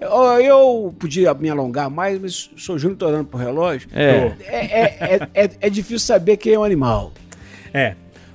Eu, 0.00 0.10
eu 0.40 0.94
podia 0.98 1.32
me 1.34 1.48
alongar 1.48 1.88
mais, 1.88 2.20
mas 2.20 2.50
sou 2.56 2.76
Júnior, 2.78 2.98
tô 2.98 3.06
olhando 3.06 3.26
pro 3.26 3.38
relógio. 3.38 3.88
É. 3.92 4.32
É, 4.40 4.56
é, 4.56 4.96
é, 5.00 5.44
é, 5.44 5.50
é 5.60 5.70
difícil 5.70 6.00
saber 6.00 6.36
quem 6.36 6.54
é 6.54 6.58
o 6.58 6.64
animal. 6.64 7.12
É. 7.72 7.94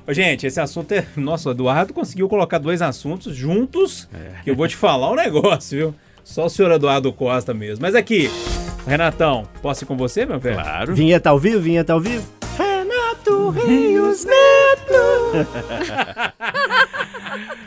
Gente, 0.10 0.48
esse 0.48 0.60
assunto 0.60 0.94
é. 0.94 1.06
Nossa, 1.18 1.50
o 1.50 1.52
Eduardo 1.52 1.94
conseguiu 1.94 2.30
colocar 2.30 2.58
dois 2.60 2.82
assuntos 2.82 3.36
juntos. 3.36 4.08
É. 4.14 4.42
Que 4.44 4.52
eu 4.52 4.56
vou 4.56 4.68
te 4.68 4.76
falar 4.76 5.12
um 5.12 5.16
negócio, 5.16 5.78
viu? 5.78 5.96
Só 6.24 6.46
o 6.46 6.50
senhor 6.50 6.72
Eduardo 6.72 7.12
Costa 7.12 7.54
mesmo. 7.54 7.82
Mas 7.82 7.96
aqui, 7.96 8.30
Renatão, 8.86 9.48
posso 9.62 9.84
ir 9.84 9.88
com 9.88 9.98
você, 9.98 10.26
meu 10.26 10.40
velho? 10.40 10.56
Claro. 10.62 10.96
Vinheta 10.96 11.30
ao 11.30 11.38
vivo, 11.38 11.60
vinheta 11.60 11.92
ao 11.92 12.00
vivo. 12.00 12.26
Renato 12.58 13.50
Rios 13.50 14.26
Neto. 14.26 14.38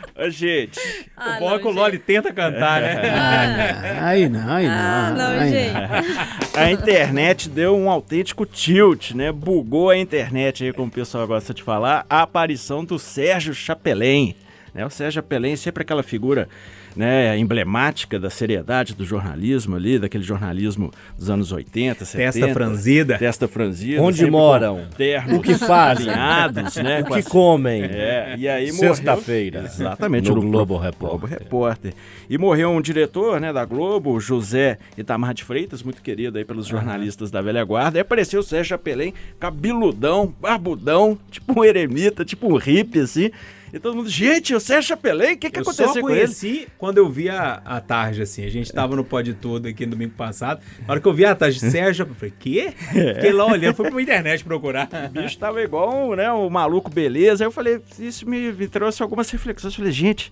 Gente, 0.29 0.79
ah, 1.17 1.37
o 1.37 1.39
bom 1.39 1.55
é 1.55 1.59
que 1.59 1.67
o 1.67 1.71
Loli 1.71 1.97
tenta 1.97 2.31
cantar, 2.31 2.81
né? 2.81 3.01
Ah, 3.09 4.07
aí 4.07 4.29
não, 4.29 4.53
aí 4.53 4.67
não. 4.67 4.73
Ah, 4.73 5.13
não, 5.17 5.39
aí 5.39 5.49
gente. 5.49 5.73
Não. 5.73 6.61
A 6.61 6.71
internet 6.71 7.49
deu 7.49 7.75
um 7.75 7.89
autêntico 7.89 8.45
tilt, 8.45 9.11
né? 9.11 9.31
Bugou 9.31 9.89
a 9.89 9.97
internet 9.97 10.63
aí, 10.63 10.73
como 10.73 10.87
o 10.87 10.91
pessoal 10.91 11.25
gosta 11.25 11.53
de 11.53 11.63
falar. 11.63 12.05
A 12.09 12.21
aparição 12.21 12.85
do 12.85 12.99
Sérgio 12.99 13.53
Chapelin. 13.53 14.35
Né? 14.73 14.85
O 14.85 14.89
Sérgio 14.89 15.21
Chapelin 15.21 15.55
sempre 15.55 15.83
aquela 15.83 16.03
figura 16.03 16.47
né, 16.95 17.37
emblemática 17.37 18.19
da 18.19 18.29
seriedade 18.29 18.93
do 18.93 19.05
jornalismo 19.05 19.75
ali, 19.75 19.99
daquele 19.99 20.23
jornalismo 20.23 20.91
dos 21.17 21.29
anos 21.29 21.51
80, 21.51 22.05
70. 22.05 22.31
Testa 22.31 22.53
franzida. 22.53 23.17
Testa 23.17 23.47
franzida. 23.47 24.01
Onde 24.01 24.29
moram? 24.29 24.85
Ternos, 24.97 25.37
o 25.37 25.41
que 25.41 25.55
fazem? 25.55 26.09
Alinhados, 26.09 26.75
né? 26.77 27.01
O 27.01 27.13
que 27.13 27.23
comem? 27.23 27.83
É, 27.83 28.35
e 28.37 28.47
aí 28.47 28.71
Sexta-feira. 28.71 29.63
Exatamente. 29.65 30.29
No 30.29 30.41
Globo 30.41 30.77
Repórter. 30.77 31.19
Globo 31.19 31.25
Repórter. 31.25 31.93
E 32.29 32.37
morreu 32.37 32.71
um 32.71 32.81
diretor 32.81 33.39
né, 33.39 33.51
da 33.51 33.65
Globo, 33.65 34.19
José 34.19 34.77
Itamar 34.97 35.33
de 35.33 35.43
Freitas, 35.43 35.83
muito 35.83 36.01
querido 36.01 36.37
aí 36.37 36.45
pelos 36.45 36.67
jornalistas 36.67 37.29
uhum. 37.29 37.33
da 37.33 37.41
velha 37.41 37.63
guarda. 37.63 37.97
E 37.97 38.01
apareceu 38.01 38.39
o 38.39 38.43
Sérgio 38.43 38.69
Chapelin, 38.69 39.13
cabeludão, 39.39 40.33
barbudão, 40.39 41.17
tipo 41.29 41.59
um 41.59 41.65
eremita, 41.65 42.23
tipo 42.23 42.47
um 42.47 42.57
hippie, 42.57 43.01
assim. 43.01 43.31
E 43.73 43.79
todo 43.79 43.95
mundo, 43.95 44.09
gente, 44.09 44.53
o 44.53 44.59
Sérgio 44.59 44.89
Chapelin, 44.89 45.33
o 45.33 45.37
que, 45.37 45.49
que 45.49 45.57
eu 45.59 45.61
aconteceu 45.61 45.87
só 45.93 46.01
conheci 46.01 46.49
com 46.49 46.55
ele? 46.55 46.67
quando 46.77 46.97
eu 46.97 47.09
vi 47.09 47.29
a, 47.29 47.61
a 47.63 47.79
tarde, 47.79 48.21
assim. 48.21 48.43
A 48.45 48.49
gente 48.49 48.71
tava 48.71 48.95
no 48.95 49.03
Pode 49.03 49.33
Todo 49.33 49.67
aqui 49.67 49.85
no 49.85 49.91
domingo 49.91 50.13
passado. 50.13 50.61
Na 50.85 50.93
hora 50.93 50.99
que 50.99 51.07
eu 51.07 51.13
vi 51.13 51.23
a 51.23 51.33
tarde, 51.33 51.59
Sérgio, 51.59 52.03
eu 52.03 52.15
falei, 52.15 52.33
quê? 52.37 52.73
Fiquei 53.15 53.31
lá 53.31 53.45
olhando, 53.45 53.75
fui 53.75 53.89
pra 53.89 54.01
internet 54.01 54.43
procurar. 54.43 54.89
O 55.09 55.21
bicho 55.21 55.37
tava 55.37 55.61
igual, 55.61 56.15
né, 56.15 56.29
o 56.31 56.49
maluco 56.49 56.89
beleza. 56.89 57.43
Aí 57.43 57.47
eu 57.47 57.51
falei, 57.51 57.79
isso 57.97 58.27
me, 58.27 58.51
me 58.51 58.67
trouxe 58.67 59.01
algumas 59.01 59.29
reflexões. 59.29 59.73
Eu 59.73 59.77
falei, 59.77 59.91
gente, 59.91 60.31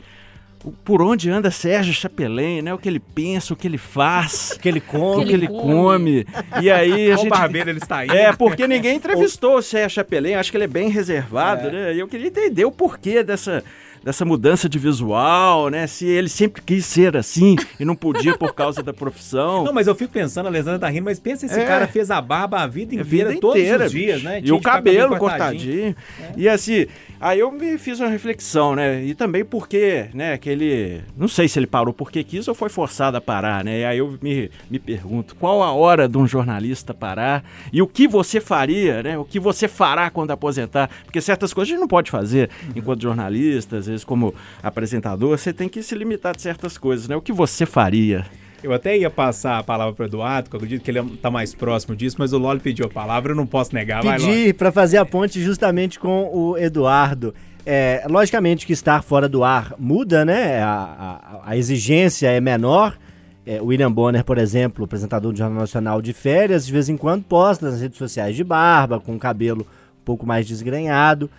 por 0.84 1.01
onde 1.01 1.30
anda 1.30 1.49
Sérgio 1.49 1.93
Chapelin, 1.93 2.62
né? 2.62 2.74
O 2.74 2.78
que 2.78 2.89
ele 2.89 2.99
pensa, 2.99 3.53
o 3.53 3.55
que 3.55 3.68
ele 3.68 3.78
faz, 3.78 4.57
Que 4.62 4.68
ele 4.68 4.80
o 4.80 4.82
come. 4.82 5.26
que 5.26 5.34
ele 5.34 5.47
come. 5.47 6.26
E 6.62 6.70
aí 6.70 7.12
a 7.12 7.16
gente 7.16 7.30
barbeiro 7.30 7.70
ele 7.70 7.80
está 7.80 8.03
indo? 8.03 8.14
é, 8.14 8.34
porque 8.34 8.68
ninguém 8.68 8.97
entrevistou 8.97 9.55
o 9.57 9.62
Sérgio 9.62 9.95
Chapelin, 9.95 10.34
acho 10.34 10.51
que 10.51 10.57
ele 10.57 10.66
é 10.66 10.68
bem 10.68 10.89
reservado, 10.89 11.72
né? 11.72 11.93
E 11.95 11.99
eu 11.99 12.07
queria 12.07 12.28
entender 12.28 12.66
o 12.66 12.72
porquê 12.72 13.24
dessa, 13.24 13.64
dessa 14.04 14.24
mudança 14.26 14.68
de 14.70 14.78
visual, 14.80 15.70
né? 15.70 15.88
Se 15.88 16.06
ele 16.06 16.30
sempre 16.30 16.62
quis 16.62 16.86
ser 16.86 17.16
assim 17.18 17.56
e 17.80 17.86
não 17.86 17.95
podia 17.95 18.38
por 18.38 18.54
causa 18.54 18.82
da 18.84 18.93
profissão. 18.93 19.64
Não, 19.64 19.74
mas 19.74 19.88
eu 19.88 19.95
fico 19.95 20.12
pensando, 20.14 20.45
a 20.45 20.50
Alessandra 20.50 20.80
tá 20.80 20.89
rindo, 20.89 21.06
mas 21.06 21.20
pensa 21.20 21.45
esse 21.45 21.60
É. 21.60 21.66
cara 21.66 21.88
fez 21.88 22.10
a 22.12 22.22
barba 22.22 22.60
a 22.62 22.68
vida 22.68 22.93
A 22.95 23.02
inteira, 23.02 23.30
vida 23.30 23.39
todos 23.41 23.60
inteira, 23.60 23.86
os 23.86 23.91
dias, 23.91 24.24
né? 24.24 24.39
E 24.39 24.43
Tinha 24.43 24.56
o 24.56 24.58
ficar 24.58 24.72
com 24.72 24.76
cabelo 24.78 25.18
cortadinho. 25.18 25.93
cortadinho. 25.95 26.36
E 26.38 26.47
assim, 26.50 26.88
aí 27.20 27.39
eu 27.39 27.52
me 27.52 27.78
fiz 27.78 28.00
uma 28.00 28.10
reflexão, 28.10 28.76
né? 28.76 29.04
E 29.04 29.14
também 29.14 29.43
porque, 29.45 30.06
né, 30.14 30.38
que 30.38 30.50
ele. 30.50 31.02
Não 31.18 31.28
sei 31.28 31.47
se 31.47 31.60
ele 31.60 31.68
parou 31.68 31.93
porque 31.93 32.24
quis 32.24 32.47
ou 32.47 32.56
foi 32.56 32.70
forçado 32.70 33.18
a 33.18 33.22
parar, 33.22 33.64
né? 33.64 33.80
E 33.80 33.86
aí 33.86 33.97
eu 33.97 34.18
me, 34.22 34.50
me 34.70 34.80
pergunto, 34.80 35.36
qual 35.36 35.62
a 35.64 35.72
hora 35.72 36.08
de 36.08 36.18
um 36.18 36.28
jornalista 36.28 36.93
parar? 36.93 37.43
E 37.74 37.82
o 37.82 37.88
que 37.88 38.08
você 38.08 38.39
faria, 38.39 39.04
né? 39.04 39.18
O 39.18 39.26
que 39.26 39.39
você 39.39 39.68
fará 39.68 40.10
quando 40.10 40.32
aposentar? 40.32 40.89
Porque 41.06 41.20
certas 41.22 41.54
coisas 41.54 41.70
a 41.70 41.74
gente 41.74 41.82
não 41.82 41.88
pode 41.88 42.10
fazer 42.12 42.50
enquanto 42.76 43.02
jornalista, 43.02 43.78
às 43.78 43.88
vezes 43.90 44.04
como 44.06 44.34
apresentador, 44.64 45.38
você 45.38 45.52
tem 45.52 45.68
que 45.68 45.82
se 45.84 45.96
limitar 45.96 46.36
de 46.36 46.42
certas 46.42 46.78
coisas, 46.78 47.08
né? 47.08 47.16
O 47.16 47.22
que 47.22 47.34
você 47.34 47.66
faria? 47.66 48.26
Eu 48.62 48.74
até 48.74 48.98
ia 48.98 49.10
passar 49.10 49.58
a 49.58 49.64
palavra 49.64 49.94
pro 49.94 50.06
Eduardo, 50.06 50.50
que 50.50 50.56
eu 50.56 50.58
acredito 50.58 50.84
que 50.84 50.92
ele 50.92 51.02
tá 51.22 51.32
mais 51.32 51.54
próximo 51.56 51.96
disso, 51.96 52.18
mas 52.20 52.34
o 52.34 52.38
Loli 52.38 52.60
pediu 52.60 52.86
a 52.86 52.90
palavra, 52.90 53.32
eu 53.32 53.36
não 53.36 53.48
posso 53.48 53.74
negar. 53.74 54.02
Pedi 54.02 54.54
para 54.54 54.72
fazer 54.72 54.98
a 54.98 55.06
ponte 55.06 55.42
justamente 55.42 55.98
com 55.98 56.30
o 56.34 56.58
Eduardo. 56.58 57.34
É, 57.66 58.06
logicamente 58.10 58.66
que 58.66 58.74
estar 58.74 59.02
fora 59.04 59.30
do 59.30 59.44
ar 59.44 59.74
muda, 59.78 60.26
né? 60.26 60.62
A, 60.62 60.70
a- 60.72 61.42
a 61.52 61.58
exigência 61.58 62.28
é 62.30 62.40
menor. 62.42 62.98
É, 63.46 63.62
o 63.62 63.66
William 63.68 63.92
Bonner, 63.92 64.24
por 64.26 64.38
exemplo, 64.38 64.84
apresentador 64.86 65.32
do 65.32 65.38
Jornal 65.38 65.60
Nacional 65.62 66.02
de 66.02 66.12
férias, 66.14 66.66
de 66.66 66.72
vez 66.74 66.90
em 66.90 66.98
quando 66.98 67.24
posta 67.24 67.70
nas 67.70 67.80
redes 67.82 67.98
sociais 67.98 68.36
de 68.36 68.44
barba, 68.44 69.00
com 69.00 69.16
o 69.16 69.20
cabelo 69.20 69.62
um 69.62 70.04
pouco 70.04 70.26
mais 70.26 70.46
desgrenhado. 70.46 71.30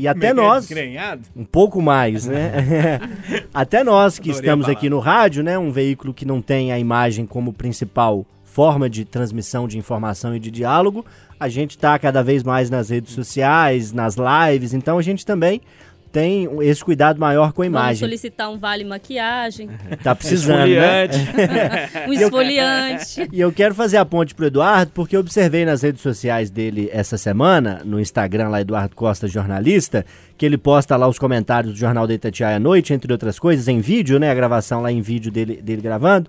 E 0.00 0.08
até 0.08 0.28
é 0.28 0.30
é, 0.30 0.34
nós. 0.34 0.66
Um 1.36 1.44
pouco 1.44 1.82
mais, 1.82 2.26
né? 2.26 3.00
Até 3.52 3.84
nós 3.84 4.18
que 4.18 4.30
estamos 4.30 4.66
aqui 4.66 4.88
no 4.88 4.98
rádio, 4.98 5.42
né? 5.42 5.58
Um 5.58 5.70
veículo 5.70 6.14
que 6.14 6.24
não 6.24 6.40
tem 6.40 6.72
a 6.72 6.78
imagem 6.78 7.26
como 7.26 7.52
principal 7.52 8.24
forma 8.42 8.88
de 8.90 9.04
transmissão 9.04 9.68
de 9.68 9.78
informação 9.78 10.34
e 10.34 10.40
de 10.40 10.50
diálogo, 10.50 11.04
a 11.38 11.48
gente 11.48 11.72
está 11.72 11.96
cada 11.98 12.22
vez 12.22 12.42
mais 12.42 12.68
nas 12.68 12.90
redes 12.90 13.14
sociais, 13.14 13.92
nas 13.92 14.16
lives, 14.16 14.74
então 14.74 14.98
a 14.98 15.02
gente 15.02 15.24
também 15.24 15.60
tem 16.12 16.48
esse 16.62 16.84
cuidado 16.84 17.20
maior 17.20 17.52
com 17.52 17.62
a 17.62 17.64
Vamos 17.66 17.78
imagem. 17.80 17.96
solicitar 18.00 18.50
um 18.50 18.58
vale 18.58 18.84
maquiagem, 18.84 19.68
Tá 20.02 20.14
precisando, 20.14 20.68
né? 20.70 21.08
um 22.08 22.12
esfoliante. 22.12 23.28
E 23.32 23.40
eu 23.40 23.52
quero 23.52 23.74
fazer 23.74 23.96
a 23.96 24.04
ponte 24.04 24.34
pro 24.34 24.46
Eduardo, 24.46 24.90
porque 24.94 25.14
eu 25.16 25.20
observei 25.20 25.64
nas 25.64 25.82
redes 25.82 26.02
sociais 26.02 26.50
dele 26.50 26.88
essa 26.92 27.16
semana, 27.16 27.82
no 27.84 28.00
Instagram 28.00 28.48
lá, 28.48 28.60
Eduardo 28.60 28.94
Costa 28.96 29.28
Jornalista, 29.28 30.04
que 30.36 30.44
ele 30.44 30.58
posta 30.58 30.96
lá 30.96 31.06
os 31.06 31.18
comentários 31.18 31.72
do 31.74 31.78
Jornal 31.78 32.06
da 32.06 32.14
Itatiaia 32.14 32.56
à 32.56 32.60
noite, 32.60 32.92
entre 32.92 33.12
outras 33.12 33.38
coisas, 33.38 33.68
em 33.68 33.80
vídeo, 33.80 34.18
né? 34.18 34.30
A 34.30 34.34
gravação 34.34 34.82
lá 34.82 34.90
em 34.90 35.00
vídeo 35.00 35.30
dele, 35.30 35.60
dele 35.62 35.80
gravando. 35.82 36.28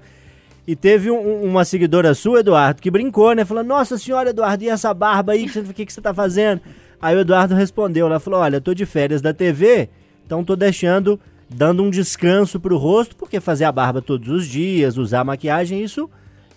E 0.67 0.75
teve 0.75 1.09
um- 1.09 1.43
uma 1.43 1.65
seguidora 1.65 2.13
sua, 2.13 2.41
Eduardo, 2.41 2.81
que 2.81 2.91
brincou, 2.91 3.33
né? 3.33 3.43
Falando, 3.43 3.67
nossa 3.67 3.97
senhora, 3.97 4.29
Eduardo, 4.29 4.63
e 4.63 4.69
essa 4.69 4.93
barba 4.93 5.31
aí? 5.33 5.45
O 5.45 5.73
que, 5.73 5.85
que 5.85 5.91
você 5.93 6.01
tá 6.01 6.13
fazendo? 6.13 6.61
Aí 7.01 7.15
o 7.15 7.19
Eduardo 7.21 7.55
respondeu, 7.55 8.05
ela 8.05 8.19
falou, 8.19 8.39
olha, 8.39 8.61
tô 8.61 8.73
de 8.73 8.85
férias 8.85 9.21
da 9.21 9.33
TV, 9.33 9.89
então 10.25 10.43
tô 10.43 10.55
deixando, 10.55 11.19
dando 11.49 11.81
um 11.81 11.89
descanso 11.89 12.59
pro 12.59 12.77
rosto, 12.77 13.15
porque 13.15 13.39
fazer 13.39 13.65
a 13.65 13.71
barba 13.71 14.01
todos 14.01 14.29
os 14.29 14.45
dias, 14.45 14.97
usar 14.97 15.23
maquiagem, 15.23 15.83
isso 15.83 16.09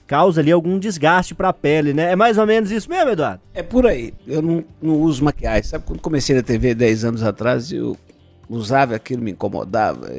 causa 0.07 0.41
ali 0.41 0.53
algum 0.53 0.79
desgaste 0.79 1.35
pra 1.35 1.53
pele, 1.53 1.93
né? 1.93 2.13
É 2.13 2.17
mais 2.17 2.39
ou 2.39 2.47
menos 2.47 2.71
isso 2.71 2.89
mesmo, 2.91 3.11
Eduardo? 3.11 3.41
É 3.55 3.63
por 3.63 3.87
aí. 3.87 4.13
Eu 4.27 4.43
não, 4.43 4.65
não 4.81 5.01
uso 5.01 5.25
maquiagem. 5.25 5.65
Sabe 5.65 5.85
quando 5.87 6.01
comecei 6.01 6.37
na 6.37 6.43
TV 6.43 6.75
10 6.75 7.05
anos 7.05 7.23
atrás, 7.23 7.73
eu 7.73 7.97
usava 8.49 8.95
aquilo, 8.95 9.23
me 9.23 9.33
incomodava. 9.33 10.11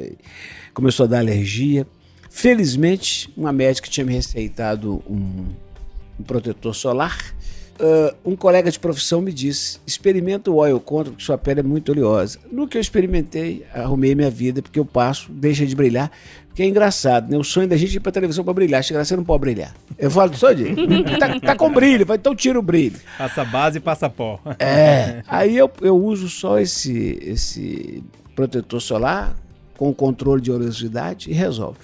Começou 0.74 1.04
a 1.04 1.06
dar 1.06 1.18
alergia. 1.18 1.86
Felizmente, 2.28 3.32
uma 3.36 3.52
médica 3.52 3.88
tinha 3.88 4.04
me 4.04 4.12
receitado 4.12 5.02
um, 5.08 5.46
um 6.18 6.22
protetor 6.24 6.74
solar. 6.74 7.16
Ah, 7.80 8.14
um 8.24 8.36
colega 8.36 8.70
de 8.70 8.78
profissão 8.78 9.20
me 9.20 9.32
disse: 9.32 9.78
experimenta 9.86 10.50
o 10.50 10.56
oil 10.56 10.80
contra, 10.80 11.10
porque 11.10 11.24
sua 11.24 11.38
pele 11.38 11.60
é 11.60 11.62
muito 11.62 11.92
oleosa. 11.92 12.38
No 12.50 12.66
que 12.66 12.76
eu 12.76 12.80
experimentei, 12.80 13.64
arrumei 13.74 14.14
minha 14.14 14.30
vida, 14.30 14.62
porque 14.62 14.78
eu 14.78 14.84
passo, 14.84 15.30
deixa 15.30 15.66
de 15.66 15.74
brilhar. 15.74 16.10
Porque 16.46 16.62
é 16.62 16.66
engraçado, 16.66 17.30
né? 17.30 17.36
O 17.36 17.44
sonho 17.44 17.68
da 17.68 17.76
gente 17.76 17.92
é 17.92 17.96
ir 17.96 18.00
pra 18.00 18.10
televisão 18.10 18.42
pra 18.42 18.54
brilhar. 18.54 18.82
Chega 18.82 19.00
lá, 19.00 19.04
você 19.04 19.14
não 19.14 19.24
pode 19.24 19.40
brilhar. 19.42 19.74
Eu 19.98 20.10
falo, 20.10 20.34
só 20.34 20.52
de. 20.52 20.74
Tá, 21.18 21.38
tá 21.38 21.56
com 21.56 21.70
brilho, 21.70 22.06
então 22.14 22.34
tira 22.34 22.58
o 22.58 22.62
brilho. 22.62 22.98
Passa 23.18 23.44
base 23.44 23.76
e 23.76 23.80
passa 23.80 24.08
pó. 24.08 24.40
É. 24.58 25.22
Aí 25.28 25.56
eu, 25.56 25.70
eu 25.82 25.96
uso 25.96 26.30
só 26.30 26.58
esse, 26.58 27.18
esse 27.22 28.02
protetor 28.34 28.80
solar 28.80 29.36
com 29.76 29.92
controle 29.92 30.40
de 30.40 30.50
oleosidade 30.50 31.30
e 31.30 31.34
resolve. 31.34 31.78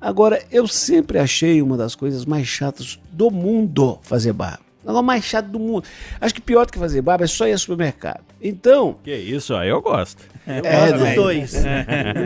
Agora, 0.00 0.42
eu 0.50 0.66
sempre 0.66 1.18
achei 1.18 1.62
uma 1.62 1.76
das 1.76 1.94
coisas 1.94 2.24
mais 2.24 2.48
chatas 2.48 2.98
do 3.12 3.30
mundo 3.30 3.98
fazer 4.02 4.32
barba. 4.32 4.69
O 4.82 4.86
negócio 4.86 5.04
mais 5.04 5.24
chato 5.24 5.46
do 5.46 5.58
mundo. 5.58 5.84
Acho 6.20 6.34
que 6.34 6.40
pior 6.40 6.64
do 6.64 6.72
que 6.72 6.78
fazer 6.78 7.02
barba 7.02 7.24
é 7.24 7.26
só 7.26 7.46
ir 7.46 7.52
ao 7.52 7.58
supermercado. 7.58 8.22
Então, 8.40 8.96
Que 9.04 9.14
isso, 9.14 9.54
aí 9.54 9.68
eu 9.68 9.80
gosto. 9.82 10.22
é, 10.46 10.92
dos 10.92 11.02
né? 11.02 11.14
dois. 11.14 11.54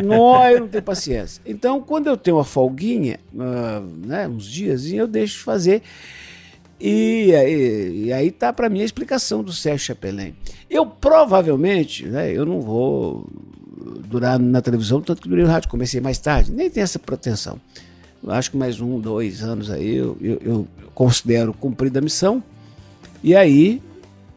Não, 0.05 0.49
eu 0.49 0.61
não 0.61 0.69
tenho 0.69 0.83
paciência. 0.83 1.43
Então, 1.45 1.81
quando 1.81 2.07
eu 2.07 2.17
tenho 2.17 2.37
uma 2.37 2.45
folguinha, 2.45 3.19
ah, 3.39 3.83
né, 4.07 4.29
uns 4.29 4.47
dias, 4.47 4.87
eu 4.93 5.07
deixo 5.07 5.39
de 5.39 5.45
fazer. 5.45 5.83
E 6.81 7.35
aí, 7.35 8.05
e 8.07 8.13
aí 8.13 8.31
tá 8.31 8.53
para 8.53 8.69
mim 8.69 8.83
a 8.83 8.85
explicação 8.85 9.43
do 9.43 9.53
Sérgio 9.53 9.87
Chapelin. 9.87 10.35
Eu 10.69 10.87
provavelmente, 10.87 12.07
né, 12.07 12.33
eu 12.33 12.45
não 12.45 12.61
vou 12.61 13.27
durar 14.07 14.39
na 14.39 14.61
televisão 14.61 15.01
tanto 15.01 15.23
que 15.23 15.29
durei 15.29 15.45
no 15.45 15.51
rádio, 15.51 15.69
comecei 15.69 16.01
mais 16.01 16.19
tarde, 16.19 16.53
nem 16.53 16.71
tem 16.71 16.83
essa 16.83 16.99
pretensão. 16.99 17.61
Acho 18.29 18.51
que 18.51 18.57
mais 18.57 18.81
um, 18.81 18.99
dois 18.99 19.43
anos 19.43 19.71
aí 19.71 19.97
eu, 19.97 20.17
eu, 20.21 20.41
eu 20.43 20.69
considero 20.95 21.53
cumprida 21.53 21.99
a 21.99 22.03
missão. 22.03 22.43
E 23.23 23.35
aí 23.35 23.83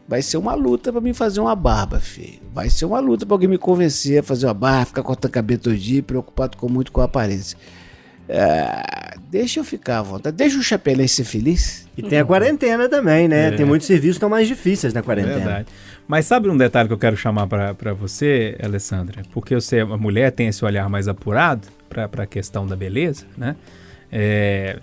vai 0.06 0.22
ser 0.22 0.36
uma 0.38 0.54
luta 0.54 0.90
para 0.90 1.00
mim 1.00 1.12
fazer 1.12 1.40
uma 1.40 1.54
barba, 1.54 2.00
filho. 2.00 2.40
Vai 2.54 2.70
ser 2.70 2.86
uma 2.86 3.00
luta 3.00 3.26
para 3.26 3.34
alguém 3.34 3.48
me 3.48 3.58
convencer 3.58 4.20
a 4.20 4.22
fazer 4.22 4.46
uma 4.46 4.54
barba, 4.54 4.86
ficar 4.86 5.02
cortando 5.02 5.30
cabelo 5.30 5.60
todo 5.60 5.76
dia, 5.76 6.02
preocupado 6.02 6.56
com 6.56 6.68
muito 6.68 6.90
com 6.90 7.00
a 7.00 7.04
aparência. 7.04 7.56
É, 8.30 9.16
deixa 9.30 9.60
eu 9.60 9.64
ficar 9.64 10.00
à 10.00 10.02
vontade, 10.02 10.36
deixa 10.36 10.58
o 10.58 10.62
Chapelin 10.62 11.06
ser 11.06 11.24
feliz. 11.24 11.86
E 11.96 12.02
tem 12.02 12.18
a 12.18 12.24
quarentena 12.24 12.88
também, 12.88 13.26
né? 13.26 13.50
Tem 13.52 13.64
muitos 13.64 13.86
serviços 13.86 14.16
que 14.16 14.18
estão 14.18 14.28
mais 14.28 14.46
difíceis 14.46 14.92
na 14.92 15.02
quarentena. 15.02 15.34
Verdade. 15.34 15.68
Mas 16.06 16.26
sabe 16.26 16.48
um 16.48 16.56
detalhe 16.56 16.88
que 16.88 16.94
eu 16.94 16.98
quero 16.98 17.16
chamar 17.16 17.46
pra 17.46 17.74
pra 17.74 17.94
você, 17.94 18.56
Alessandra? 18.62 19.22
Porque 19.32 19.54
você, 19.54 19.80
a 19.80 19.96
mulher 19.96 20.30
tem 20.30 20.48
esse 20.48 20.64
olhar 20.64 20.88
mais 20.88 21.08
apurado 21.08 21.68
pra 21.88 22.08
pra 22.08 22.26
questão 22.26 22.66
da 22.66 22.76
beleza, 22.76 23.26
né? 23.36 23.56
É, 24.10 24.80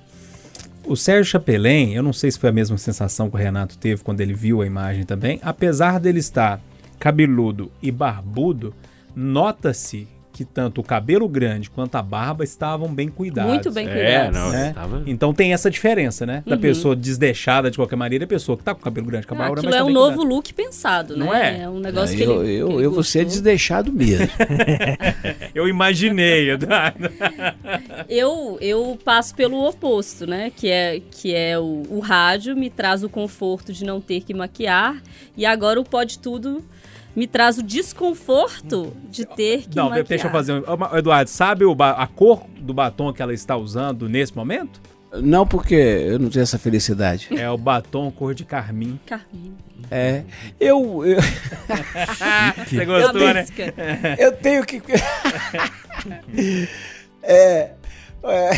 o 0.85 0.95
Sérgio 0.95 1.25
Chapelin, 1.25 1.93
eu 1.93 2.03
não 2.03 2.13
sei 2.13 2.29
se 2.31 2.37
foi 2.37 2.49
a 2.49 2.53
mesma 2.53 2.77
sensação 2.77 3.29
que 3.29 3.35
o 3.35 3.39
Renato 3.39 3.77
teve 3.77 4.03
quando 4.03 4.21
ele 4.21 4.33
viu 4.33 4.61
a 4.61 4.65
imagem 4.65 5.03
também, 5.03 5.39
apesar 5.41 5.99
dele 5.99 6.19
estar 6.19 6.61
cabeludo 6.99 7.71
e 7.81 7.91
barbudo, 7.91 8.73
nota-se 9.15 10.07
que 10.35 10.43
tanto 10.43 10.81
o 10.81 10.83
cabelo 10.83 11.29
grande 11.29 11.69
quanto 11.69 11.95
a 11.95 12.01
barba 12.01 12.43
estavam 12.43 12.93
bem 12.93 13.07
cuidados. 13.07 13.49
Muito 13.53 13.71
bem 13.71 13.87
É, 13.87 13.93
cuidados. 14.25 14.37
não, 14.37 14.51
né? 14.51 14.73
tava... 14.75 15.01
Então 15.07 15.33
tem 15.33 15.53
essa 15.53 15.71
diferença, 15.71 16.25
né? 16.25 16.43
Da 16.45 16.55
Uhum. 16.55 16.61
pessoa 16.61 16.93
desdeixada 16.93 17.71
de 17.71 17.77
qualquer 17.77 17.95
maneira 17.95 18.23
e 18.23 18.25
a 18.25 18.27
pessoa 18.27 18.57
que 18.57 18.63
tá 18.65 18.73
com 18.75 18.81
o 18.81 18.83
cabelo 18.83 19.07
grande, 19.07 19.25
com 19.25 19.33
a 19.33 19.37
Ah, 19.37 19.39
barba, 19.39 19.53
aquilo 19.59 19.71
mas 19.71 19.75
é 19.75 19.83
tá 19.83 19.85
um 19.85 19.93
novo 19.93 20.17
cuidado. 20.17 20.35
look 20.35 20.53
pensado, 20.53 21.15
né? 21.15 21.25
Não 21.25 21.33
é? 21.33 21.61
É 21.61 21.69
um 21.69 21.79
negócio 21.79 22.17
que 22.17 22.23
eu, 22.23 22.43
ele. 22.43 22.53
eu, 22.55 22.67
que 22.67 22.73
ele 22.73 22.85
eu 22.85 22.91
vou 22.91 23.01
ser 23.03 23.19
gostou. 23.23 23.33
desdeixado 23.33 23.93
mesmo. 23.93 24.27
Eu 25.55 25.69
imaginei, 25.69 26.49
Eduardo. 26.51 27.09
Eu, 28.09 28.57
eu 28.61 28.99
passo 29.03 29.33
pelo 29.35 29.65
oposto, 29.67 30.27
né? 30.27 30.51
Que 30.55 30.69
é, 30.69 30.99
que 31.11 31.33
é 31.33 31.57
o, 31.57 31.83
o 31.89 31.99
rádio 31.99 32.55
me 32.55 32.69
traz 32.69 33.03
o 33.03 33.09
conforto 33.09 33.71
de 33.73 33.83
não 33.85 33.99
ter 34.01 34.21
que 34.21 34.33
maquiar. 34.33 35.01
E 35.37 35.45
agora 35.45 35.79
o 35.79 35.83
Pode 35.83 36.19
Tudo 36.19 36.63
me 37.15 37.27
traz 37.27 37.57
o 37.57 37.63
desconforto 37.63 38.93
de 39.09 39.25
ter 39.25 39.67
que 39.67 39.75
Não, 39.75 39.85
maquiar. 39.89 40.05
deixa 40.05 40.27
eu 40.27 40.31
fazer 40.31 40.53
um. 40.53 40.97
Eduardo, 40.97 41.29
sabe 41.29 41.65
o 41.65 41.73
ba- 41.73 41.91
a 41.91 42.07
cor 42.07 42.43
do 42.59 42.73
batom 42.73 43.13
que 43.13 43.21
ela 43.21 43.33
está 43.33 43.55
usando 43.55 44.09
nesse 44.09 44.35
momento? 44.35 44.81
não 45.21 45.47
porque 45.47 45.75
eu 45.75 46.19
não 46.19 46.29
tenho 46.29 46.43
essa 46.43 46.59
felicidade. 46.59 47.29
É 47.39 47.49
o 47.49 47.57
batom 47.57 48.11
cor 48.11 48.35
de 48.35 48.43
carmim. 48.43 48.99
Carminho. 49.05 49.55
É, 49.89 50.23
eu, 50.59 51.05
eu, 51.05 51.17
Você 52.67 52.83
gostou, 52.85 53.21
né? 53.33 53.45
Eu 54.19 54.33
tenho 54.33 54.65
que. 54.65 54.81
é, 57.23 57.71
é, 58.23 58.49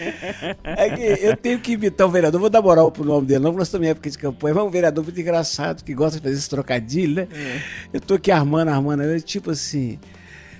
é 0.64 0.90
que 0.90 1.24
eu 1.24 1.36
tenho 1.36 1.58
que 1.58 1.72
imitar 1.72 2.06
o 2.06 2.10
vereador. 2.10 2.40
Vou 2.40 2.50
dar 2.50 2.62
moral 2.62 2.90
pro 2.90 3.04
nome 3.04 3.26
dele, 3.26 3.40
não, 3.40 3.50
porque 3.50 3.58
nós 3.58 3.68
estamos 3.68 3.86
em 3.86 3.90
época 3.90 4.10
de 4.10 4.18
campanha. 4.18 4.54
Mas 4.54 4.64
um 4.64 4.70
vereador 4.70 5.04
muito 5.04 5.20
engraçado 5.20 5.82
que 5.84 5.94
gosta 5.94 6.18
de 6.18 6.22
fazer 6.22 6.36
esse 6.36 6.48
trocadilho, 6.50 7.14
né? 7.14 7.28
Eu 7.92 8.00
tô 8.00 8.14
aqui 8.14 8.30
armando, 8.30 8.68
armando, 8.68 9.02
eu, 9.02 9.20
tipo 9.20 9.50
assim. 9.50 9.98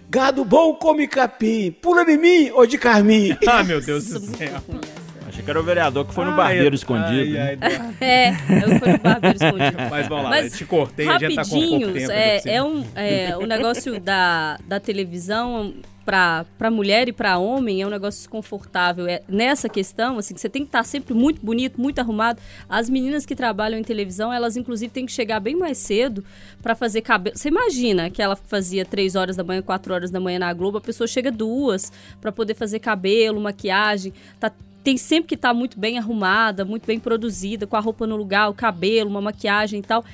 Gado 0.08 0.44
bom 0.44 0.74
come 0.74 1.08
capim, 1.08 1.72
pula 1.72 2.04
de 2.04 2.16
mim 2.16 2.50
ou 2.50 2.66
de 2.66 2.78
carmim. 2.78 3.36
Ah, 3.48 3.64
meu 3.64 3.80
Deus 3.80 4.06
do 4.06 4.20
céu. 4.20 4.60
Achei 5.26 5.42
que 5.42 5.50
era 5.50 5.58
o 5.58 5.62
vereador 5.64 6.04
que 6.06 6.14
foi 6.14 6.24
no 6.24 6.30
Ai, 6.32 6.36
barbeiro 6.36 6.68
ai, 6.68 6.74
escondido. 6.74 7.38
ai, 7.38 7.58
ai, 7.60 7.94
É, 8.00 8.28
eu 8.30 8.78
fui 8.78 8.92
no 8.92 8.98
barbeiro 8.98 9.36
escondido. 9.36 9.76
Mas 9.90 10.06
vamos 10.06 10.24
lá, 10.24 10.30
Mas, 10.30 10.52
eu 10.52 10.58
te 10.58 10.64
cortei, 10.66 11.08
a 11.08 11.18
gente 11.18 11.34
tá 11.34 11.44
com 11.44 11.68
pouco 11.68 11.92
tempo. 11.92 12.12
é, 12.12 12.40
é, 12.44 12.62
um, 12.62 12.84
é 12.94 13.36
o 13.36 13.46
negócio 13.46 13.98
da, 13.98 14.58
da 14.68 14.78
televisão 14.78 15.74
para 16.04 16.70
mulher 16.70 17.08
e 17.08 17.12
para 17.12 17.38
homem 17.38 17.82
é 17.82 17.86
um 17.86 17.90
negócio 17.90 18.20
desconfortável. 18.20 19.06
É, 19.06 19.22
nessa 19.28 19.68
questão, 19.68 20.18
assim, 20.18 20.36
você 20.36 20.48
tem 20.48 20.62
que 20.62 20.68
estar 20.68 20.84
sempre 20.84 21.14
muito 21.14 21.44
bonito, 21.44 21.80
muito 21.80 21.98
arrumado. 21.98 22.40
As 22.68 22.90
meninas 22.90 23.24
que 23.24 23.34
trabalham 23.34 23.78
em 23.78 23.82
televisão, 23.82 24.32
elas 24.32 24.56
inclusive 24.56 24.92
têm 24.92 25.06
que 25.06 25.12
chegar 25.12 25.40
bem 25.40 25.56
mais 25.56 25.78
cedo 25.78 26.24
para 26.62 26.74
fazer 26.74 27.00
cabelo. 27.00 27.36
Você 27.36 27.48
imagina 27.48 28.10
que 28.10 28.20
ela 28.20 28.36
fazia 28.36 28.84
três 28.84 29.16
horas 29.16 29.36
da 29.36 29.44
manhã, 29.44 29.62
quatro 29.62 29.94
horas 29.94 30.10
da 30.10 30.20
manhã 30.20 30.38
na 30.38 30.52
Globo, 30.52 30.78
a 30.78 30.80
pessoa 30.80 31.06
chega 31.06 31.30
duas 31.30 31.90
para 32.20 32.30
poder 32.30 32.54
fazer 32.54 32.78
cabelo, 32.78 33.40
maquiagem, 33.40 34.12
tá 34.38 34.52
tem 34.84 34.98
sempre 34.98 35.28
que 35.28 35.34
estar 35.34 35.54
muito 35.54 35.80
bem 35.80 35.98
arrumada, 35.98 36.62
muito 36.62 36.86
bem 36.86 37.00
produzida, 37.00 37.66
com 37.66 37.74
a 37.74 37.80
roupa 37.80 38.06
no 38.06 38.16
lugar, 38.16 38.50
o 38.50 38.54
cabelo, 38.54 39.08
uma 39.08 39.22
maquiagem 39.22 39.80
e 39.80 39.82
tal. 39.82 40.04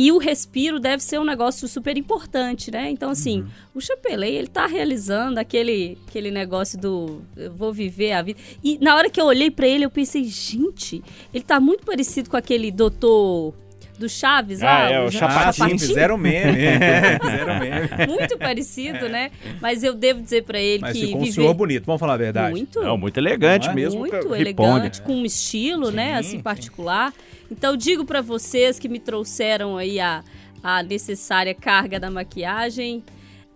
E 0.00 0.12
o 0.12 0.18
respiro 0.18 0.78
deve 0.78 1.02
ser 1.02 1.18
um 1.18 1.24
negócio 1.24 1.66
super 1.66 1.98
importante, 1.98 2.70
né? 2.70 2.88
Então, 2.88 3.10
assim, 3.10 3.44
o 3.74 3.80
Chapelei, 3.80 4.36
ele 4.36 4.46
tá 4.46 4.64
realizando 4.64 5.38
aquele, 5.38 5.98
aquele 6.06 6.30
negócio 6.30 6.78
do 6.78 7.20
eu 7.36 7.52
vou 7.52 7.72
viver 7.72 8.12
a 8.12 8.22
vida. 8.22 8.38
E 8.62 8.78
na 8.78 8.94
hora 8.94 9.10
que 9.10 9.20
eu 9.20 9.24
olhei 9.24 9.50
pra 9.50 9.66
ele, 9.66 9.84
eu 9.84 9.90
pensei, 9.90 10.22
gente, 10.22 11.02
ele 11.34 11.42
tá 11.42 11.58
muito 11.58 11.84
parecido 11.84 12.30
com 12.30 12.36
aquele 12.36 12.70
doutor 12.70 13.52
do 13.98 14.08
Chaves, 14.08 14.62
Ah, 14.62 14.66
lá, 14.66 14.90
é, 14.90 15.00
o 15.00 15.06
Ah, 15.06 15.10
Chapatinho. 15.10 15.78
fizeram 15.78 16.16
meme. 16.16 16.56
É, 16.58 17.18
fizeram 17.18 17.58
meme. 17.58 18.06
Muito 18.06 18.38
parecido, 18.38 19.08
né? 19.08 19.30
Mas 19.60 19.82
eu 19.82 19.92
devo 19.94 20.20
dizer 20.22 20.44
pra 20.44 20.58
ele 20.60 20.80
Mas 20.82 20.92
que 20.96 21.06
ficou 21.06 21.20
um 21.20 21.24
viver 21.24 21.34
senhor 21.34 21.54
bonito, 21.54 21.84
vamos 21.84 21.98
falar 22.00 22.14
a 22.14 22.16
verdade. 22.16 22.50
muito 22.52 22.80
Não, 22.80 22.96
muito 22.96 23.18
elegante 23.18 23.66
Não 23.66 23.72
é? 23.72 23.74
mesmo. 23.76 24.00
muito 24.00 24.34
elegante, 24.34 25.02
com 25.02 25.14
um 25.16 25.24
estilo, 25.24 25.90
né, 25.90 26.12
Sim, 26.14 26.18
assim, 26.20 26.36
sim. 26.38 26.42
particular. 26.42 27.12
Então, 27.50 27.76
digo 27.76 28.04
pra 28.04 28.20
vocês 28.20 28.78
que 28.78 28.88
me 28.88 28.98
trouxeram 28.98 29.76
aí 29.76 29.98
a, 29.98 30.22
a 30.62 30.82
necessária 30.82 31.54
carga 31.54 31.98
da 31.98 32.10
maquiagem. 32.10 33.02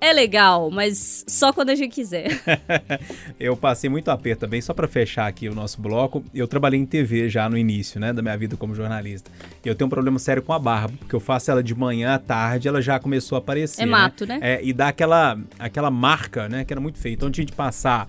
É 0.02 0.12
legal, 0.12 0.68
mas 0.68 1.24
só 1.28 1.52
quando 1.52 1.70
a 1.70 1.76
gente 1.76 1.94
quiser. 1.94 2.26
Eu 3.38 3.56
passei 3.56 3.88
muito 3.88 4.10
aperto 4.10 4.40
também, 4.40 4.60
só 4.60 4.74
pra 4.74 4.88
fechar 4.88 5.28
aqui 5.28 5.48
o 5.48 5.54
nosso 5.54 5.80
bloco. 5.80 6.24
Eu 6.34 6.48
trabalhei 6.48 6.80
em 6.80 6.84
TV 6.84 7.28
já 7.28 7.48
no 7.48 7.56
início, 7.56 8.00
né, 8.00 8.12
da 8.12 8.20
minha 8.20 8.36
vida 8.36 8.56
como 8.56 8.74
jornalista. 8.74 9.30
E 9.64 9.68
eu 9.68 9.76
tenho 9.76 9.86
um 9.86 9.90
problema 9.90 10.18
sério 10.18 10.42
com 10.42 10.52
a 10.52 10.58
barba, 10.58 10.92
porque 10.98 11.14
eu 11.14 11.20
faço 11.20 11.52
ela 11.52 11.62
de 11.62 11.72
manhã 11.72 12.14
à 12.14 12.18
tarde, 12.18 12.66
ela 12.66 12.82
já 12.82 12.98
começou 12.98 13.36
a 13.36 13.38
aparecer. 13.38 13.82
É 13.82 13.86
mato, 13.86 14.26
né? 14.26 14.40
É, 14.42 14.60
e 14.60 14.72
dá 14.72 14.88
aquela, 14.88 15.38
aquela 15.56 15.88
marca, 15.88 16.48
né, 16.48 16.64
que 16.64 16.72
era 16.72 16.80
muito 16.80 16.98
feio. 16.98 17.14
Então 17.14 17.30
tinha 17.30 17.44
de 17.44 17.52
passar 17.52 18.08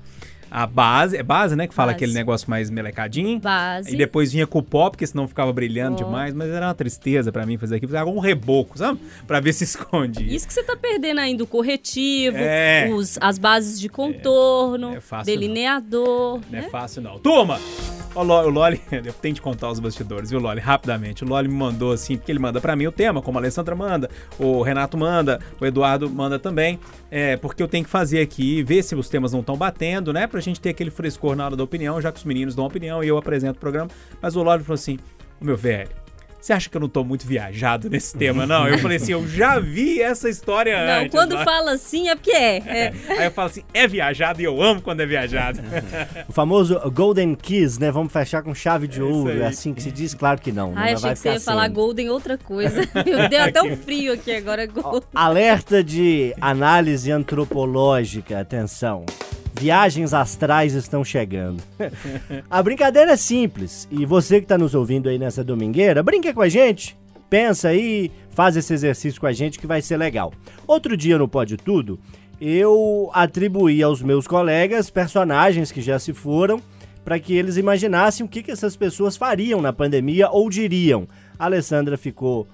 a 0.53 0.67
base, 0.67 1.17
é 1.17 1.23
base, 1.23 1.55
né, 1.55 1.67
que 1.67 1.73
fala 1.73 1.87
Base. 1.87 1.95
aquele 1.97 2.13
negócio 2.13 2.47
mais 2.49 2.69
melecadinho. 2.69 3.39
Base. 3.39 3.91
E 3.93 3.97
depois 3.97 4.31
vinha 4.31 4.45
com 4.45 4.59
o 4.59 4.63
pó, 4.63 4.89
porque 4.91 5.07
senão 5.07 5.27
ficava 5.27 5.51
brilhando 5.51 5.97
demais, 5.97 6.33
mas 6.33 6.49
era 6.51 6.67
uma 6.67 6.75
tristeza 6.75 7.31
pra 7.31 7.45
mim 7.45 7.57
fazer 7.57 7.77
aquilo. 7.77 7.89
Precisava 7.89 8.09
um 8.11 8.19
reboco, 8.19 8.77
sabe? 8.77 8.99
Pra 9.25 9.39
ver 9.39 9.51
se 9.53 9.63
esconde. 9.65 10.23
Isso 10.33 10.47
que 10.47 10.53
você 10.53 10.61
tá 10.63 10.77
perdendo 10.77 11.19
ainda, 11.19 11.43
o 11.43 11.47
corretivo, 11.47 12.37
É. 12.37 12.87
os, 12.93 13.17
as 13.19 13.37
bases 13.39 13.79
de 13.79 13.89
contorno, 13.89 14.95
É 14.95 14.99
fácil 15.01 15.33
não. 15.33 15.39
delineador. 15.41 16.39
Não 16.51 16.59
é 16.59 16.61
né? 16.61 16.69
fácil 16.69 17.01
não. 17.01 17.17
Turma! 17.17 17.59
O 18.15 18.21
Loli, 18.21 18.79
eu 18.91 19.11
tenho 19.13 19.33
de 19.33 19.41
contar 19.41 19.71
os 19.71 19.79
bastidores, 19.79 20.29
viu, 20.29 20.39
Loli? 20.39 20.59
Rapidamente. 20.59 21.23
O 21.23 21.27
Loli 21.27 21.47
me 21.47 21.55
mandou 21.55 21.91
assim, 21.91 22.15
porque 22.15 22.31
ele 22.31 22.39
manda 22.39 22.61
pra 22.61 22.75
mim 22.75 22.85
o 22.85 22.91
tema, 22.91 23.21
como 23.23 23.39
a 23.39 23.41
Alessandra 23.41 23.75
manda, 23.75 24.07
o 24.37 24.61
Renato 24.61 24.95
manda, 24.97 25.39
o 25.59 25.65
Eduardo 25.65 26.07
manda 26.09 26.37
também. 26.37 26.79
É, 27.09 27.37
porque 27.37 27.63
eu 27.63 27.67
tenho 27.67 27.83
que 27.83 27.89
fazer 27.89 28.21
aqui, 28.21 28.61
ver 28.61 28.83
se 28.83 28.93
os 28.93 29.09
temas 29.09 29.33
não 29.33 29.39
estão 29.39 29.57
batendo, 29.57 30.13
né? 30.13 30.27
Pra 30.27 30.39
gente 30.41 30.61
ter 30.61 30.69
aquele 30.69 30.91
frescor 30.91 31.35
na 31.35 31.45
hora 31.45 31.55
da 31.55 31.63
opinião, 31.63 31.99
já 31.99 32.11
que 32.11 32.19
os 32.19 32.23
meninos 32.23 32.53
dão 32.53 32.65
opinião 32.65 33.03
e 33.03 33.07
eu 33.07 33.17
apresento 33.17 33.57
o 33.57 33.59
programa. 33.59 33.89
Mas 34.21 34.35
o 34.35 34.43
Loli 34.43 34.63
falou 34.63 34.75
assim: 34.75 34.99
"Ô, 35.41 35.45
meu 35.45 35.57
velho. 35.57 36.02
Você 36.43 36.51
acha 36.51 36.69
que 36.69 36.75
eu 36.75 36.81
não 36.81 36.89
tô 36.89 37.05
muito 37.05 37.25
viajado 37.25 37.89
nesse 37.89 38.17
tema, 38.17 38.45
não? 38.45 38.67
Eu 38.67 38.77
falei 38.77 38.97
assim, 38.97 39.13
eu 39.13 39.25
já 39.25 39.59
vi 39.59 40.01
essa 40.01 40.27
história 40.27 40.85
Não, 40.85 41.03
antes. 41.03 41.11
quando 41.11 41.35
Loli. 41.35 41.45
fala 41.45 41.71
assim 41.71 42.09
é 42.09 42.15
porque 42.15 42.31
é. 42.31 42.57
é. 42.57 42.93
Aí 43.17 43.25
eu 43.27 43.31
falo 43.31 43.47
assim, 43.47 43.63
é 43.73 43.87
viajado 43.87 44.41
e 44.41 44.43
eu 44.43 44.61
amo 44.61 44.81
quando 44.81 44.99
é 44.99 45.05
viajado. 45.05 45.61
O 46.27 46.33
famoso 46.33 46.77
Golden 46.91 47.33
Kiss, 47.33 47.79
né? 47.79 47.89
Vamos 47.91 48.11
fechar 48.11 48.43
com 48.43 48.53
chave 48.53 48.89
de 48.89 48.99
É 48.99 49.03
ouro. 49.03 49.41
É 49.41 49.45
assim 49.45 49.73
que 49.73 49.81
se 49.81 49.89
diz? 49.89 50.13
Claro 50.13 50.41
que 50.41 50.51
não. 50.51 50.73
Ai, 50.75 50.91
não 50.91 50.97
achei 50.97 51.01
vai 51.01 51.13
que 51.13 51.19
você 51.19 51.29
ia 51.29 51.39
falar. 51.39 51.69
Golden 51.69 52.09
outra 52.09 52.37
coisa. 52.37 52.81
Meu 53.05 53.29
Deus, 53.29 53.41
até 53.43 53.63
um 53.63 53.77
frio 53.77 54.11
aqui 54.11 54.35
agora. 54.35 54.65
Golden. 54.65 55.01
Alerta 55.15 55.81
de 55.81 56.35
análise 56.41 57.09
antropológica, 57.09 58.39
atenção. 58.41 59.05
Viagens 59.53 60.13
astrais 60.13 60.73
estão 60.73 61.03
chegando. 61.03 61.61
a 62.49 62.63
brincadeira 62.63 63.11
é 63.11 63.15
simples. 63.15 63.87
E 63.91 64.05
você 64.05 64.37
que 64.39 64.45
está 64.45 64.57
nos 64.57 64.73
ouvindo 64.73 65.09
aí 65.09 65.17
nessa 65.17 65.43
domingueira, 65.43 66.03
brinca 66.03 66.33
com 66.33 66.41
a 66.41 66.49
gente. 66.49 66.97
Pensa 67.29 67.69
aí, 67.69 68.11
faz 68.31 68.57
esse 68.57 68.73
exercício 68.73 69.19
com 69.19 69.27
a 69.27 69.31
gente 69.31 69.59
que 69.59 69.67
vai 69.67 69.81
ser 69.81 69.97
legal. 69.97 70.33
Outro 70.67 70.97
dia 70.97 71.17
no 71.17 71.27
Pode 71.27 71.57
Tudo, 71.57 71.99
eu 72.39 73.09
atribuí 73.13 73.81
aos 73.81 74.01
meus 74.01 74.27
colegas 74.27 74.89
personagens 74.89 75.71
que 75.71 75.81
já 75.81 75.97
se 75.97 76.13
foram 76.13 76.61
para 77.03 77.19
que 77.19 77.33
eles 77.33 77.57
imaginassem 77.57 78.25
o 78.25 78.29
que, 78.29 78.43
que 78.43 78.51
essas 78.51 78.75
pessoas 78.75 79.17
fariam 79.17 79.61
na 79.61 79.73
pandemia 79.73 80.29
ou 80.29 80.49
diriam. 80.49 81.07
A 81.37 81.45
Alessandra 81.45 81.97
ficou 81.97 82.47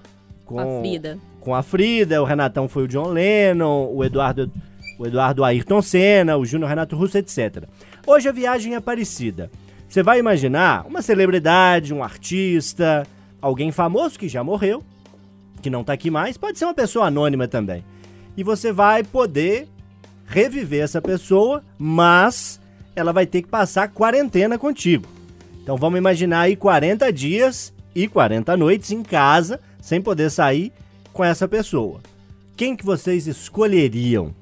com, 0.45 0.59
a 0.59 0.79
Frida. 0.79 1.17
com 1.39 1.53
a 1.53 1.61
Frida, 1.61 2.21
o 2.21 2.25
Renatão 2.25 2.67
foi 2.67 2.83
o 2.83 2.87
John 2.87 3.09
Lennon, 3.09 3.91
o 3.93 4.03
Eduardo, 4.03 4.51
o 4.99 5.07
Eduardo 5.07 5.45
Ayrton 5.45 5.81
Senna, 5.81 6.35
o 6.35 6.45
Júnior 6.45 6.69
Renato 6.69 6.95
Russo, 6.95 7.17
etc. 7.17 7.63
Hoje 8.05 8.27
a 8.27 8.33
viagem 8.33 8.75
é 8.75 8.81
parecida. 8.81 9.49
Você 9.87 10.03
vai 10.03 10.19
imaginar 10.19 10.85
uma 10.85 11.01
celebridade, 11.01 11.93
um 11.93 12.03
artista, 12.03 13.07
alguém 13.41 13.71
famoso 13.71 14.19
que 14.19 14.27
já 14.27 14.43
morreu, 14.43 14.83
que 15.61 15.69
não 15.69 15.85
tá 15.85 15.93
aqui 15.93 16.11
mais, 16.11 16.37
pode 16.37 16.59
ser 16.59 16.65
uma 16.65 16.73
pessoa 16.73 17.07
anônima 17.07 17.47
também. 17.47 17.83
E 18.35 18.43
você 18.43 18.73
vai 18.73 19.01
poder 19.01 19.69
reviver 20.25 20.83
essa 20.83 21.01
pessoa, 21.01 21.63
mas 21.77 22.59
ela 22.93 23.13
vai 23.13 23.25
ter 23.25 23.41
que 23.41 23.47
passar 23.47 23.87
quarentena 23.87 24.57
contigo. 24.57 25.07
Então 25.63 25.77
vamos 25.77 25.97
imaginar 25.97 26.41
aí 26.41 26.57
40 26.57 27.11
dias 27.13 27.73
e 27.95 28.05
40 28.05 28.57
noites 28.57 28.91
em 28.91 29.01
casa, 29.01 29.61
sem 29.81 30.01
poder 30.01 30.29
sair 30.29 30.73
com 31.13 31.23
essa 31.23 31.47
pessoa. 31.47 32.01
Quem 32.57 32.75
que 32.75 32.85
vocês 32.85 33.27
escolheriam? 33.27 34.35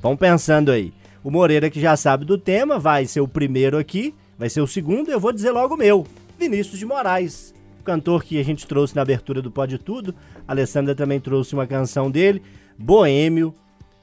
Vão 0.00 0.16
pensando 0.16 0.70
aí. 0.70 0.92
O 1.22 1.30
Moreira, 1.30 1.68
que 1.68 1.80
já 1.80 1.96
sabe 1.96 2.24
do 2.24 2.38
tema, 2.38 2.78
vai 2.78 3.04
ser 3.04 3.20
o 3.20 3.28
primeiro 3.28 3.76
aqui, 3.76 4.14
vai 4.38 4.48
ser 4.48 4.62
o 4.62 4.66
segundo, 4.66 5.10
e 5.10 5.12
eu 5.12 5.20
vou 5.20 5.32
dizer 5.32 5.50
logo 5.50 5.74
o 5.74 5.78
meu. 5.78 6.06
Vinícius 6.38 6.78
de 6.78 6.86
Moraes, 6.86 7.54
cantor 7.84 8.24
que 8.24 8.40
a 8.40 8.42
gente 8.42 8.66
trouxe 8.66 8.96
na 8.96 9.02
abertura 9.02 9.42
do 9.42 9.50
Pode 9.50 9.76
Tudo. 9.76 10.14
A 10.48 10.52
Alessandra 10.52 10.94
também 10.94 11.20
trouxe 11.20 11.52
uma 11.52 11.66
canção 11.66 12.10
dele, 12.10 12.42
Boêmio. 12.78 13.54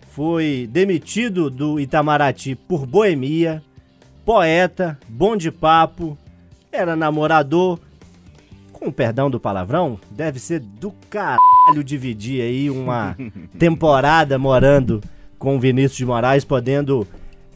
Foi 0.10 0.70
demitido 0.72 1.50
do 1.50 1.80
Itamaraty 1.80 2.56
por 2.56 2.86
boemia, 2.86 3.64
poeta, 4.26 4.98
bom 5.08 5.36
de 5.36 5.52
papo, 5.52 6.18
era 6.72 6.96
namorador. 6.96 7.80
Com 8.72 8.90
o 8.90 8.94
perdão 8.94 9.30
do 9.30 9.40
palavrão, 9.40 10.00
deve 10.12 10.40
ser 10.40 10.60
do 10.60 10.92
caralho 11.10 11.84
dividir 11.84 12.42
aí 12.42 12.70
uma 12.70 13.16
temporada 13.58 14.38
morando 14.38 15.02
com 15.38 15.60
Vinícius 15.60 15.98
de 15.98 16.06
Moraes, 16.06 16.44
podendo 16.44 17.08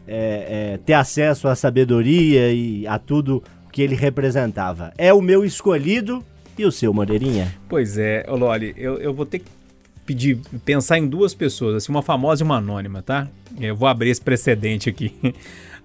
é, 0.07 0.73
é, 0.73 0.77
ter 0.77 0.93
acesso 0.93 1.47
à 1.47 1.55
sabedoria 1.55 2.51
e 2.51 2.85
a 2.87 2.99
tudo 2.99 3.43
que 3.71 3.81
ele 3.81 3.95
representava. 3.95 4.93
É 4.97 5.13
o 5.13 5.21
meu 5.21 5.45
escolhido 5.45 6.23
e 6.57 6.65
o 6.65 6.71
seu, 6.71 6.93
Moreirinha? 6.93 7.53
Pois 7.69 7.97
é, 7.97 8.25
Loli, 8.27 8.73
eu, 8.77 8.97
eu 8.97 9.13
vou 9.13 9.25
ter 9.25 9.39
que 9.39 9.49
pedir, 10.05 10.39
pensar 10.65 10.97
em 10.97 11.07
duas 11.07 11.33
pessoas, 11.33 11.75
assim, 11.75 11.91
uma 11.91 12.01
famosa 12.01 12.43
e 12.43 12.45
uma 12.45 12.57
anônima, 12.57 13.01
tá? 13.01 13.27
Eu 13.59 13.75
vou 13.75 13.87
abrir 13.87 14.09
esse 14.09 14.21
precedente 14.21 14.89
aqui. 14.89 15.13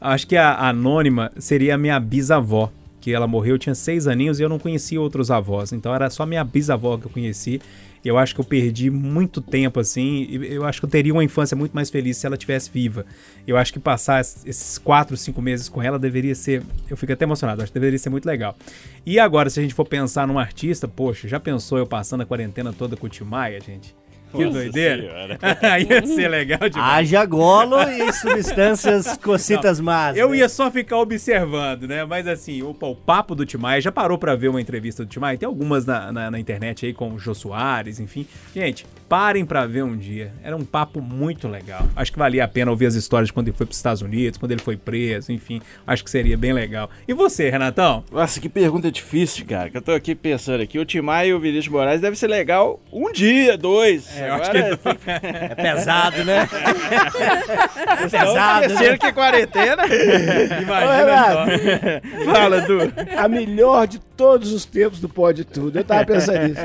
Acho 0.01 0.27
que 0.27 0.37
a, 0.37 0.51
a 0.51 0.69
anônima 0.69 1.31
seria 1.39 1.75
a 1.75 1.79
minha 1.79 1.99
bisavó, 1.99 2.71
que 3.07 3.15
ela 3.15 3.29
morreu, 3.29 3.55
eu 3.55 3.59
tinha 3.59 3.73
seis 3.73 4.09
aninhos 4.09 4.41
e 4.41 4.43
eu 4.43 4.49
não 4.49 4.59
conhecia 4.59 5.01
outros 5.01 5.31
avós, 5.31 5.73
então 5.73 5.95
era 5.95 6.11
só 6.11 6.27
minha 6.27 6.43
bisavó 6.43 6.99
que 6.99 7.07
eu 7.07 7.11
conheci. 7.11 7.61
Eu 8.05 8.19
acho 8.19 8.35
que 8.35 8.41
eu 8.41 8.45
perdi 8.45 8.91
muito 8.91 9.41
tempo 9.41 9.79
assim. 9.79 10.27
Eu 10.31 10.65
acho 10.65 10.81
que 10.81 10.87
eu 10.87 10.91
teria 10.91 11.13
uma 11.13 11.23
infância 11.23 11.57
muito 11.57 11.73
mais 11.73 11.89
feliz 11.89 12.17
se 12.17 12.27
ela 12.27 12.37
tivesse 12.37 12.69
viva. 12.69 13.07
Eu 13.47 13.57
acho 13.57 13.73
que 13.73 13.79
passar 13.79 14.21
esses 14.21 14.79
quatro, 14.79 15.17
cinco 15.17 15.41
meses 15.41 15.69
com 15.69 15.81
ela 15.81 16.01
deveria 16.01 16.35
ser. 16.35 16.63
Eu 16.89 16.97
fico 16.97 17.13
até 17.13 17.25
emocionado. 17.25 17.63
Acho 17.63 17.73
que 17.73 17.79
deveria 17.79 17.99
ser 17.99 18.11
muito 18.11 18.27
legal. 18.27 18.57
E 19.05 19.19
agora, 19.19 19.51
se 19.51 19.59
a 19.59 19.63
gente 19.63 19.75
for 19.75 19.85
pensar 19.85 20.27
num 20.27 20.39
artista, 20.39 20.87
poxa, 20.87 21.27
já 21.27 21.41
pensou 21.41 21.79
eu 21.79 21.87
passando 21.87 22.21
a 22.21 22.27
quarentena 22.27 22.73
toda 22.73 22.97
com 22.97 23.07
o 23.07 23.09
Tim 23.09 23.25
Maia, 23.25 23.61
gente? 23.61 23.95
Que 24.33 24.45
Nossa 24.45 24.59
doideira. 24.59 25.39
Ia 25.89 26.07
ser 26.07 26.29
legal 26.29 26.69
demais. 26.69 26.99
Haja 26.99 27.25
golo 27.25 27.81
e 27.83 28.13
substâncias 28.13 29.17
cocitas 29.23 29.81
más. 29.81 30.17
Eu 30.17 30.31
né? 30.31 30.39
ia 30.39 30.49
só 30.49 30.71
ficar 30.71 30.99
observando, 30.99 31.87
né? 31.87 32.05
Mas 32.05 32.27
assim, 32.27 32.63
o, 32.63 32.71
o 32.79 32.97
papo 32.97 33.35
do 33.35 33.47
Timaya, 33.47 33.81
já 33.81 33.93
parou 33.93 34.19
pra 34.19 34.35
ver 34.35 34.49
uma 34.49 34.61
entrevista 34.61 35.05
do 35.05 35.09
Timaya? 35.09 35.39
Tem 35.39 35.47
algumas 35.47 35.87
na, 35.87 36.13
na, 36.13 36.31
na 36.31 36.39
internet 36.39 36.87
aí 36.87 36.93
com 36.93 37.15
o 37.15 37.19
Jô 37.19 37.35
Soares, 37.35 38.01
enfim. 38.01 38.27
Gente, 38.55 38.85
parem 39.09 39.45
pra 39.45 39.67
ver 39.67 39.85
um 39.85 39.97
dia. 39.97 40.33
Era 40.43 40.57
um 40.57 40.65
papo 40.65 41.01
muito 41.01 41.49
legal. 41.49 41.87
Acho 41.95 42.13
que 42.13 42.19
valia 42.19 42.45
a 42.45 42.49
pena 42.49 42.71
ouvir 42.71 42.87
as 42.87 42.95
histórias 42.95 43.29
de 43.29 43.33
quando 43.33 43.49
ele 43.49 43.57
foi 43.57 43.67
pros 43.67 43.79
Estados 43.79 44.03
Unidos, 44.03 44.39
quando 44.39 44.53
ele 44.53 44.63
foi 44.63 44.77
preso, 44.77 45.33
enfim. 45.33 45.61
Acho 45.87 46.05
que 46.05 46.11
seria 46.11 46.37
bem 46.37 46.53
legal. 46.53 46.91
E 47.07 47.15
você, 47.15 47.49
Renatão? 47.51 48.05
Nossa, 48.11 48.41
que 48.41 48.49
pergunta 48.49 48.91
difícil, 48.91 49.45
cara. 49.47 49.71
Que 49.71 49.77
eu 49.77 49.83
tô 49.83 49.93
aqui 49.93 50.15
pensando 50.15 50.63
aqui. 50.63 50.79
O 50.79 50.85
Timai 50.85 51.29
e 51.29 51.35
o 51.35 51.41
Vinícius 51.41 51.69
Moraes 51.69 52.01
deve 52.01 52.17
ser 52.17 52.27
legal 52.29 52.81
um 52.93 53.13
dia, 53.13 53.57
dois. 53.57 54.17
É, 54.17 54.29
eu 54.29 54.35
acho 54.35 54.51
Agora, 54.51 54.77
que 54.77 55.11
É 55.11 55.55
pesado, 55.55 56.25
né? 56.25 56.49
Estão 58.05 58.21
pesado, 58.21 58.75
né? 58.75 58.99
que 58.99 59.07
é 59.07 59.13
quarentena. 59.13 59.83
Imagina 60.63 61.33
só. 61.33 62.33
Fala, 62.33 62.61
Du. 62.63 62.79
A 63.17 63.29
melhor 63.29 63.87
de 63.87 63.99
todos 63.99 64.53
os 64.53 64.65
tempos 64.65 65.01
do 65.01 65.09
Pode 65.09 65.45
Tudo. 65.45 65.79
Eu 65.79 65.85
tava 65.85 66.05
pensando 66.05 66.49
nisso. 66.49 66.61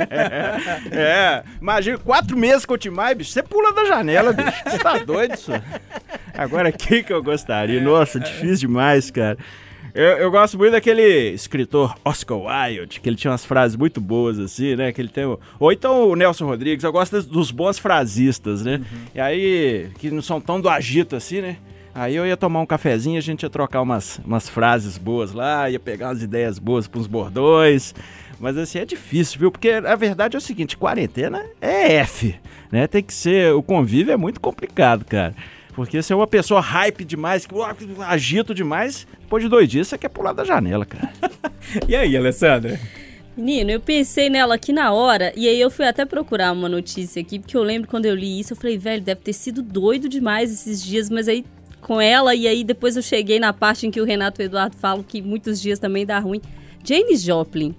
É, 0.91 1.43
imagina, 1.61 1.97
quatro 1.97 2.30
meses 2.35 2.65
com 2.65 2.73
o 2.73 2.77
Timai, 2.77 3.15
bicho, 3.15 3.31
você 3.31 3.43
pula 3.43 3.73
da 3.73 3.85
janela, 3.85 4.33
bicho. 4.33 4.51
Você 4.65 4.79
tá 4.79 4.97
doido, 5.03 5.33
isso? 5.33 5.51
Agora, 6.33 6.71
quem 6.71 7.03
que 7.03 7.13
eu 7.13 7.21
gostaria? 7.21 7.81
Nossa, 7.81 8.19
difícil 8.19 8.67
demais, 8.67 9.11
cara. 9.11 9.37
Eu, 9.93 10.05
eu 10.17 10.31
gosto 10.31 10.57
muito 10.57 10.71
daquele 10.71 11.31
escritor 11.31 11.95
Oscar 12.05 12.37
Wilde, 12.37 13.01
que 13.01 13.09
ele 13.09 13.15
tinha 13.17 13.31
umas 13.31 13.43
frases 13.43 13.75
muito 13.75 13.99
boas, 13.99 14.39
assim, 14.39 14.75
né? 14.75 14.91
Que 14.91 15.01
ele 15.01 15.09
tem. 15.09 15.25
Ou 15.59 15.71
então 15.71 16.09
o 16.09 16.15
Nelson 16.15 16.45
Rodrigues, 16.45 16.83
eu 16.83 16.91
gosto 16.91 17.11
dos, 17.13 17.25
dos 17.25 17.51
bons 17.51 17.77
frasistas, 17.77 18.63
né? 18.63 18.81
E 19.13 19.19
aí, 19.19 19.91
que 19.99 20.09
não 20.09 20.21
são 20.21 20.39
tão 20.39 20.61
do 20.61 20.69
agito 20.69 21.15
assim, 21.15 21.41
né? 21.41 21.57
Aí 21.93 22.15
eu 22.15 22.25
ia 22.25 22.37
tomar 22.37 22.61
um 22.61 22.65
cafezinho, 22.65 23.17
a 23.17 23.21
gente 23.21 23.43
ia 23.43 23.49
trocar 23.49 23.81
umas, 23.81 24.19
umas 24.25 24.47
frases 24.47 24.97
boas 24.97 25.33
lá, 25.33 25.69
ia 25.69 25.79
pegar 25.79 26.07
umas 26.07 26.23
ideias 26.23 26.57
boas 26.57 26.87
para 26.87 26.99
uns 26.99 27.07
bordões. 27.07 27.93
Mas 28.39 28.57
assim, 28.57 28.79
é 28.79 28.85
difícil, 28.85 29.39
viu? 29.39 29.51
Porque 29.51 29.69
a 29.69 29.95
verdade 29.95 30.35
é 30.35 30.39
o 30.39 30.41
seguinte, 30.41 30.77
quarentena 30.77 31.45
é 31.59 31.93
F, 31.97 32.35
né? 32.71 32.87
Tem 32.87 33.03
que 33.03 33.13
ser, 33.13 33.53
o 33.53 33.61
convívio 33.61 34.13
é 34.13 34.17
muito 34.17 34.39
complicado, 34.39 35.05
cara. 35.05 35.35
Porque 35.73 36.01
se 36.01 36.11
é 36.11 36.15
uma 36.15 36.27
pessoa 36.27 36.59
hype 36.59 37.05
demais, 37.05 37.45
que 37.45 37.53
agito 38.05 38.53
demais, 38.53 39.05
depois 39.19 39.43
de 39.43 39.49
dois 39.49 39.69
dias 39.69 39.87
você 39.87 39.97
quer 39.97 40.09
pular 40.09 40.33
da 40.33 40.43
janela, 40.43 40.85
cara. 40.85 41.11
E 41.87 41.95
aí, 41.95 42.17
Alessandra? 42.17 42.79
Menino, 43.37 43.71
eu 43.71 43.79
pensei 43.79 44.29
nela 44.29 44.55
aqui 44.55 44.73
na 44.73 44.91
hora 44.91 45.31
e 45.37 45.47
aí 45.47 45.59
eu 45.59 45.69
fui 45.69 45.85
até 45.85 46.03
procurar 46.03 46.51
uma 46.51 46.67
notícia 46.67 47.21
aqui, 47.21 47.39
porque 47.39 47.55
eu 47.55 47.63
lembro 47.63 47.87
quando 47.87 48.05
eu 48.05 48.15
li 48.15 48.39
isso, 48.39 48.53
eu 48.53 48.57
falei, 48.57 48.77
velho, 48.77 49.01
deve 49.01 49.21
ter 49.21 49.33
sido 49.33 49.61
doido 49.61 50.09
demais 50.09 50.51
esses 50.51 50.83
dias, 50.83 51.09
mas 51.09 51.29
aí 51.29 51.45
com 51.91 51.99
ela 51.99 52.33
e 52.33 52.47
aí 52.47 52.63
depois 52.63 52.95
eu 52.95 53.01
cheguei 53.01 53.37
na 53.37 53.51
parte 53.51 53.85
em 53.85 53.91
que 53.91 53.99
o 53.99 54.05
Renato 54.05 54.41
e 54.41 54.45
o 54.45 54.45
Eduardo 54.45 54.77
falam 54.77 55.03
que 55.03 55.21
muitos 55.21 55.59
dias 55.61 55.77
também 55.77 56.05
dá 56.05 56.19
ruim. 56.19 56.39
Janis 56.85 57.21
Joplin. 57.21 57.75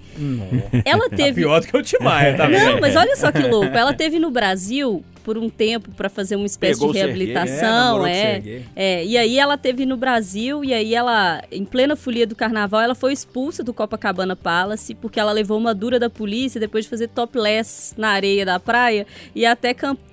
Ela 0.84 1.08
Tá 1.08 1.16
teve 1.16 1.40
pior 1.40 1.62
do 1.62 1.66
que 1.66 1.74
o 1.74 1.82
Timaya, 1.82 2.36
tá 2.36 2.46
vendo? 2.46 2.72
Não, 2.74 2.80
mas 2.80 2.94
olha 2.94 3.16
só 3.16 3.32
que 3.32 3.42
louco. 3.42 3.74
Ela 3.74 3.94
teve 3.94 4.18
no 4.18 4.30
Brasil 4.30 5.02
por 5.24 5.38
um 5.38 5.48
tempo 5.48 5.90
pra 5.92 6.10
fazer 6.10 6.36
uma 6.36 6.44
espécie 6.44 6.74
Pegou 6.78 6.92
de 6.92 6.98
Serguei, 6.98 7.32
é, 7.32 7.32
reabilitação, 7.32 8.06
é, 8.06 8.32
Serguei. 8.34 8.62
é. 8.76 9.04
E 9.06 9.16
aí 9.16 9.38
ela 9.38 9.56
teve 9.56 9.86
no 9.86 9.96
Brasil 9.96 10.62
e 10.62 10.74
aí 10.74 10.94
ela, 10.94 11.42
em 11.50 11.64
plena 11.64 11.96
folia 11.96 12.26
do 12.26 12.36
carnaval, 12.36 12.82
ela 12.82 12.94
foi 12.94 13.14
expulsa 13.14 13.64
do 13.64 13.72
Copacabana 13.72 14.36
Palace 14.36 14.94
porque 14.94 15.18
ela 15.18 15.32
levou 15.32 15.56
uma 15.56 15.74
dura 15.74 15.98
da 15.98 16.10
polícia 16.10 16.60
depois 16.60 16.84
de 16.84 16.90
fazer 16.90 17.08
topless 17.08 17.94
na 17.96 18.10
areia 18.10 18.44
da 18.44 18.60
praia 18.60 19.06
e 19.34 19.46
até 19.46 19.72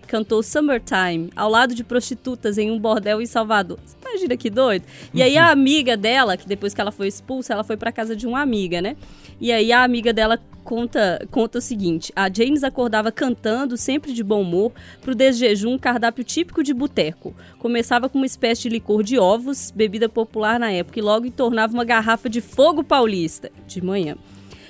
cantou 0.10 0.41
Summertime 0.41 1.30
ao 1.36 1.49
lado 1.51 1.76
de 1.76 1.84
prostitutas 1.84 2.57
em 2.57 2.72
um 2.72 2.80
bordel 2.80 3.22
em 3.22 3.28
Salvador. 3.28 3.78
Você 3.86 3.95
imagina 4.01 4.36
que 4.36 4.49
doido? 4.49 4.84
E 5.14 5.22
aí 5.22 5.38
a 5.38 5.51
amiga 5.51 5.95
dela, 5.95 6.36
que 6.36 6.47
depois 6.47 6.74
que 6.74 6.82
ela 6.82 6.91
foi 6.91 7.07
expulsa, 7.07 7.53
ela 7.53 7.64
foi 7.64 7.78
pra 7.78 7.91
casa 7.91 8.16
de 8.16 8.26
uma 8.26 8.41
amiga, 8.41 8.82
né? 8.82 8.97
E 9.39 9.51
aí 9.51 9.72
a 9.72 9.84
amiga 9.84 10.12
dela 10.12 10.39
conta, 10.64 11.26
conta 11.30 11.60
o 11.60 11.62
seguinte: 11.62 12.12
a 12.16 12.28
James 12.28 12.64
acordava 12.64 13.12
cantando, 13.12 13.78
sempre 13.78 14.12
de 14.12 14.24
bom 14.24 14.41
humor, 14.41 14.72
pro 14.99 15.14
desjejum, 15.14 15.74
um 15.74 15.78
cardápio 15.78 16.24
típico 16.24 16.64
de 16.64 16.74
boteco. 16.74 17.36
Começava 17.60 18.10
com 18.10 18.18
uma 18.18 18.26
espécie 18.26 18.64
de 18.64 18.70
licor 18.70 19.03
de 19.03 19.20
ovos, 19.20 19.70
bebida 19.70 20.10
popular 20.10 20.60
na 20.60 20.72
época, 20.72 20.97
e 20.97 21.03
logo 21.03 21.28
entornava 21.28 21.72
uma 21.72 21.86
garrafa 21.86 22.28
de 22.28 22.41
fogo 22.41 22.84
paulista, 22.84 23.51
de 23.68 23.80
manhã. 23.80 24.18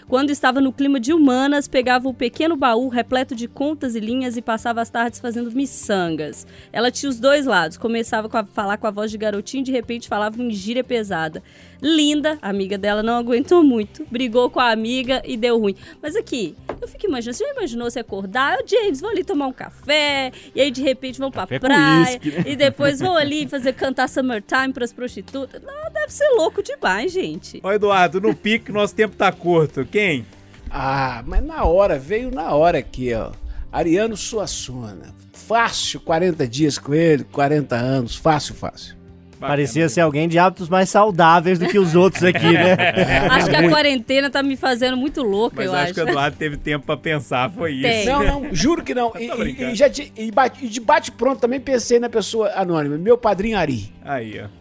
Quando 0.10 0.32
estava 0.32 0.60
no 0.60 0.74
clima 0.74 1.00
de 1.00 1.14
humanas, 1.14 1.68
pegava 1.68 2.10
o 2.10 2.14
pequeno 2.16 2.56
baú 2.56 2.88
repleto 2.88 3.36
de 3.36 3.48
contas 3.48 3.94
e 3.94 4.00
linhas 4.00 4.36
e 4.36 4.42
passava 4.42 4.82
as 4.82 4.90
tardes 4.90 5.20
fazendo 5.20 5.52
miçangas. 5.52 6.48
Ela 6.74 6.90
tinha 6.90 7.12
os 7.12 7.20
dois 7.20 7.46
lados, 7.46 7.78
começava 7.78 8.28
com 8.28 8.36
a 8.36 8.44
falar 8.44 8.78
com 8.78 8.88
a 8.88 8.92
voz 8.92 9.12
de 9.12 9.20
garotinho 9.20 9.62
e 9.62 9.66
de 9.66 9.72
repente 9.72 10.08
falava 10.08 10.42
em 10.42 10.50
gíria 10.50 10.84
pesada. 10.84 11.44
Linda, 11.82 12.38
a 12.42 12.50
amiga 12.50 12.78
dela 12.78 13.02
não 13.02 13.16
aguentou 13.16 13.64
muito, 13.64 14.06
brigou 14.12 14.50
com 14.50 14.60
a 14.60 14.72
amiga 14.72 15.22
e 15.26 15.38
deu 15.38 15.60
ruim. 15.60 15.76
Mas 16.02 16.16
aqui, 16.16 16.56
eu 16.82 16.88
fico 16.88 17.06
imaginando, 17.06 17.38
você 17.38 17.46
já 17.46 17.52
imaginou 17.52 17.90
se 17.90 18.00
acordar? 18.00 18.58
Eu, 18.60 18.68
James, 18.68 19.00
vou 19.00 19.10
ali 19.10 19.24
tomar 19.24 19.48
um 19.48 19.54
café, 19.54 20.32
e 20.54 20.62
aí 20.62 20.72
de 20.72 20.82
repente 20.82 21.20
vão 21.20 21.32
pra 21.32 21.44
Café 21.44 21.60
praia, 21.60 22.20
né? 22.24 22.44
e 22.46 22.56
depois 22.56 23.00
vão 23.00 23.16
ali 23.16 23.48
fazer 23.48 23.74
cantar 23.74 24.10
Summertime 24.10 24.74
pras 24.74 24.92
prostitutas. 24.92 25.62
Não, 25.62 25.92
deve 25.92 26.12
ser 26.12 26.30
louco 26.32 26.62
demais, 26.62 27.12
gente. 27.12 27.60
Ó, 27.64 27.72
Eduardo, 27.72 28.20
no 28.20 28.36
pique, 28.36 28.72
nosso 28.72 28.94
tempo 28.94 29.16
tá 29.16 29.32
curto. 29.32 29.86
Quem? 29.86 30.26
Ah, 30.70 31.24
mas 31.26 31.44
na 31.44 31.64
hora, 31.64 31.98
veio 31.98 32.30
na 32.30 32.54
hora 32.54 32.78
aqui, 32.78 33.14
ó. 33.14 33.32
Ariano 33.72 34.18
Suassuna. 34.18 35.16
Fácil, 35.34 36.00
40 36.02 36.48
dias 36.48 36.78
com 36.78 36.94
ele, 36.94 37.24
40 37.24 37.76
anos, 37.76 38.16
fácil, 38.16 38.54
fácil. 38.54 38.99
Parecia 39.40 39.88
ser 39.90 40.02
alguém 40.02 40.28
de 40.28 40.38
hábitos 40.38 40.68
mais 40.70 40.90
saudáveis 40.90 41.58
do 41.58 41.68
que 41.68 41.80
os 41.80 41.96
outros 41.96 42.24
aqui, 42.24 42.52
né? 42.54 42.76
Acho 43.32 43.50
que 43.50 43.56
a 43.56 43.70
quarentena 43.70 44.30
tá 44.30 44.44
me 44.44 44.56
fazendo 44.58 44.98
muito 44.98 45.24
louca, 45.24 45.56
Mas 45.58 45.66
eu 45.68 45.74
acho 45.74 45.84
acho. 45.86 45.94
que 45.94 46.00
o 46.02 46.10
Eduardo 46.10 46.38
teve 46.38 46.58
tempo 46.58 46.86
pra 46.86 46.98
pensar, 46.98 47.50
foi 47.52 47.74
isso. 47.74 47.82
Tem. 47.84 48.06
Não, 48.06 48.24
não, 48.24 48.54
juro 48.54 48.84
que 48.84 48.94
não. 48.94 49.14
E, 49.20 49.26
e- 49.28 49.72
e 49.72 49.76
já 49.76 49.88
de, 49.88 50.12
e 50.18 50.32
bate- 50.32 50.66
e 50.66 50.68
de 50.68 50.80
bate 50.82 51.12
pronto 51.12 51.40
também 51.40 51.60
pensei 51.60 52.00
na 52.00 52.10
pessoa 52.10 52.50
anônima, 52.56 52.98
meu 52.98 53.18
padrinho 53.18 53.58
Ari. 53.58 53.92
Aí, 54.04 54.42
ó. 54.44 54.59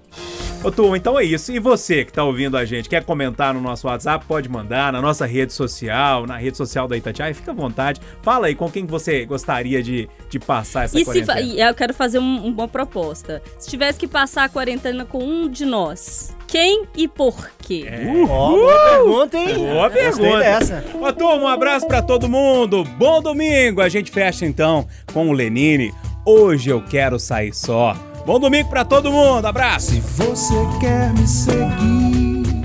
Ô, 0.62 0.72
turma, 0.72 0.96
então 0.96 1.16
é 1.18 1.24
isso. 1.24 1.52
E 1.52 1.60
você 1.60 2.04
que 2.04 2.12
tá 2.12 2.24
ouvindo 2.24 2.56
a 2.56 2.64
gente, 2.64 2.88
quer 2.88 3.04
comentar 3.04 3.54
no 3.54 3.60
nosso 3.60 3.86
WhatsApp, 3.86 4.24
pode 4.26 4.48
mandar 4.48 4.92
na 4.92 5.00
nossa 5.00 5.24
rede 5.24 5.52
social, 5.52 6.26
na 6.26 6.36
rede 6.36 6.56
social 6.56 6.88
da 6.88 6.96
Itatiaia, 6.96 7.32
fica 7.32 7.52
à 7.52 7.54
vontade. 7.54 8.00
Fala 8.22 8.48
aí 8.48 8.56
com 8.56 8.68
quem 8.68 8.84
você 8.84 9.24
gostaria 9.24 9.80
de, 9.80 10.08
de 10.28 10.38
passar 10.40 10.84
essa 10.86 10.96
E 10.96 11.00
se 11.00 11.04
quarentena. 11.04 11.40
e 11.40 11.60
eu 11.60 11.74
quero 11.74 11.94
fazer 11.94 12.18
um- 12.18 12.44
uma 12.46 12.66
proposta. 12.66 13.40
Se 13.56 13.70
tivesse 13.70 14.00
que 14.00 14.08
passar 14.08 14.44
a 14.44 14.48
quarentena 14.48 15.04
com 15.04 15.22
um 15.22 15.48
de 15.48 15.64
nós, 15.64 16.34
quem 16.48 16.86
e 16.96 17.06
por 17.06 17.50
quê? 17.62 17.86
Ó, 18.28 18.50
boa 18.50 18.90
pergunta, 18.90 19.36
hein? 19.38 19.58
Boa 19.58 19.90
pergunta. 19.90 20.38
dessa. 20.40 20.84
Ô, 21.00 21.12
turma, 21.12 21.36
um 21.44 21.46
abraço 21.48 21.86
pra 21.86 22.02
todo 22.02 22.28
mundo. 22.28 22.82
Bom 22.98 23.22
domingo. 23.22 23.80
A 23.80 23.88
gente 23.88 24.10
fecha 24.10 24.44
então 24.44 24.88
com 25.12 25.28
o 25.28 25.32
Lenine. 25.32 25.94
Hoje 26.26 26.68
eu 26.70 26.82
quero 26.82 27.16
sair 27.18 27.54
só. 27.54 27.96
Bom 28.28 28.38
domingo 28.38 28.68
pra 28.68 28.84
todo 28.84 29.10
mundo. 29.10 29.46
Abraço. 29.46 29.86
Se 29.86 30.00
você 30.00 30.54
quer 30.78 31.14
me 31.14 31.26
seguir, 31.26 32.62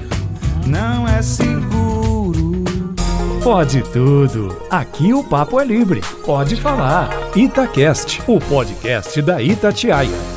não 0.68 1.07
é 1.07 1.22
seguro. 1.22 2.66
Pode 3.41 3.82
tudo. 3.84 4.57
Aqui 4.70 5.14
o 5.14 5.24
papo 5.24 5.61
é 5.61 5.64
livre. 5.64 6.01
Pode 6.26 6.57
falar. 6.57 7.09
Itacast, 7.34 8.22
o 8.28 8.41
podcast 8.41 9.22
da 9.22 9.41
Itatiaia. 9.41 10.32